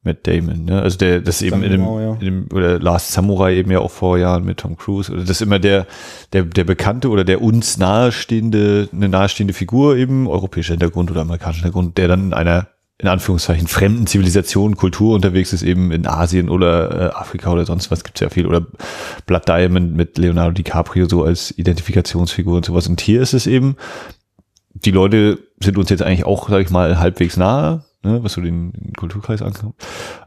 Matt 0.07 0.25
Damon, 0.25 0.65
ne? 0.65 0.81
Also 0.81 0.97
der, 0.97 1.21
das 1.21 1.41
eben 1.41 1.61
in 1.61 1.71
dem, 1.71 1.81
ja. 1.81 2.13
in 2.13 2.19
dem, 2.19 2.49
oder 2.53 2.79
Last 2.79 3.11
Samurai 3.11 3.55
eben 3.55 3.69
ja 3.69 3.79
auch 3.79 3.91
vor 3.91 4.17
Jahren 4.17 4.45
mit 4.45 4.57
Tom 4.57 4.77
Cruise. 4.77 5.11
Oder 5.11 5.21
das 5.21 5.31
ist 5.31 5.41
immer 5.41 5.59
der, 5.59 5.85
der, 6.33 6.43
der 6.43 6.63
bekannte 6.63 7.09
oder 7.09 7.23
der 7.23 7.41
uns 7.41 7.77
nahestehende, 7.77 8.89
eine 8.91 9.09
nahestehende 9.09 9.53
Figur 9.53 9.97
eben, 9.97 10.27
europäischer 10.27 10.73
Hintergrund 10.73 11.11
oder 11.11 11.21
amerikanischer 11.21 11.63
Hintergrund, 11.63 11.97
der 11.97 12.07
dann 12.07 12.27
in 12.27 12.33
einer, 12.33 12.67
in 12.97 13.09
Anführungszeichen, 13.09 13.67
fremden 13.67 14.07
Zivilisation, 14.07 14.77
Kultur 14.77 15.13
unterwegs 15.13 15.53
ist, 15.53 15.63
eben 15.63 15.91
in 15.91 16.07
Asien 16.07 16.49
oder 16.49 17.11
äh, 17.11 17.13
Afrika 17.13 17.51
oder 17.51 17.65
sonst 17.65 17.91
was 17.91 18.03
gibt's 18.03 18.21
ja 18.21 18.29
viel. 18.29 18.47
Oder 18.47 18.65
Blood 19.25 19.47
Diamond 19.47 19.95
mit 19.95 20.17
Leonardo 20.17 20.53
DiCaprio 20.53 21.07
so 21.07 21.23
als 21.23 21.51
Identifikationsfigur 21.51 22.55
und 22.55 22.65
sowas. 22.65 22.87
Und 22.87 23.01
hier 23.01 23.21
ist 23.21 23.33
es 23.33 23.45
eben, 23.45 23.75
die 24.73 24.91
Leute 24.91 25.39
sind 25.59 25.77
uns 25.77 25.89
jetzt 25.89 26.03
eigentlich 26.03 26.25
auch, 26.25 26.49
sag 26.49 26.61
ich 26.61 26.69
mal, 26.69 26.99
halbwegs 26.99 27.37
nahe, 27.37 27.83
ne, 28.03 28.23
was 28.23 28.33
so 28.33 28.41
den, 28.41 28.71
den 28.73 28.93
Kulturkreis 28.93 29.41
ankommt. 29.41 29.75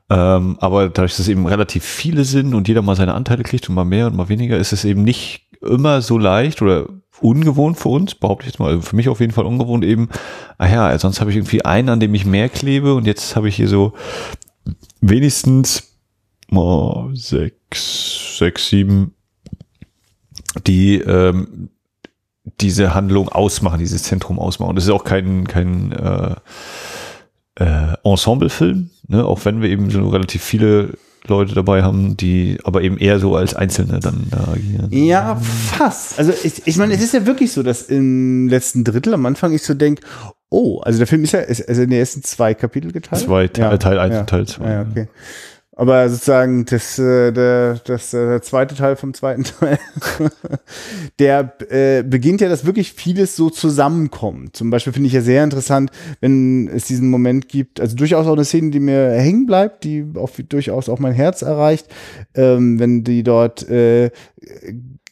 Ähm, 0.08 0.56
aber 0.60 0.88
dadurch, 0.88 1.12
dass 1.12 1.20
es 1.20 1.28
eben 1.28 1.46
relativ 1.46 1.84
viele 1.84 2.24
sind 2.24 2.54
und 2.54 2.68
jeder 2.68 2.82
mal 2.82 2.96
seine 2.96 3.14
Anteile 3.14 3.42
kriegt 3.42 3.68
und 3.68 3.74
mal 3.74 3.84
mehr 3.84 4.06
und 4.06 4.16
mal 4.16 4.28
weniger, 4.28 4.58
ist 4.58 4.72
es 4.72 4.84
eben 4.84 5.02
nicht 5.02 5.48
immer 5.60 6.02
so 6.02 6.18
leicht 6.18 6.62
oder 6.62 6.88
ungewohnt 7.20 7.78
für 7.78 7.90
uns, 7.90 8.14
behaupte 8.14 8.44
ich 8.44 8.52
jetzt 8.52 8.58
mal, 8.58 8.70
also 8.70 8.82
für 8.82 8.96
mich 8.96 9.08
auf 9.08 9.20
jeden 9.20 9.32
Fall 9.32 9.44
ungewohnt 9.44 9.84
eben, 9.84 10.08
ah 10.58 10.68
ja, 10.68 10.98
sonst 10.98 11.20
habe 11.20 11.30
ich 11.30 11.36
irgendwie 11.36 11.64
einen, 11.64 11.90
an 11.90 12.00
dem 12.00 12.14
ich 12.14 12.24
mehr 12.24 12.48
klebe 12.48 12.94
und 12.94 13.06
jetzt 13.06 13.36
habe 13.36 13.48
ich 13.48 13.56
hier 13.56 13.68
so 13.68 13.92
wenigstens 15.00 15.90
oh, 16.50 17.10
sechs, 17.12 18.38
sechs, 18.38 18.68
sieben, 18.68 19.14
die 20.66 20.96
ähm, 20.96 21.70
diese 22.60 22.94
Handlung 22.94 23.28
ausmachen, 23.28 23.78
dieses 23.78 24.02
Zentrum 24.02 24.38
ausmachen. 24.38 24.70
Und 24.70 24.76
das 24.76 24.84
ist 24.84 24.90
auch 24.90 25.04
kein, 25.04 25.46
kein 25.46 25.92
äh, 25.92 26.34
äh, 27.60 27.94
Ensemblefilm, 28.02 28.90
ne? 29.08 29.24
auch 29.24 29.44
wenn 29.44 29.62
wir 29.62 29.68
eben 29.68 29.90
so 29.90 30.08
relativ 30.08 30.42
viele 30.42 30.94
Leute 31.26 31.54
dabei 31.54 31.82
haben, 31.82 32.16
die 32.16 32.58
aber 32.64 32.82
eben 32.82 32.96
eher 32.96 33.18
so 33.20 33.36
als 33.36 33.54
Einzelne 33.54 34.00
dann 34.00 34.26
da 34.30 34.48
agieren. 34.52 34.88
Ja, 34.90 35.36
fast. 35.36 36.18
Also 36.18 36.32
ich, 36.42 36.66
ich 36.66 36.76
meine, 36.78 36.94
es 36.94 37.02
ist 37.02 37.12
ja 37.12 37.26
wirklich 37.26 37.52
so, 37.52 37.62
dass 37.62 37.82
im 37.82 38.48
letzten 38.48 38.84
Drittel 38.84 39.12
am 39.12 39.26
Anfang 39.26 39.52
ich 39.52 39.62
so 39.62 39.74
denke, 39.74 40.02
oh, 40.48 40.80
also 40.80 40.98
der 40.98 41.06
Film 41.06 41.22
ist 41.22 41.32
ja 41.32 41.40
ist, 41.40 41.68
also 41.68 41.82
in 41.82 41.90
den 41.90 41.98
ersten 41.98 42.22
zwei 42.22 42.54
Kapitel 42.54 42.90
geteilt. 42.90 43.22
Zwei, 43.22 43.48
Teil- 43.48 43.78
Teil 43.78 43.98
eins 43.98 44.14
ja. 44.14 44.20
und 44.20 44.30
Teil 44.30 44.46
zwei. 44.46 44.70
Ja, 44.70 44.86
okay. 44.90 45.08
Aber 45.80 46.10
sozusagen 46.10 46.66
das, 46.66 46.98
äh, 46.98 47.32
der, 47.32 47.80
das, 47.86 48.12
äh, 48.12 48.26
der 48.26 48.42
zweite 48.42 48.74
Teil 48.74 48.96
vom 48.96 49.14
zweiten 49.14 49.44
Teil, 49.60 49.78
der 51.18 51.54
äh, 51.70 52.02
beginnt 52.02 52.42
ja, 52.42 52.50
dass 52.50 52.66
wirklich 52.66 52.92
vieles 52.92 53.34
so 53.34 53.48
zusammenkommt. 53.48 54.54
Zum 54.54 54.68
Beispiel 54.68 54.92
finde 54.92 55.06
ich 55.06 55.14
ja 55.14 55.22
sehr 55.22 55.42
interessant, 55.42 55.90
wenn 56.20 56.68
es 56.68 56.84
diesen 56.84 57.08
Moment 57.08 57.48
gibt, 57.48 57.80
also 57.80 57.96
durchaus 57.96 58.26
auch 58.26 58.34
eine 58.34 58.44
Szene, 58.44 58.72
die 58.72 58.78
mir 58.78 59.12
hängen 59.12 59.46
bleibt, 59.46 59.84
die 59.84 60.04
auch 60.16 60.28
durchaus 60.50 60.90
auch 60.90 60.98
mein 60.98 61.14
Herz 61.14 61.40
erreicht, 61.40 61.86
ähm, 62.34 62.78
wenn 62.78 63.02
die 63.02 63.22
dort 63.22 63.66
äh, 63.70 64.10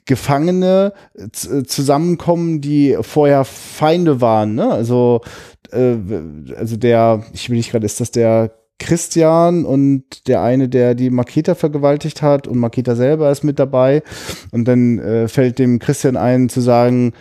Gefangene 0.04 0.92
z- 1.32 1.70
zusammenkommen, 1.70 2.60
die 2.60 2.94
vorher 3.00 3.46
Feinde 3.46 4.20
waren. 4.20 4.54
Ne? 4.54 4.70
Also, 4.70 5.22
äh, 5.72 5.96
also 6.58 6.76
der, 6.76 7.24
ich 7.32 7.48
will 7.48 7.56
nicht 7.56 7.70
gerade, 7.70 7.86
ist 7.86 8.00
das 8.00 8.10
der 8.10 8.50
Christian 8.78 9.64
und 9.64 10.28
der 10.28 10.42
eine, 10.42 10.68
der 10.68 10.94
die 10.94 11.10
Maketa 11.10 11.54
vergewaltigt 11.54 12.22
hat 12.22 12.46
und 12.46 12.58
Maketa 12.58 12.94
selber 12.94 13.30
ist 13.30 13.44
mit 13.44 13.58
dabei. 13.58 14.02
Und 14.52 14.66
dann 14.66 14.98
äh, 14.98 15.28
fällt 15.28 15.58
dem 15.58 15.78
Christian 15.78 16.16
ein 16.16 16.48
zu 16.48 16.60
sagen, 16.60 17.12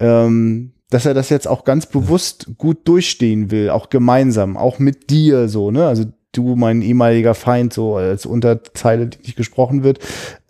ähm, 0.00 0.72
dass 0.90 1.06
er 1.06 1.14
das 1.14 1.28
jetzt 1.30 1.48
auch 1.48 1.64
ganz 1.64 1.86
bewusst 1.86 2.52
gut 2.58 2.86
durchstehen 2.86 3.50
will, 3.50 3.70
auch 3.70 3.90
gemeinsam, 3.90 4.56
auch 4.56 4.78
mit 4.78 5.10
dir 5.10 5.48
so, 5.48 5.70
ne? 5.70 5.86
Also 5.86 6.04
du, 6.36 6.56
mein 6.56 6.82
ehemaliger 6.82 7.34
Feind, 7.34 7.72
so 7.72 7.96
als 7.96 8.26
Unterzeile, 8.26 9.06
die 9.06 9.18
nicht 9.18 9.36
gesprochen 9.36 9.82
wird. 9.82 9.98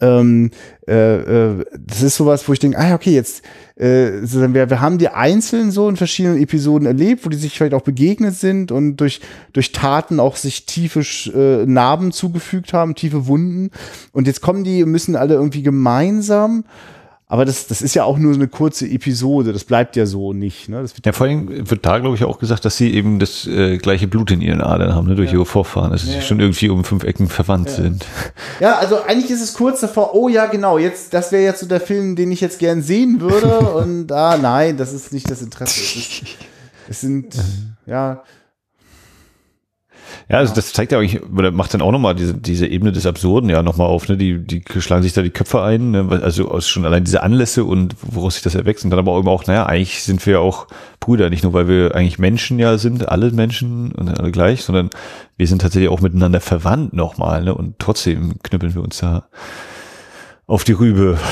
Ähm, 0.01 0.51
äh, 0.87 1.51
äh, 1.51 1.65
das 1.79 2.03
ist 2.03 2.17
sowas, 2.17 2.47
wo 2.49 2.53
ich 2.53 2.59
denke, 2.59 2.79
ah, 2.79 2.95
okay, 2.95 3.13
jetzt, 3.15 3.43
äh, 3.77 4.11
wir, 4.23 4.71
wir 4.71 4.81
haben 4.81 4.99
die 4.99 5.09
einzeln 5.09 5.71
so 5.71 5.89
in 5.89 5.97
verschiedenen 5.97 6.41
Episoden 6.41 6.87
erlebt, 6.87 7.25
wo 7.25 7.31
die 7.31 7.37
sich 7.37 7.57
vielleicht 7.57 7.75
auch 7.75 7.83
begegnet 7.83 8.35
sind 8.35 8.71
und 8.73 8.97
durch, 8.97 9.21
durch 9.53 9.73
Taten 9.73 10.21
auch 10.21 10.37
sich 10.37 10.67
tiefe 10.67 11.01
äh, 11.35 11.67
Narben 11.67 12.13
zugefügt 12.13 12.73
haben, 12.73 12.95
tiefe 12.95 13.27
Wunden. 13.27 13.71
Und 14.13 14.27
jetzt 14.27 14.41
kommen 14.41 14.65
die, 14.65 14.85
müssen 14.85 15.17
alle 15.17 15.35
irgendwie 15.35 15.63
gemeinsam 15.63 16.65
aber 17.27 17.47
das, 17.47 17.67
das 17.67 17.81
ist 17.81 17.95
ja 17.95 18.05
auch 18.05 18.19
nur 18.19 18.35
so 18.35 18.39
eine 18.39 18.49
kurze 18.49 18.87
Episode, 18.87 19.55
das 19.55 19.65
bleibt 19.65 19.97
ja 19.97 20.05
so 20.05 20.35
nicht. 20.35 20.69
Ne? 20.69 20.85
Ja, 21.05 21.13
vor 21.13 21.27
allem 21.27 21.71
wird 21.71 21.87
da, 21.87 21.99
glaube 21.99 22.17
ich, 22.17 22.25
auch 22.25 22.39
gesagt, 22.39 22.67
dass 22.67 22.77
sie 22.77 22.93
eben 22.93 23.19
das 23.19 23.47
äh, 23.47 23.79
gleiche 23.79 24.07
Blut 24.07 24.31
in 24.31 24.43
ihren 24.43 24.61
Adern 24.61 24.95
haben, 24.95 25.09
ne, 25.09 25.15
durch 25.15 25.33
ihre 25.33 25.47
Vorfahren, 25.47 25.91
dass 25.91 26.03
sie 26.03 26.21
schon 26.21 26.39
irgendwie 26.39 26.69
um 26.69 26.85
fünf 26.85 27.03
Ecken 27.03 27.29
verwandt 27.29 27.71
sind. 27.71 28.05
Ja, 28.61 28.77
also 28.79 29.03
eigentlich 29.03 29.31
ist 29.31 29.41
es 29.41 29.55
kurz 29.55 29.81
davor, 29.81 30.15
oh 30.15 30.29
ja, 30.29 30.47
genau, 30.47 30.77
jetzt, 30.77 31.15
das 31.15 31.33
wäre 31.33 31.43
jetzt 31.43 31.61
so 31.61 31.67
der 31.67 31.81
Film, 31.81 32.15
den 32.15 32.31
ich 32.31 32.43
jetzt 32.43 32.59
gern 32.59 32.83
sehen 32.83 33.21
würde. 33.21 33.59
und 33.75 34.13
ah, 34.13 34.37
nein, 34.37 34.77
das 34.77 34.93
ist 34.93 35.13
nicht 35.13 35.31
das 35.31 35.41
Interesse. 35.41 35.81
Es, 35.81 35.97
ist, 35.97 36.23
es 36.89 37.01
sind, 37.01 37.35
ja, 37.87 38.23
Ja, 40.29 40.39
also 40.39 40.55
das 40.55 40.73
zeigt 40.73 40.93
ja 40.93 40.99
eigentlich, 40.99 41.23
oder 41.23 41.51
macht 41.51 41.75
dann 41.75 41.83
auch 41.83 41.93
nochmal 41.93 42.15
diese, 42.15 42.35
diese 42.35 42.67
Ebene 42.67 42.93
des 42.93 43.07
Absurden 43.07 43.51
ja 43.51 43.63
nochmal 43.63 43.89
auf, 43.89 44.09
ne? 44.09 44.17
Die, 44.17 44.39
die 44.39 44.63
schlagen 44.81 45.03
sich 45.03 45.13
da 45.13 45.23
die 45.23 45.31
Köpfe 45.31 45.63
ein, 45.63 45.91
ne? 45.91 46.21
also 46.23 46.51
aus 46.51 46.69
schon 46.69 46.85
allein 46.85 47.05
diese 47.05 47.23
Anlässe 47.23 47.65
und 47.65 47.95
woraus 48.03 48.35
sich 48.35 48.43
das 48.43 48.55
erwächst. 48.55 48.85
Und 48.85 48.91
dann 48.91 48.99
aber 48.99 49.19
eben 49.19 49.29
auch, 49.29 49.47
naja, 49.47 49.67
eigentlich 49.67 50.03
sind 50.03 50.25
wir 50.27 50.35
ja 50.35 50.39
auch 50.39 50.67
Brüder, 51.01 51.31
nicht 51.31 51.45
nur 51.45 51.53
weil 51.53 51.69
wir 51.69 51.95
eigentlich 51.95 52.19
Menschen 52.19 52.59
ja 52.59 52.79
sind, 52.79 53.09
alle 53.09 53.31
Menschen 53.31 53.93
und 53.93 54.09
alle 54.09 54.33
gleich, 54.33 54.63
sondern 54.63 54.91
wir 55.37 55.47
sind 55.47 55.61
tatsächlich 55.61 55.91
auch 55.91 56.01
miteinander 56.01 56.41
verwandt 56.41 56.95
nochmal, 56.95 57.45
ne? 57.45 57.55
Und 57.55 57.79
trotzdem 57.79 58.35
knüppeln 58.43 58.75
wir 58.75 58.83
uns 58.83 58.99
da 58.99 59.29
auf 60.47 60.65
die 60.65 60.73
Rübe. 60.73 61.19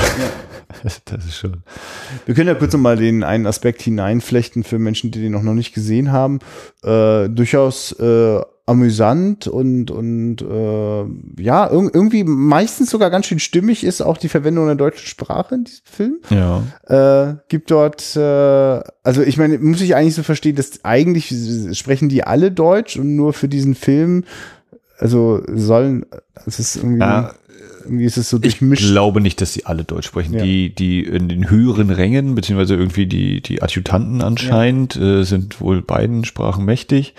Das, 0.83 1.03
das 1.05 1.26
ist 1.26 1.37
schon. 1.37 1.62
Wir 2.24 2.35
können 2.35 2.49
ja 2.49 2.55
kurz 2.55 2.72
noch 2.72 2.80
mal 2.80 2.97
den 2.97 3.24
einen 3.24 3.47
Aspekt 3.47 3.83
hineinflechten 3.83 4.64
für 4.64 4.78
Menschen, 4.78 5.11
die 5.11 5.20
den 5.20 5.33
noch 5.33 5.43
noch 5.43 5.55
nicht 5.55 5.74
gesehen 5.74 6.12
haben. 6.12 6.39
Äh, 6.83 7.28
durchaus 7.28 7.93
äh, 7.93 8.41
amüsant 8.65 9.49
und 9.49 9.91
und 9.91 10.41
äh, 10.41 11.43
ja 11.43 11.69
irg 11.69 11.91
irgendwie 11.95 12.23
meistens 12.23 12.91
sogar 12.91 13.11
ganz 13.11 13.27
schön 13.27 13.41
stimmig 13.41 13.83
ist 13.83 14.01
auch 14.03 14.17
die 14.17 14.29
Verwendung 14.29 14.67
der 14.67 14.77
deutschen 14.77 15.07
Sprache 15.07 15.57
in 15.57 15.65
diesem 15.65 15.85
Film. 15.85 16.17
Ja. 16.31 16.63
Äh, 17.31 17.37
gibt 17.49 17.71
dort, 17.73 18.15
äh, 18.15 18.21
also 19.03 19.23
ich 19.23 19.37
meine, 19.37 19.59
muss 19.59 19.81
ich 19.81 19.97
eigentlich 19.97 20.15
so 20.15 20.23
verstehen, 20.23 20.55
dass 20.55 20.85
eigentlich 20.85 21.35
sprechen 21.77 22.09
die 22.09 22.23
alle 22.25 22.53
Deutsch 22.53 22.97
und 22.97 23.17
nur 23.17 23.33
für 23.33 23.49
diesen 23.49 23.75
Film, 23.75 24.25
also 24.97 25.43
sollen, 25.53 26.07
es 26.47 26.61
ist 26.61 26.77
irgendwie, 26.77 27.01
Ja, 27.01 27.33
irgendwie 27.83 28.05
ist 28.05 28.17
es 28.17 28.31
so 28.31 28.37
Ich 28.37 28.43
durchmischt. 28.43 28.89
glaube 28.93 29.21
nicht, 29.21 29.41
dass 29.41 29.53
sie 29.53 29.67
alle 29.67 29.83
Deutsch 29.83 30.07
sprechen. 30.07 30.35
Ja. 30.35 30.45
Die, 30.45 30.73
die 30.73 31.03
in 31.03 31.29
den 31.29 31.51
höheren 31.51 31.91
Rängen, 31.91 32.37
beziehungsweise 32.37 32.77
irgendwie 32.77 33.07
die, 33.07 33.41
die 33.41 33.61
Adjutanten 33.61 34.23
anscheinend, 34.23 34.95
äh, 34.95 35.25
sind 35.25 35.61
wohl 35.61 35.83
beiden 35.83 36.25
Sprachen 36.25 36.65
mächtig. 36.65 37.15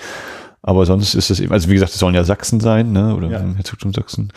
Aber 0.64 0.86
sonst 0.86 1.14
ist 1.14 1.30
es 1.30 1.40
eben, 1.42 1.52
also 1.52 1.70
wie 1.70 1.74
gesagt, 1.74 1.92
es 1.94 2.00
sollen 2.00 2.16
ja 2.16 2.24
Sachsen 2.24 2.60
sein, 2.62 2.94
ne? 2.94 3.16
Oder 3.16 3.28
Ja. 3.30 3.42
Herzogtum 3.56 3.94
Sachsen. 3.94 4.32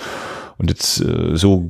Und 0.58 0.70
jetzt 0.70 1.00
äh, 1.02 1.36
so 1.36 1.68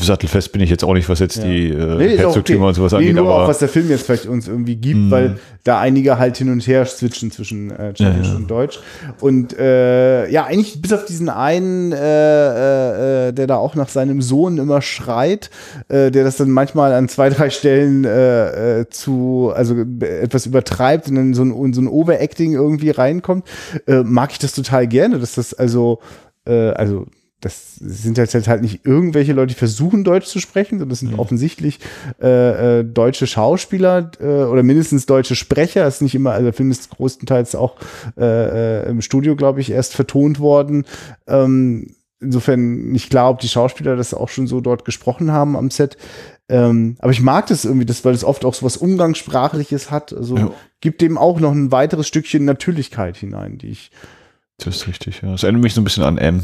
sattelfest 0.00 0.52
bin 0.52 0.62
ich 0.62 0.70
jetzt 0.70 0.84
auch 0.84 0.94
nicht, 0.94 1.08
was 1.10 1.18
jetzt 1.18 1.42
die 1.42 1.68
äh, 1.68 1.96
Nee, 1.96 2.14
auch 2.14 2.18
Herzogtümer 2.18 2.60
okay. 2.60 2.68
und 2.68 2.74
sowas 2.74 2.92
nee, 2.92 2.98
angeht. 2.98 3.14
nur 3.16 3.28
auch, 3.30 3.38
Aber 3.40 3.48
was 3.48 3.58
der 3.58 3.68
Film 3.68 3.90
jetzt 3.90 4.06
vielleicht 4.06 4.26
uns 4.26 4.48
irgendwie 4.48 4.76
gibt, 4.76 4.98
Mhm. 5.00 5.10
weil 5.10 5.38
da 5.64 5.80
einige 5.80 6.18
halt 6.18 6.36
hin 6.38 6.50
und 6.50 6.66
her 6.66 6.86
switchen 6.86 7.30
zwischen 7.30 7.70
äh, 7.70 7.92
Tschechisch 7.92 8.26
Ja, 8.26 8.32
ja. 8.32 8.36
und 8.36 8.50
Deutsch. 8.50 8.78
Und 9.20 9.58
äh, 9.58 10.30
ja, 10.30 10.44
eigentlich 10.44 10.80
bis 10.80 10.92
auf 10.94 11.04
diesen 11.04 11.28
einen, 11.28 11.92
äh, 11.92 11.98
äh, 11.98 13.28
äh, 13.28 13.32
der 13.32 13.46
da 13.46 13.56
auch 13.56 13.74
nach 13.74 13.88
seinem 13.88 14.22
Sohn 14.22 14.58
immer 14.58 14.80
schreit, 14.80 15.50
äh, 15.88 16.10
der 16.10 16.24
das 16.24 16.36
dann 16.38 16.50
manchmal 16.50 16.92
an 16.92 17.08
zwei, 17.08 17.28
drei 17.28 17.50
Stellen 17.50 18.04
äh, 18.04 18.80
äh, 18.80 18.88
zu, 18.88 19.52
also 19.54 19.76
etwas 20.00 20.46
übertreibt 20.46 21.08
und 21.08 21.16
dann 21.16 21.34
so 21.34 21.42
ein, 21.42 21.50
in 21.52 21.72
so 21.74 21.80
ein 21.82 21.88
Overacting 21.88 22.52
irgendwie 22.54 22.90
reinkommt, 22.90 23.46
äh, 23.86 24.02
mag 24.02 24.32
ich 24.32 24.38
das 24.38 24.52
total 24.54 24.86
gerne, 24.86 25.18
dass 25.18 25.34
das 25.34 25.52
also, 25.54 26.00
äh, 26.46 26.70
also 26.70 27.06
das 27.44 27.76
sind 27.76 28.16
jetzt 28.16 28.34
halt 28.48 28.62
nicht 28.62 28.86
irgendwelche 28.86 29.34
Leute, 29.34 29.48
die 29.48 29.58
versuchen, 29.58 30.02
Deutsch 30.02 30.26
zu 30.26 30.40
sprechen, 30.40 30.78
sondern 30.78 30.88
das 30.88 31.00
sind 31.00 31.18
offensichtlich 31.18 31.78
äh, 32.22 32.80
äh, 32.80 32.84
deutsche 32.84 33.26
Schauspieler 33.26 34.10
äh, 34.18 34.44
oder 34.44 34.62
mindestens 34.62 35.04
deutsche 35.04 35.36
Sprecher. 35.36 35.84
Das 35.84 35.96
ist 35.96 36.00
nicht 36.00 36.14
immer, 36.14 36.32
also 36.32 36.44
der 36.44 36.54
Film 36.54 36.70
ist 36.70 36.88
größtenteils 36.88 37.54
auch 37.54 37.76
äh, 38.16 38.84
äh, 38.84 38.88
im 38.88 39.02
Studio, 39.02 39.36
glaube 39.36 39.60
ich, 39.60 39.70
erst 39.70 39.94
vertont 39.94 40.40
worden. 40.40 40.86
Ähm, 41.26 41.94
insofern 42.18 42.90
nicht 42.92 43.10
klar, 43.10 43.28
ob 43.28 43.40
die 43.40 43.48
Schauspieler 43.48 43.94
das 43.94 44.14
auch 44.14 44.30
schon 44.30 44.46
so 44.46 44.62
dort 44.62 44.86
gesprochen 44.86 45.30
haben 45.30 45.54
am 45.54 45.70
Set. 45.70 45.98
Ähm, 46.48 46.96
aber 46.98 47.12
ich 47.12 47.20
mag 47.20 47.46
das 47.48 47.66
irgendwie, 47.66 47.84
das, 47.86 48.06
weil 48.06 48.14
es 48.14 48.24
oft 48.24 48.46
auch 48.46 48.54
so 48.54 48.64
was 48.64 48.78
Umgangssprachliches 48.78 49.90
hat. 49.90 50.14
Also 50.14 50.38
Ja. 50.38 50.50
gibt 50.80 51.02
dem 51.02 51.18
auch 51.18 51.40
noch 51.40 51.52
ein 51.52 51.72
weiteres 51.72 52.08
Stückchen 52.08 52.46
Natürlichkeit 52.46 53.18
hinein, 53.18 53.58
die 53.58 53.68
ich 53.68 53.90
das 54.58 54.76
ist 54.76 54.86
richtig, 54.86 55.20
ja. 55.22 55.32
Das 55.32 55.42
erinnert 55.42 55.62
mich 55.62 55.74
so 55.74 55.80
ein 55.80 55.84
bisschen 55.84 56.04
an 56.04 56.16
M, 56.16 56.42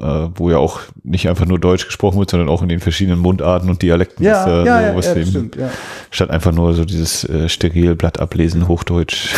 äh, 0.00 0.28
wo 0.34 0.50
ja 0.50 0.58
auch 0.58 0.80
nicht 1.04 1.28
einfach 1.28 1.46
nur 1.46 1.58
Deutsch 1.58 1.86
gesprochen 1.86 2.18
wird, 2.18 2.30
sondern 2.30 2.48
auch 2.48 2.62
in 2.62 2.68
den 2.68 2.80
verschiedenen 2.80 3.18
Mundarten 3.18 3.70
und 3.70 3.82
Dialekten. 3.82 4.24
ja, 4.24 4.32
dass 4.32 4.44
da 4.44 4.64
ja, 4.64 4.80
so 4.80 4.86
ja, 4.86 4.96
was 4.96 5.06
ja, 5.06 5.16
eben- 5.16 5.30
stimmt, 5.30 5.56
ja. 5.56 5.70
statt 6.10 6.30
einfach 6.30 6.52
nur 6.52 6.74
so 6.74 6.84
dieses 6.84 7.24
äh, 7.24 7.48
steril 7.48 7.94
Blatt 7.94 8.20
ablesen, 8.20 8.68
Hochdeutsch. 8.68 9.34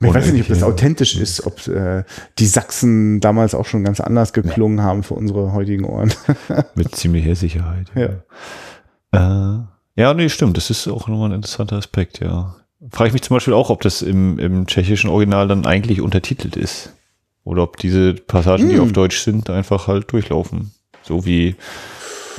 ich 0.00 0.14
weiß 0.14 0.32
nicht, 0.32 0.42
ob 0.42 0.48
das 0.48 0.62
authentisch 0.62 1.16
ist, 1.16 1.44
ob 1.46 1.66
äh, 1.68 2.04
die 2.38 2.46
Sachsen 2.46 3.20
damals 3.20 3.54
auch 3.54 3.66
schon 3.66 3.84
ganz 3.84 4.00
anders 4.00 4.32
geklungen 4.32 4.82
haben 4.82 5.02
für 5.02 5.14
unsere 5.14 5.52
heutigen 5.52 5.84
Ohren. 5.84 6.12
Mit 6.74 6.94
ziemlicher 6.94 7.34
Sicherheit. 7.34 7.88
Ja. 7.94 8.08
Äh, 9.12 9.64
ja, 9.96 10.14
nee, 10.14 10.28
stimmt. 10.28 10.56
Das 10.56 10.70
ist 10.70 10.86
auch 10.88 11.08
nochmal 11.08 11.30
ein 11.30 11.36
interessanter 11.36 11.76
Aspekt, 11.76 12.20
ja. 12.20 12.54
Frage 12.90 13.08
ich 13.08 13.12
mich 13.12 13.22
zum 13.22 13.36
Beispiel 13.36 13.54
auch, 13.54 13.70
ob 13.70 13.80
das 13.80 14.02
im, 14.02 14.38
im 14.38 14.66
tschechischen 14.66 15.10
Original 15.10 15.48
dann 15.48 15.66
eigentlich 15.66 16.00
untertitelt 16.00 16.56
ist. 16.56 16.94
Oder 17.48 17.62
ob 17.62 17.78
diese 17.78 18.12
Passagen, 18.12 18.68
die 18.68 18.74
Hm. 18.76 18.82
auf 18.82 18.92
Deutsch 18.92 19.20
sind, 19.20 19.48
einfach 19.48 19.86
halt 19.86 20.12
durchlaufen. 20.12 20.70
So 21.02 21.24
wie 21.24 21.56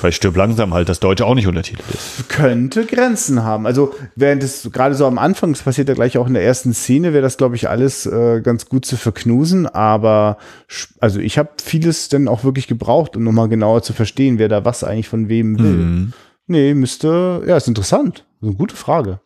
bei 0.03 0.11
Stirb 0.11 0.35
langsam 0.37 0.71
halt 0.73 0.87
das 0.87 0.99
Deutsche 0.99 1.25
auch 1.25 1.33
nicht 1.33 1.47
untertitelt 1.47 1.83
ist. 1.91 2.29
könnte 2.29 2.85
Grenzen 2.85 3.43
haben. 3.43 3.65
Also 3.65 3.91
während 4.15 4.43
es 4.43 4.69
gerade 4.71 4.93
so 4.93 5.07
am 5.07 5.17
Anfang, 5.17 5.51
das 5.51 5.63
passiert 5.63 5.89
ja 5.89 5.95
gleich 5.95 6.19
auch 6.19 6.27
in 6.27 6.35
der 6.35 6.43
ersten 6.43 6.75
Szene, 6.75 7.11
wäre 7.11 7.23
das, 7.23 7.37
glaube 7.37 7.55
ich, 7.55 7.67
alles 7.67 8.05
äh, 8.05 8.41
ganz 8.41 8.67
gut 8.69 8.85
zu 8.85 8.97
verknusen. 8.97 9.65
Aber 9.65 10.37
also 10.99 11.19
ich 11.19 11.39
habe 11.39 11.49
vieles 11.61 12.07
dann 12.09 12.27
auch 12.27 12.43
wirklich 12.43 12.67
gebraucht, 12.67 13.17
um 13.17 13.23
nochmal 13.23 13.49
genauer 13.49 13.81
zu 13.81 13.93
verstehen, 13.93 14.37
wer 14.37 14.47
da 14.47 14.63
was 14.63 14.83
eigentlich 14.83 15.09
von 15.09 15.27
wem 15.27 15.57
will. 15.57 15.65
Mhm. 15.65 16.13
Nee, 16.45 16.75
müsste, 16.75 17.43
ja, 17.47 17.57
ist 17.57 17.67
interessant. 17.67 18.25
Das 18.39 18.47
ist 18.47 18.49
eine 18.49 18.57
gute 18.57 18.75
Frage. 18.75 19.21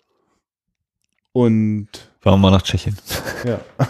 Und 1.33 1.89
Fahren 2.21 2.35
wir 2.35 2.37
mal 2.37 2.51
nach 2.51 2.61
Tschechien. 2.63 2.97
ja. 3.45 3.59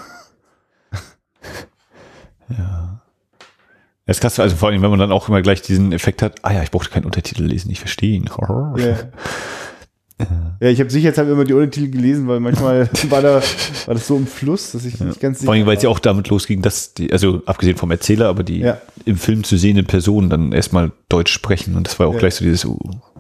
Ja. 2.58 3.02
Das 4.06 4.18
ist 4.18 4.22
krass, 4.22 4.40
also 4.40 4.56
vor 4.56 4.70
allem, 4.70 4.82
wenn 4.82 4.90
man 4.90 5.00
dann 5.00 5.12
auch 5.14 5.30
immer 5.30 5.42
gleich 5.42 5.62
diesen 5.62 5.94
Effekt 5.94 6.22
hat, 6.22 6.44
ah 6.44 6.52
ja, 6.54 6.62
ich 6.62 6.72
brauchte 6.72 6.90
keinen 6.90 7.06
Untertitel 7.06 7.44
lesen, 7.44 7.72
ich 7.72 7.80
verstehe 7.80 8.16
ihn. 8.18 8.30
Ja, 8.38 8.98
ja 10.60 10.70
ich 10.70 10.80
habe 10.80 10.90
sicherheitshalber 10.90 11.32
immer 11.32 11.46
die 11.46 11.54
Untertitel 11.54 11.90
gelesen, 11.90 12.28
weil 12.28 12.42
manchmal 12.42 12.90
war, 13.10 13.22
da, 13.22 13.36
war 13.86 13.94
das 13.94 14.06
so 14.08 14.18
im 14.18 14.28
Fluss, 14.28 14.74
dass 14.74 14.84
ich 14.84 15.00
nicht 15.00 15.22
ganz 15.22 15.44
Vor 15.44 15.54
allem, 15.54 15.66
weil 15.66 15.78
es 15.78 15.84
ja 15.84 15.90
auch 15.90 16.00
damit 16.00 16.28
losging, 16.28 16.62
dass 16.62 16.94
die, 16.94 17.14
also 17.14 17.44
abgesehen 17.46 17.78
vom 17.78 17.92
Erzähler, 17.92 18.28
aber 18.28 18.44
die 18.44 18.60
Ja. 18.60 18.82
im 19.06 19.16
Film 19.16 19.46
zu 19.46 19.56
sehenden 19.58 19.86
Personen 19.86 20.30
dann 20.30 20.52
erstmal 20.52 20.92
Deutsch 21.08 21.32
sprechen. 21.32 21.76
Und 21.78 21.88
das 21.88 21.98
war 21.98 22.08
auch 22.08 22.14
Ja. 22.14 22.20
gleich 22.20 22.36
so 22.36 22.44
dieses, 22.44 22.66
oh, 22.66 22.78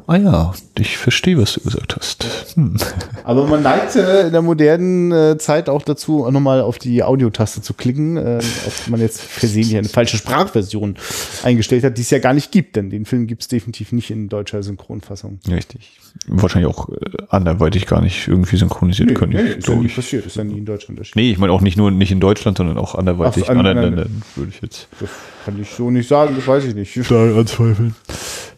ah 0.07 0.15
ja, 0.15 0.53
ich 0.77 0.97
verstehe, 0.97 1.37
was 1.37 1.53
du 1.53 1.61
gesagt 1.61 1.95
hast. 1.97 2.25
Hm. 2.55 2.75
Aber 3.23 3.47
man 3.47 3.61
neigt 3.63 3.95
äh, 3.95 4.27
in 4.27 4.31
der 4.31 4.41
modernen 4.41 5.11
äh, 5.11 5.37
Zeit 5.37 5.69
auch 5.69 5.81
dazu, 5.83 6.29
nochmal 6.29 6.61
auf 6.61 6.77
die 6.77 7.03
Audiotaste 7.03 7.61
zu 7.61 7.73
klicken, 7.73 8.17
äh, 8.17 8.39
ob 8.67 8.87
man 8.89 8.99
jetzt 8.99 9.21
versehentlich 9.21 9.77
eine 9.77 9.87
falsche 9.89 10.17
Sprachversion 10.17 10.95
eingestellt 11.43 11.83
hat, 11.83 11.97
die 11.97 12.01
es 12.01 12.09
ja 12.09 12.19
gar 12.19 12.33
nicht 12.33 12.51
gibt, 12.51 12.75
denn 12.75 12.89
den 12.89 13.05
Film 13.05 13.27
gibt 13.27 13.43
es 13.43 13.47
definitiv 13.47 13.91
nicht 13.91 14.11
in 14.11 14.29
deutscher 14.29 14.61
Synchronfassung. 14.63 15.39
Richtig. 15.49 15.99
Wahrscheinlich 16.27 16.69
auch 16.73 16.89
äh, 16.89 16.95
anderweitig 17.29 17.85
gar 17.87 18.01
nicht 18.01 18.27
irgendwie 18.27 18.57
synchronisiert 18.57 19.15
können. 19.15 19.33
ist 19.33 19.67
ja 19.67 19.75
nie 19.75 19.87
passiert, 19.87 20.25
ist 20.25 20.35
ja 20.35 20.43
nie 20.43 20.57
in 20.57 20.65
Deutschland 20.65 20.99
erschienen. 20.99 21.25
Nee, 21.25 21.31
ich 21.31 21.37
meine 21.37 21.51
auch 21.53 21.61
nicht 21.61 21.77
nur 21.77 21.89
nicht 21.91 22.11
in 22.11 22.19
Deutschland, 22.19 22.57
sondern 22.57 22.77
auch 22.77 22.95
anderweitig 22.95 23.45
Ach, 23.45 23.49
an- 23.49 23.59
in 23.59 23.65
anderen 23.65 23.77
an- 23.77 23.95
Ländern, 23.95 24.21
würde 24.35 24.51
ich 24.53 24.61
jetzt 24.61 24.87
Das 24.99 25.09
kann 25.45 25.59
ich 25.61 25.69
so 25.69 25.89
nicht 25.89 26.07
sagen, 26.07 26.35
das 26.35 26.47
weiß 26.47 26.65
ich 26.65 26.75
nicht. 26.75 26.97
anzweifeln. 27.11 27.95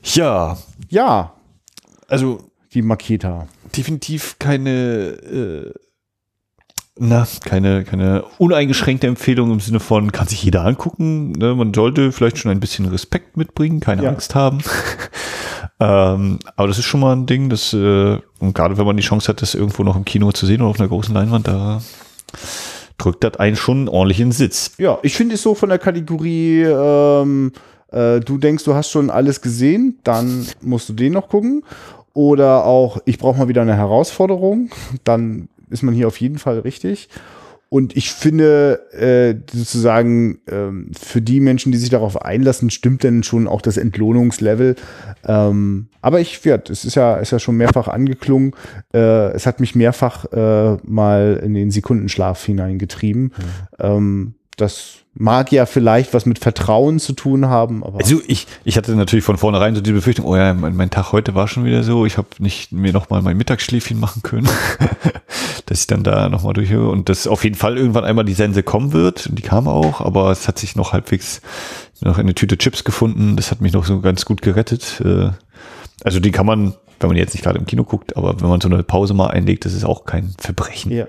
Ja, 0.03 0.57
Ja, 0.89 1.31
also 2.07 2.49
die 2.73 2.81
Maketa. 2.81 3.47
definitiv 3.75 4.37
keine, 4.39 4.69
äh, 4.69 5.73
na, 6.97 7.27
keine, 7.43 7.83
keine 7.83 8.23
uneingeschränkte 8.37 9.07
Empfehlung 9.07 9.51
im 9.51 9.59
Sinne 9.59 9.79
von, 9.81 10.11
kann 10.11 10.27
sich 10.27 10.43
jeder 10.43 10.63
angucken. 10.65 11.31
Ne? 11.33 11.53
Man 11.55 11.73
sollte 11.73 12.11
vielleicht 12.11 12.37
schon 12.37 12.51
ein 12.51 12.59
bisschen 12.61 12.85
Respekt 12.85 13.35
mitbringen, 13.37 13.79
keine 13.81 14.03
Ja. 14.03 14.09
Angst 14.09 14.33
haben. 14.35 14.59
ähm, 15.79 16.39
aber 16.55 16.67
das 16.69 16.77
ist 16.79 16.85
schon 16.85 17.01
mal 17.01 17.13
ein 17.15 17.25
Ding, 17.25 17.49
das, 17.49 17.73
äh, 17.73 18.17
und 18.39 18.53
gerade 18.53 18.77
wenn 18.77 18.85
man 18.85 18.95
die 18.97 19.03
Chance 19.03 19.27
hat, 19.27 19.41
das 19.41 19.55
irgendwo 19.55 19.83
noch 19.83 19.95
im 19.97 20.05
Kino 20.05 20.31
zu 20.31 20.45
sehen 20.45 20.61
oder 20.61 20.69
auf 20.69 20.79
einer 20.79 20.89
großen 20.89 21.13
Leinwand, 21.13 21.47
da 21.47 21.81
drückt 22.97 23.23
das 23.25 23.35
einen 23.37 23.57
schon 23.57 23.89
ordentlich 23.89 24.21
in 24.21 24.27
den 24.27 24.31
Sitz. 24.33 24.71
Ja, 24.77 24.97
ich 25.03 25.15
finde 25.15 25.35
es 25.35 25.41
so 25.41 25.53
von 25.53 25.67
der 25.69 25.79
Kategorie, 25.79 26.61
ähm, 26.63 27.51
äh, 27.91 28.19
du 28.21 28.37
denkst, 28.37 28.63
du 28.63 28.73
hast 28.73 28.89
schon 28.89 29.09
alles 29.09 29.41
gesehen, 29.41 29.99
dann 30.03 30.47
musst 30.61 30.87
du 30.89 30.93
den 30.93 31.13
noch 31.13 31.27
gucken. 31.27 31.63
Oder 32.16 32.63
auch, 32.63 33.01
ich 33.03 33.18
brauche 33.18 33.38
mal 33.38 33.49
wieder 33.49 33.61
eine 33.61 33.76
Herausforderung, 33.76 34.70
dann 35.03 35.49
ist 35.70 35.84
man 35.84 35.93
hier 35.93 36.07
auf 36.07 36.20
jeden 36.20 36.38
Fall 36.38 36.59
richtig. 36.59 37.09
Und 37.68 37.97
ich 37.97 38.13
finde, 38.13 38.80
äh, 38.93 39.36
sozusagen, 39.53 40.39
ähm, 40.49 40.91
für 40.97 41.22
die 41.22 41.41
Menschen, 41.41 41.74
die 41.74 41.78
sich 41.78 41.89
darauf 41.89 42.22
einlassen, 42.22 42.70
stimmt 42.70 43.03
denn 43.03 43.22
schon 43.24 43.49
auch 43.49 43.61
das 43.61 43.76
Entlohnungslevel. 43.76 44.78
Ähm, 45.28 45.88
aber 46.01 46.22
ich 46.22 46.45
werde, 46.45 46.72
es 46.72 46.86
ist 46.86 46.95
ja, 46.95 47.18
ist 47.18 47.32
ja 47.32 47.39
schon 47.39 47.57
mehrfach 47.57 47.89
angeklungen. 47.89 48.53
Äh, 48.93 49.34
es 49.34 49.45
hat 49.45 49.59
mich 49.59 49.76
mehrfach 49.76 50.32
äh, 50.32 50.78
mal 50.84 51.41
in 51.43 51.53
den 51.53 51.70
Sekundenschlaf 51.70 52.45
hineingetrieben. 52.45 53.34
Ähm, 53.78 54.36
das 54.57 54.95
mag 55.17 55.51
ja 55.53 55.65
vielleicht 55.65 56.13
was 56.13 56.25
mit 56.25 56.39
Vertrauen 56.39 56.99
zu 56.99 57.13
tun 57.13 57.45
haben, 57.45 57.83
aber 57.83 57.99
Also 57.99 58.21
ich, 58.27 58.47
ich 58.65 58.75
hatte 58.75 58.93
natürlich 58.95 59.23
von 59.23 59.37
vornherein 59.37 59.73
so 59.73 59.79
die 59.79 59.93
Befürchtung, 59.93 60.25
oh 60.25 60.35
ja, 60.35 60.53
mein, 60.53 60.75
mein 60.75 60.89
Tag 60.89 61.13
heute 61.13 61.33
war 61.35 61.47
schon 61.47 61.63
wieder 61.63 61.83
so, 61.83 62.05
ich 62.05 62.17
habe 62.17 62.27
nicht 62.39 62.73
mir 62.73 62.91
noch 62.91 63.09
mal 63.09 63.21
mein 63.21 63.37
Mittagsschläfchen 63.37 63.97
machen 63.97 64.23
können, 64.23 64.49
dass 65.67 65.79
ich 65.79 65.87
dann 65.87 66.03
da 66.03 66.27
noch 66.27 66.43
mal 66.43 66.51
durchhöre 66.51 66.89
und 66.89 67.07
dass 67.07 67.27
auf 67.27 67.45
jeden 67.45 67.55
Fall 67.55 67.77
irgendwann 67.77 68.03
einmal 68.03 68.25
die 68.25 68.33
Sense 68.33 68.61
kommen 68.61 68.91
wird 68.91 69.27
und 69.27 69.39
die 69.39 69.43
kam 69.43 69.69
auch, 69.69 70.01
aber 70.01 70.31
es 70.31 70.49
hat 70.49 70.59
sich 70.59 70.75
noch 70.75 70.91
halbwegs 70.91 71.41
noch 72.01 72.17
eine 72.17 72.35
Tüte 72.35 72.57
Chips 72.57 72.83
gefunden, 72.83 73.37
das 73.37 73.51
hat 73.51 73.61
mich 73.61 73.71
noch 73.71 73.85
so 73.85 74.01
ganz 74.01 74.25
gut 74.25 74.41
gerettet. 74.41 75.01
Äh, 75.03 75.29
Also 76.03 76.19
die 76.19 76.31
kann 76.31 76.45
man, 76.45 76.73
wenn 76.99 77.09
man 77.09 77.17
jetzt 77.17 77.33
nicht 77.33 77.43
gerade 77.43 77.59
im 77.59 77.65
Kino 77.65 77.83
guckt, 77.83 78.15
aber 78.17 78.39
wenn 78.39 78.49
man 78.49 78.61
so 78.61 78.67
eine 78.67 78.83
Pause 78.83 79.13
mal 79.13 79.27
einlegt, 79.27 79.65
das 79.65 79.73
ist 79.73 79.85
auch 79.85 80.05
kein 80.05 80.33
Verbrechen. 80.37 80.91
ja. 80.91 81.07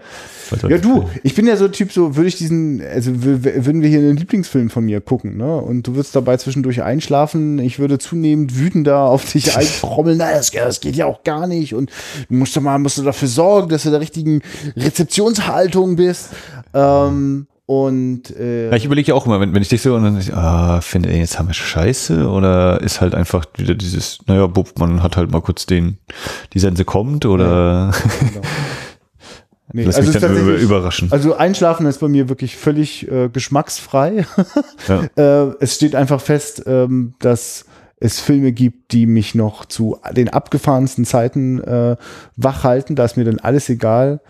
Ja, 0.69 0.79
du, 0.79 1.09
ich 1.25 1.35
bin 1.35 1.47
ja 1.47 1.57
so 1.57 1.65
ein 1.65 1.73
Typ, 1.73 1.91
so 1.91 2.15
würde 2.15 2.29
ich 2.29 2.37
diesen, 2.37 2.81
also 2.81 3.11
würden 3.25 3.83
wir 3.83 3.89
hier 3.89 3.99
einen 3.99 4.17
Lieblingsfilm 4.17 4.71
von 4.71 4.85
mir 4.85 5.01
gucken, 5.01 5.37
ne? 5.37 5.57
Und 5.57 5.89
du 5.89 5.95
würdest 5.95 6.15
dabei 6.15 6.37
zwischendurch 6.37 6.83
einschlafen, 6.83 7.59
ich 7.59 7.81
würde 7.81 7.99
zunehmend 7.99 8.57
wütender 8.57 9.01
auf 9.01 9.31
dich 9.33 9.57
eintrommeln, 9.57 10.19
na, 10.19 10.31
das, 10.31 10.53
das 10.53 10.81
geht 10.81 10.95
ja 10.95 11.07
auch 11.07 11.25
gar 11.25 11.47
nicht 11.49 11.75
und 11.75 11.91
du 12.29 12.37
musst 12.37 12.57
doch 12.57 12.63
mal, 12.63 12.79
musst 12.79 12.99
du 12.99 13.03
dafür 13.03 13.29
sorgen, 13.29 13.69
dass 13.71 13.83
du 13.83 13.89
in 13.89 13.93
der 13.93 14.01
richtigen 14.01 14.43
Rezeptionshaltung 14.77 15.97
bist. 15.97 16.29
Ähm, 16.75 17.49
und 17.67 18.31
äh, 18.37 18.71
Ja, 18.71 18.77
ich 18.77 18.85
überlege 18.85 19.09
ja 19.09 19.15
auch 19.15 19.27
immer, 19.27 19.41
wenn, 19.41 19.53
wenn 19.53 19.61
ich 19.61 19.69
dich 19.69 19.83
so 19.83 19.97
und 19.97 20.05
dann, 20.05 20.23
ah, 20.33 20.81
finde 20.81 21.11
ich, 21.11 21.19
jetzt 21.19 21.39
haben 21.39 21.49
wir 21.49 21.55
Scheiße 21.55 22.29
oder 22.29 22.81
ist 22.81 23.01
halt 23.01 23.15
einfach 23.15 23.45
wieder 23.57 23.75
dieses, 23.75 24.21
naja, 24.27 24.47
bupp, 24.47 24.79
man 24.79 25.03
hat 25.03 25.17
halt 25.17 25.33
mal 25.33 25.43
kurz 25.43 25.67
den, 25.67 25.99
die 26.53 26.61
Sense 26.61 26.85
kommt 26.85 27.27
oder 27.27 27.93
nee, 29.73 29.83
lass 29.83 29.97
also 29.97 30.13
mich 30.13 30.21
dann 30.21 30.59
überraschen. 30.59 31.11
Also 31.11 31.35
Einschlafen 31.35 31.87
ist 31.87 31.99
bei 31.99 32.07
mir 32.07 32.29
wirklich 32.29 32.57
völlig 32.57 33.11
äh, 33.11 33.29
geschmacksfrei. 33.29 34.27
Ja. 34.89 35.03
äh, 35.17 35.55
es 35.59 35.75
steht 35.75 35.97
einfach 35.97 36.21
fest, 36.21 36.63
ähm, 36.67 37.15
dass 37.19 37.65
es 37.99 38.21
Filme 38.21 38.53
gibt, 38.53 38.93
die 38.93 39.07
mich 39.07 39.35
noch 39.35 39.65
zu 39.65 39.99
den 40.13 40.29
abgefahrensten 40.29 41.05
Zeiten 41.05 41.61
äh, 41.61 41.97
wach 42.37 42.63
halten. 42.63 42.95
Da 42.95 43.05
ist 43.05 43.17
mir 43.17 43.25
dann 43.25 43.41
alles 43.41 43.69
egal. 43.69 44.21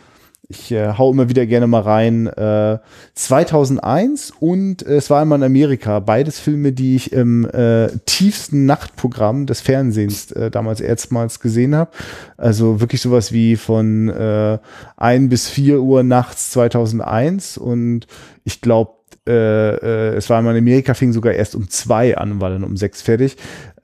Ich 0.48 0.70
äh, 0.70 0.92
hau 0.96 1.10
immer 1.10 1.28
wieder 1.28 1.44
gerne 1.46 1.66
mal 1.66 1.82
rein. 1.82 2.28
Äh, 2.28 2.78
2001 3.14 4.32
und 4.38 4.86
äh, 4.86 4.96
es 4.96 5.10
war 5.10 5.20
einmal 5.20 5.40
in 5.40 5.44
Amerika. 5.44 5.98
Beides 5.98 6.38
Filme, 6.38 6.72
die 6.72 6.94
ich 6.94 7.12
im 7.12 7.44
äh, 7.50 7.88
tiefsten 8.06 8.64
Nachtprogramm 8.64 9.46
des 9.46 9.60
Fernsehens 9.60 10.30
äh, 10.32 10.50
damals 10.50 10.80
erstmals 10.80 11.40
gesehen 11.40 11.74
habe. 11.74 11.90
Also 12.36 12.80
wirklich 12.80 13.00
sowas 13.00 13.32
wie 13.32 13.56
von 13.56 14.08
äh, 14.08 14.58
1 14.96 15.30
bis 15.30 15.48
4 15.48 15.80
Uhr 15.80 16.04
nachts 16.04 16.50
2001 16.52 17.58
und 17.58 18.06
ich 18.44 18.60
glaube, 18.60 18.92
äh, 19.26 19.32
äh, 19.32 20.14
es 20.14 20.30
war 20.30 20.38
einmal 20.38 20.56
in 20.56 20.62
Amerika, 20.62 20.94
fing 20.94 21.12
sogar 21.12 21.32
erst 21.32 21.56
um 21.56 21.68
zwei 21.68 22.16
an 22.16 22.40
war 22.40 22.50
dann 22.50 22.62
um 22.62 22.76
sechs 22.76 23.02
fertig. 23.02 23.36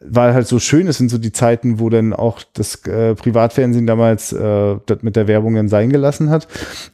Weil 0.04 0.34
halt 0.34 0.46
so 0.46 0.58
schön, 0.58 0.86
es 0.86 0.98
sind 0.98 1.10
so 1.10 1.18
die 1.18 1.32
Zeiten, 1.32 1.78
wo 1.78 1.88
dann 1.88 2.12
auch 2.12 2.40
das 2.54 2.84
äh, 2.86 3.14
Privatfernsehen 3.14 3.86
damals 3.86 4.32
äh, 4.32 4.76
das 4.86 5.02
mit 5.02 5.16
der 5.16 5.28
Werbung 5.28 5.54
dann 5.54 5.68
sein 5.68 5.90
gelassen 5.90 6.30
hat. 6.30 6.48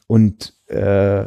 Und 0.06 0.52
äh, 0.68 1.24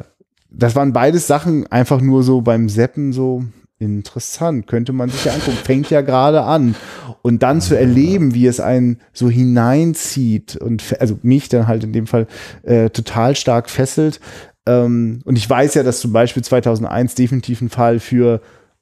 das 0.51 0.75
waren 0.75 0.93
beides 0.93 1.27
Sachen 1.27 1.65
einfach 1.71 2.01
nur 2.01 2.23
so 2.23 2.41
beim 2.41 2.69
Seppen 2.69 3.13
so 3.13 3.43
interessant, 3.79 4.67
könnte 4.67 4.93
man 4.93 5.09
sich 5.09 5.25
ja 5.25 5.33
angucken, 5.33 5.57
fängt 5.63 5.89
ja 5.89 6.01
gerade 6.01 6.43
an. 6.43 6.75
Und 7.23 7.43
dann 7.43 7.61
zu 7.61 7.77
erleben, 7.77 8.33
wie 8.33 8.47
es 8.47 8.59
einen 8.59 8.99
so 9.13 9.29
hineinzieht 9.29 10.55
und 10.55 10.83
also 10.99 11.19
mich 11.23 11.49
dann 11.49 11.67
halt 11.67 11.83
in 11.83 11.93
dem 11.93 12.07
Fall 12.07 12.27
äh, 12.63 12.89
total 12.89 13.35
stark 13.35 13.69
fesselt. 13.69 14.19
Ähm, 14.65 15.21
und 15.25 15.37
ich 15.37 15.49
weiß 15.49 15.73
ja, 15.75 15.83
dass 15.83 15.99
zum 15.99 16.13
Beispiel 16.13 16.43
2001 16.43 17.15
definitiv 17.15 17.61
ein 17.61 17.69
Fall 17.69 17.99
für 17.99 18.41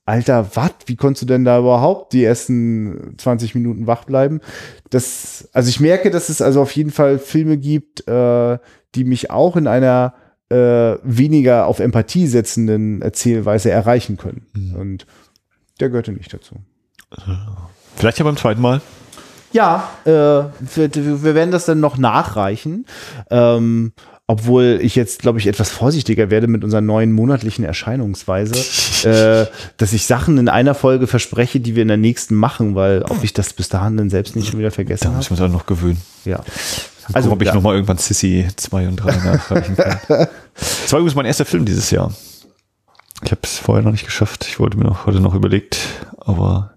Alter, 0.09 0.55
was? 0.55 0.71
Wie 0.87 0.95
konntest 0.95 1.21
du 1.21 1.25
denn 1.27 1.45
da 1.45 1.59
überhaupt 1.59 2.13
die 2.13 2.23
ersten 2.23 3.13
20 3.19 3.53
Minuten 3.53 3.85
wach 3.85 4.05
bleiben? 4.05 4.41
Das, 4.89 5.47
also 5.53 5.69
ich 5.69 5.79
merke, 5.79 6.09
dass 6.09 6.29
es 6.29 6.41
also 6.41 6.61
auf 6.63 6.71
jeden 6.71 6.89
Fall 6.89 7.19
Filme 7.19 7.57
gibt, 7.57 8.07
äh, 8.07 8.57
die 8.95 9.03
mich 9.03 9.29
auch 9.29 9.55
in 9.55 9.67
einer 9.67 10.15
äh, 10.49 10.95
weniger 11.03 11.67
auf 11.67 11.79
Empathie 11.79 12.25
setzenden 12.25 13.03
Erzählweise 13.03 13.69
erreichen 13.69 14.17
können. 14.17 14.47
Und 14.75 15.05
der 15.79 15.89
gehörte 15.89 16.11
nicht 16.11 16.33
dazu. 16.33 16.55
Vielleicht 17.95 18.17
ja 18.17 18.25
beim 18.25 18.37
zweiten 18.37 18.61
Mal. 18.61 18.81
Ja, 19.51 19.89
äh, 20.05 20.09
wir, 20.09 20.95
wir 21.23 21.35
werden 21.35 21.51
das 21.51 21.65
dann 21.65 21.79
noch 21.79 21.99
nachreichen. 21.99 22.87
Ähm, 23.29 23.93
obwohl 24.29 24.77
ich 24.83 24.95
jetzt, 24.95 25.23
glaube 25.23 25.39
ich, 25.39 25.47
etwas 25.47 25.71
vorsichtiger 25.71 26.29
werde 26.29 26.45
mit 26.45 26.63
unserer 26.63 26.81
neuen 26.81 27.11
monatlichen 27.11 27.65
Erscheinungsweise, 27.65 28.53
äh, 29.09 29.47
dass 29.77 29.91
ich 29.91 30.05
Sachen 30.05 30.37
in 30.37 30.47
einer 30.47 30.75
Folge 30.75 31.07
verspreche, 31.07 31.59
die 31.59 31.73
wir 31.73 31.81
in 31.81 31.87
der 31.87 31.97
nächsten 31.97 32.35
machen, 32.35 32.75
weil 32.75 33.01
ob 33.01 33.23
ich 33.23 33.33
das 33.33 33.53
bis 33.53 33.69
dahin 33.69 33.97
dann 33.97 34.11
selbst 34.11 34.35
nicht 34.35 34.51
schon 34.51 34.59
wieder 34.59 34.69
vergessen 34.69 35.05
Da 35.05 35.09
habe. 35.09 35.17
müssen 35.17 35.35
wir 35.35 35.43
uns 35.43 35.51
auch 35.51 35.57
noch 35.57 35.65
gewöhnen. 35.65 35.99
Ja. 36.25 36.43
Also, 37.11 37.31
ob 37.31 37.41
ich 37.41 37.47
ja. 37.47 37.55
nochmal 37.55 37.73
irgendwann 37.73 37.97
Sissy 37.97 38.47
2 38.55 38.89
und 38.89 38.97
3 38.97 39.15
nachreichen 39.17 39.75
kann. 39.75 39.97
Das 40.53 40.93
war 40.93 40.99
übrigens 40.99 41.15
mein 41.15 41.25
erster 41.25 41.45
Film 41.45 41.65
dieses 41.65 41.89
Jahr. 41.89 42.13
Ich 43.23 43.31
habe 43.31 43.41
es 43.43 43.57
vorher 43.57 43.83
noch 43.83 43.91
nicht 43.91 44.05
geschafft. 44.05 44.45
Ich 44.47 44.59
wollte 44.59 44.77
mir 44.77 44.83
noch 44.83 45.07
heute 45.07 45.21
noch 45.21 45.33
überlegt, 45.33 45.79
aber 46.19 46.73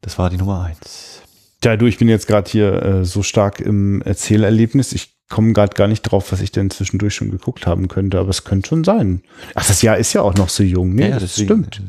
das 0.00 0.18
war 0.18 0.28
die 0.28 0.38
Nummer 0.38 0.64
1. 0.64 1.20
Ja, 1.62 1.76
du, 1.76 1.86
ich 1.86 1.98
bin 1.98 2.08
jetzt 2.08 2.26
gerade 2.26 2.50
hier 2.50 2.82
äh, 2.82 3.04
so 3.04 3.22
stark 3.22 3.60
im 3.60 4.02
Erzählerlebnis. 4.02 4.92
Ich 4.92 5.13
komme 5.28 5.52
gerade 5.52 5.74
gar 5.74 5.88
nicht 5.88 6.02
drauf, 6.02 6.32
was 6.32 6.40
ich 6.40 6.52
denn 6.52 6.70
zwischendurch 6.70 7.14
schon 7.14 7.30
geguckt 7.30 7.66
haben 7.66 7.88
könnte, 7.88 8.18
aber 8.18 8.30
es 8.30 8.44
könnte 8.44 8.68
schon 8.68 8.84
sein. 8.84 9.22
Ach, 9.54 9.66
das 9.66 9.82
Jahr 9.82 9.96
ist 9.96 10.12
ja 10.12 10.22
auch 10.22 10.34
noch 10.34 10.48
so 10.48 10.62
jung. 10.62 10.94
Nee, 10.94 11.10
das 11.10 11.20
deswegen- 11.22 11.46
stimmt. 11.70 11.82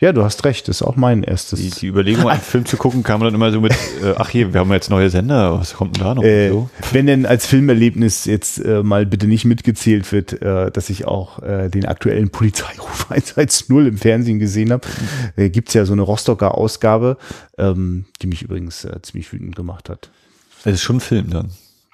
Ja, 0.00 0.12
du 0.12 0.24
hast 0.24 0.44
recht, 0.44 0.66
das 0.66 0.78
ist 0.78 0.82
auch 0.82 0.96
mein 0.96 1.22
erstes. 1.22 1.60
Die, 1.60 1.70
die 1.70 1.86
Überlegung, 1.86 2.28
einen 2.28 2.40
Film 2.42 2.66
zu 2.66 2.76
gucken, 2.76 3.04
kam 3.04 3.20
dann 3.20 3.32
immer 3.36 3.52
so 3.52 3.60
mit, 3.60 3.70
äh, 4.02 4.14
ach 4.16 4.30
hier, 4.30 4.52
wir 4.52 4.58
haben 4.58 4.72
jetzt 4.72 4.90
neue 4.90 5.08
Sender, 5.10 5.60
was 5.60 5.74
kommt 5.74 5.94
denn 5.96 6.02
da 6.02 6.14
noch? 6.16 6.24
Äh, 6.24 6.48
so. 6.48 6.68
Wenn 6.90 7.06
denn 7.06 7.24
als 7.24 7.46
Filmerlebnis 7.46 8.24
jetzt 8.24 8.58
äh, 8.64 8.82
mal 8.82 9.06
bitte 9.06 9.28
nicht 9.28 9.44
mitgezählt 9.44 10.10
wird, 10.10 10.42
äh, 10.42 10.72
dass 10.72 10.90
ich 10.90 11.04
auch 11.06 11.40
äh, 11.44 11.68
den 11.68 11.86
aktuellen 11.86 12.30
Polizeiruf 12.30 13.06
110 13.10 13.86
im 13.86 13.96
Fernsehen 13.96 14.40
gesehen 14.40 14.72
habe, 14.72 14.88
äh, 15.36 15.50
gibt's 15.50 15.72
ja 15.74 15.84
so 15.84 15.92
eine 15.92 16.02
Rostocker 16.02 16.58
Ausgabe, 16.58 17.16
ähm, 17.56 18.06
die 18.22 18.26
mich 18.26 18.42
übrigens 18.42 18.84
äh, 18.84 19.00
ziemlich 19.02 19.32
wütend 19.32 19.54
gemacht 19.54 19.88
hat. 19.88 20.10
Es 20.64 20.74
ist 20.74 20.82
schon 20.82 20.96
ein 20.96 21.00
Film 21.00 21.30
dann, 21.30 21.50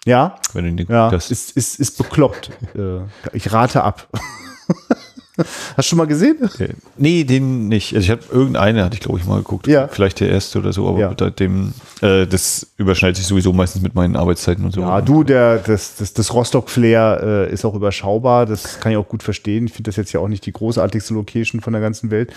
Ja, 0.08 0.36
wenn 0.54 0.64
du 0.64 0.84
den 0.84 0.90
ja, 0.90 1.10
das 1.10 1.30
ist, 1.30 1.54
ist, 1.54 1.78
ist 1.78 1.98
bekloppt. 1.98 2.50
äh, 2.74 3.00
ich 3.34 3.52
rate 3.52 3.84
ab. 3.84 4.08
Hast 5.76 5.78
du 5.78 5.82
schon 5.90 5.98
mal 5.98 6.06
gesehen? 6.06 6.36
Okay. 6.44 6.70
Nee, 6.96 7.24
den 7.24 7.68
nicht. 7.68 7.94
Also 7.94 8.04
ich 8.04 8.10
habe 8.10 8.22
irgendeine, 8.30 8.84
hatte 8.84 8.94
ich 8.94 9.00
glaube 9.00 9.18
ich 9.18 9.26
mal 9.26 9.38
geguckt. 9.38 9.66
Ja. 9.66 9.88
Vielleicht 9.88 10.20
der 10.20 10.28
erste 10.30 10.58
oder 10.58 10.72
so, 10.72 10.88
aber 10.88 10.98
Ja. 10.98 11.10
mit 11.18 11.40
dem, 11.40 11.72
äh, 12.02 12.26
das 12.26 12.66
überschneidet 12.76 13.16
sich 13.16 13.26
sowieso 13.26 13.52
meistens 13.52 13.82
mit 13.82 13.94
meinen 13.94 14.16
Arbeitszeiten 14.16 14.64
und 14.64 14.72
so. 14.72 14.80
Ja, 14.80 15.00
du, 15.00 15.24
der, 15.24 15.58
das, 15.58 15.96
das, 15.96 16.12
das 16.12 16.32
Rostock-Flair 16.34 17.20
äh, 17.48 17.52
ist 17.52 17.64
auch 17.64 17.74
überschaubar. 17.74 18.46
Das 18.46 18.80
kann 18.80 18.92
ich 18.92 18.98
auch 18.98 19.08
gut 19.08 19.22
verstehen. 19.22 19.66
Ich 19.66 19.72
finde 19.72 19.88
das 19.88 19.96
jetzt 19.96 20.12
ja 20.12 20.20
auch 20.20 20.28
nicht 20.28 20.44
die 20.46 20.52
großartigste 20.52 21.14
Location 21.14 21.60
von 21.60 21.72
der 21.72 21.82
ganzen 21.82 22.10
Welt. 22.10 22.32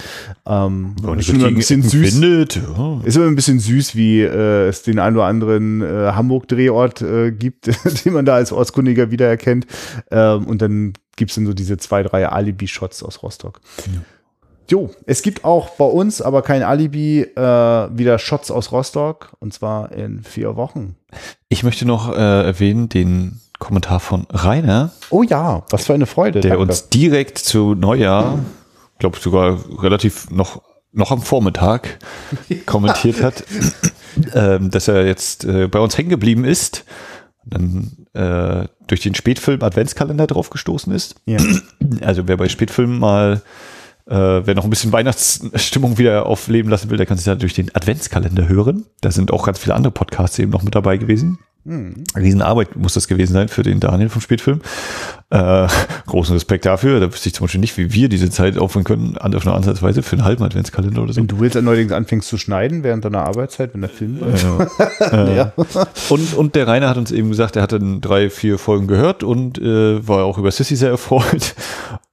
Ähm, 0.46 0.96
man 1.04 1.20
ist 1.20 1.30
immer 1.30 1.48
ein 1.48 1.56
bisschen 1.56 1.82
süß. 1.84 2.12
findet. 2.14 2.56
Ja. 2.56 3.02
Ist 3.04 3.18
immer 3.18 3.28
ein 3.28 3.36
bisschen 3.36 3.60
süß, 3.60 3.96
wie 3.96 4.22
äh, 4.22 4.68
es 4.68 4.84
den 4.84 5.00
einen 5.00 5.16
oder 5.16 5.26
anderen 5.26 5.82
äh, 5.82 6.12
Hamburg-Drehort 6.14 7.02
äh, 7.02 7.32
gibt, 7.32 7.68
den 8.06 8.14
man 8.14 8.26
da 8.26 8.36
als 8.36 8.52
Ortskundiger 8.52 9.12
wiedererkennt. 9.12 9.66
Ähm, 10.12 10.46
und 10.46 10.62
dann 10.62 10.94
gibt's 11.16 11.36
dann 11.36 11.46
so 11.46 11.54
diese 11.54 11.78
zwei, 11.78 12.04
drei 12.04 12.28
Alibi-Shots 12.28 13.04
aus 13.04 13.24
Rostock. 13.24 13.62
Jo, 14.70 14.90
es 15.06 15.22
gibt 15.22 15.44
auch 15.44 15.72
bei 15.72 15.86
uns 15.86 16.22
aber 16.22 16.42
kein 16.44 16.64
Alibi, 16.64 17.22
äh, 17.22 17.38
wieder 17.38 18.18
Shots 18.20 18.52
aus 18.52 18.72
Rostock. 18.72 19.34
Und 19.40 19.54
zwar 19.54 19.92
in 19.92 20.24
vier 20.24 20.56
Wochen. 20.56 20.96
Ich 21.50 21.64
möchte 21.64 21.86
noch 21.86 22.10
äh, 22.16 22.46
erwähnen 22.46 22.88
den 22.88 23.42
Kommentar 23.60 24.00
von 24.00 24.26
Rainer, 24.32 24.92
Oh 25.12 25.22
ja, 25.24 25.64
was 25.70 25.86
für 25.86 25.94
eine 25.94 26.08
Freude. 26.08 26.40
der 26.40 26.52
Danke. 26.52 26.64
uns 26.64 26.90
direkt 26.90 27.38
zu 27.38 27.76
Neujahr, 27.76 28.40
glaube 28.98 29.20
sogar 29.20 29.60
relativ 29.84 30.32
noch 30.32 30.64
noch 30.94 31.12
am 31.12 31.22
Vormittag 31.22 32.00
kommentiert 32.66 33.22
hat, 33.22 33.44
ähm, 34.34 34.72
dass 34.72 34.88
er 34.88 35.06
jetzt 35.06 35.46
äh, 35.46 35.68
bei 35.68 35.80
uns 35.80 35.98
hängen 35.98 36.10
geblieben 36.10 36.44
ist, 36.44 36.86
dann 37.46 38.01
äh, 38.14 38.66
durch 38.88 39.02
den 39.02 39.16
Spätfilm 39.16 39.64
Adventskalender 39.64 40.28
draufgestoßen 40.28 40.94
ist. 40.94 41.16
Ja. 41.26 41.40
Also 42.02 42.28
wer 42.28 42.38
bei 42.38 42.50
Spätfilmen 42.50 43.00
mal, 43.00 43.42
äh, 44.08 44.16
wer 44.46 44.56
noch 44.56 44.64
ein 44.64 44.70
bisschen 44.70 44.92
Weihnachtsstimmung 44.92 45.98
wieder 45.98 46.26
aufleben 46.26 46.70
lassen 46.72 46.90
will, 46.90 46.98
der 46.98 47.06
kann 47.06 47.18
sich 47.18 47.26
da 47.26 47.36
durch 47.36 47.54
den 47.54 47.74
Adventskalender 47.76 48.48
hören. 48.48 48.86
Da 49.02 49.12
sind 49.12 49.32
auch 49.32 49.46
ganz 49.46 49.60
viele 49.60 49.76
andere 49.76 49.92
Podcasts 49.92 50.38
eben 50.40 50.52
noch 50.52 50.64
mit 50.64 50.76
dabei 50.76 50.98
gewesen. 50.98 51.40
Riesenarbeit 52.16 52.76
muss 52.76 52.96
das 52.96 53.08
gewesen 53.08 53.34
sein 53.34 53.48
für 53.48 53.62
den 53.62 53.80
Daniel 53.80 54.10
vom 54.10 54.20
Spätfilm. 54.20 54.62
Äh, 55.30 55.68
großen 56.08 56.34
Respekt 56.34 56.66
dafür. 56.66 57.00
Da 57.00 57.14
wüsste 57.14 57.30
ich 57.30 57.36
zum 57.36 57.46
Beispiel 57.46 57.62
nicht, 57.62 57.78
wie 57.78 57.94
wir 57.94 58.10
diese 58.10 58.32
Zeit 58.32 58.58
aufwenden 58.58 58.84
können, 58.86 59.18
an- 59.18 59.36
auf 59.36 59.46
eine 59.46 59.56
Ansatzweise 59.56 60.02
für 60.02 60.16
einen 60.16 60.26
halben 60.26 60.44
Adventskalender 60.44 61.04
oder 61.04 61.14
so. 61.14 61.22
Wenn 61.22 61.28
du 61.28 61.44
jetzt 61.44 61.62
neuerdings 61.62 61.92
anfängst 61.92 62.28
zu 62.28 62.40
schneiden 62.40 62.82
während 62.84 63.06
deiner 63.06 63.26
Arbeitszeit, 63.26 63.76
wenn 63.76 63.82
der 63.82 63.92
Film 63.92 64.20
läuft. 64.20 64.44
Ja. 65.12 65.54
Und, 66.10 66.34
und 66.34 66.56
der 66.56 66.68
Rainer 66.68 66.90
hat 66.90 66.98
uns 66.98 67.12
eben 67.12 67.30
gesagt, 67.30 67.56
er 67.56 67.62
hat 67.62 67.74
dann 67.74 68.02
drei, 68.02 68.30
vier 68.32 68.58
Folgen 68.58 68.88
gehört 68.88 69.24
und 69.24 69.60
äh, 69.60 70.06
war 70.08 70.24
auch 70.26 70.40
über 70.40 70.50
Sissy 70.50 70.76
sehr 70.76 70.90
erfreut. 70.90 71.54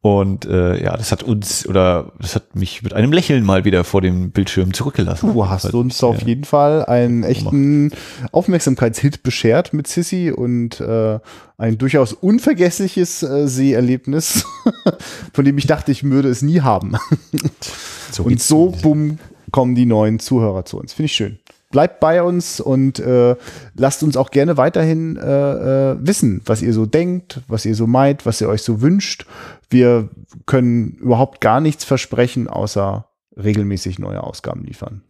Und 0.01 0.45
äh, 0.45 0.81
ja, 0.83 0.97
das 0.97 1.11
hat 1.11 1.25
uns 1.25 1.67
oder 1.67 2.13
das 2.21 2.37
hat 2.37 2.55
mich 2.55 2.83
mit 2.85 2.95
einem 2.95 3.13
Lächeln 3.13 3.45
mal 3.45 3.65
wieder 3.65 3.83
vor 3.83 4.01
dem 4.01 4.31
Bildschirm 4.31 4.73
zurückgelassen. 4.73 5.33
Du 5.33 5.49
hast 5.49 5.65
Also, 5.65 5.81
uns 5.81 6.03
auf 6.05 6.21
ja. 6.21 6.29
jeden 6.29 6.45
Fall 6.45 6.85
einen 6.85 7.25
echten 7.25 7.91
Aufmerksamkeitshit 8.31 9.25
beschert 9.25 9.73
mit 9.73 9.89
Sissy 9.89 10.31
und 10.31 10.81
äh, 10.81 11.19
ein 11.57 11.79
durchaus 11.79 12.13
unvergessliches 12.13 13.25
äh, 13.25 13.49
Seherlebnis, 13.49 14.47
von 15.33 15.45
dem 15.45 15.59
ich 15.59 15.67
dachte, 15.67 15.91
ich 15.91 16.05
würde 16.05 16.29
es 16.29 16.43
nie 16.43 16.61
haben. 16.61 16.93
So 18.11 18.23
Und 18.23 18.41
so, 18.41 18.75
bumm, 18.83 19.19
kommen 19.51 19.75
die 19.75 19.85
neuen 19.85 20.19
Zuhörer 20.19 20.65
zu 20.65 20.79
uns. 20.79 20.95
Finde 20.95 21.07
ich 21.07 21.13
schön. 21.13 21.39
Bleibt 21.71 22.01
bei 22.01 22.23
uns 22.23 22.59
und 22.59 22.99
äh, 22.99 23.37
lasst 23.75 24.03
uns 24.03 24.17
auch 24.17 24.31
gerne 24.31 24.57
weiterhin 24.57 25.17
äh, 25.19 25.91
äh, 25.91 25.97
wissen, 26.01 26.41
was 26.47 26.63
ihr 26.63 26.73
so 26.73 26.87
denkt, 26.87 27.43
was 27.49 27.67
ihr 27.67 27.75
so 27.75 27.87
meint, 27.87 28.25
was 28.25 28.41
ihr 28.41 28.49
euch 28.49 28.63
so 28.63 28.81
wünscht. 28.81 29.27
Wir 29.71 30.09
können 30.47 30.93
überhaupt 30.93 31.41
gar 31.41 31.61
nichts 31.61 31.85
versprechen, 31.85 32.49
außer 32.49 33.09
regelmäßig 33.37 33.99
neue 33.99 34.23
Ausgaben 34.23 34.65
liefern. 34.65 35.03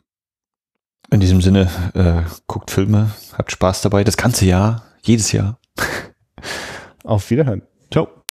In 1.10 1.20
diesem 1.20 1.40
Sinne, 1.40 1.70
äh, 1.94 2.22
guckt 2.46 2.70
Filme, 2.70 3.10
habt 3.36 3.50
Spaß 3.50 3.82
dabei, 3.82 4.04
das 4.04 4.16
ganze 4.16 4.44
Jahr, 4.44 4.82
jedes 5.02 5.32
Jahr. 5.32 5.58
Auf 7.04 7.30
Wiederhören. 7.30 7.62
Ciao. 7.90 8.18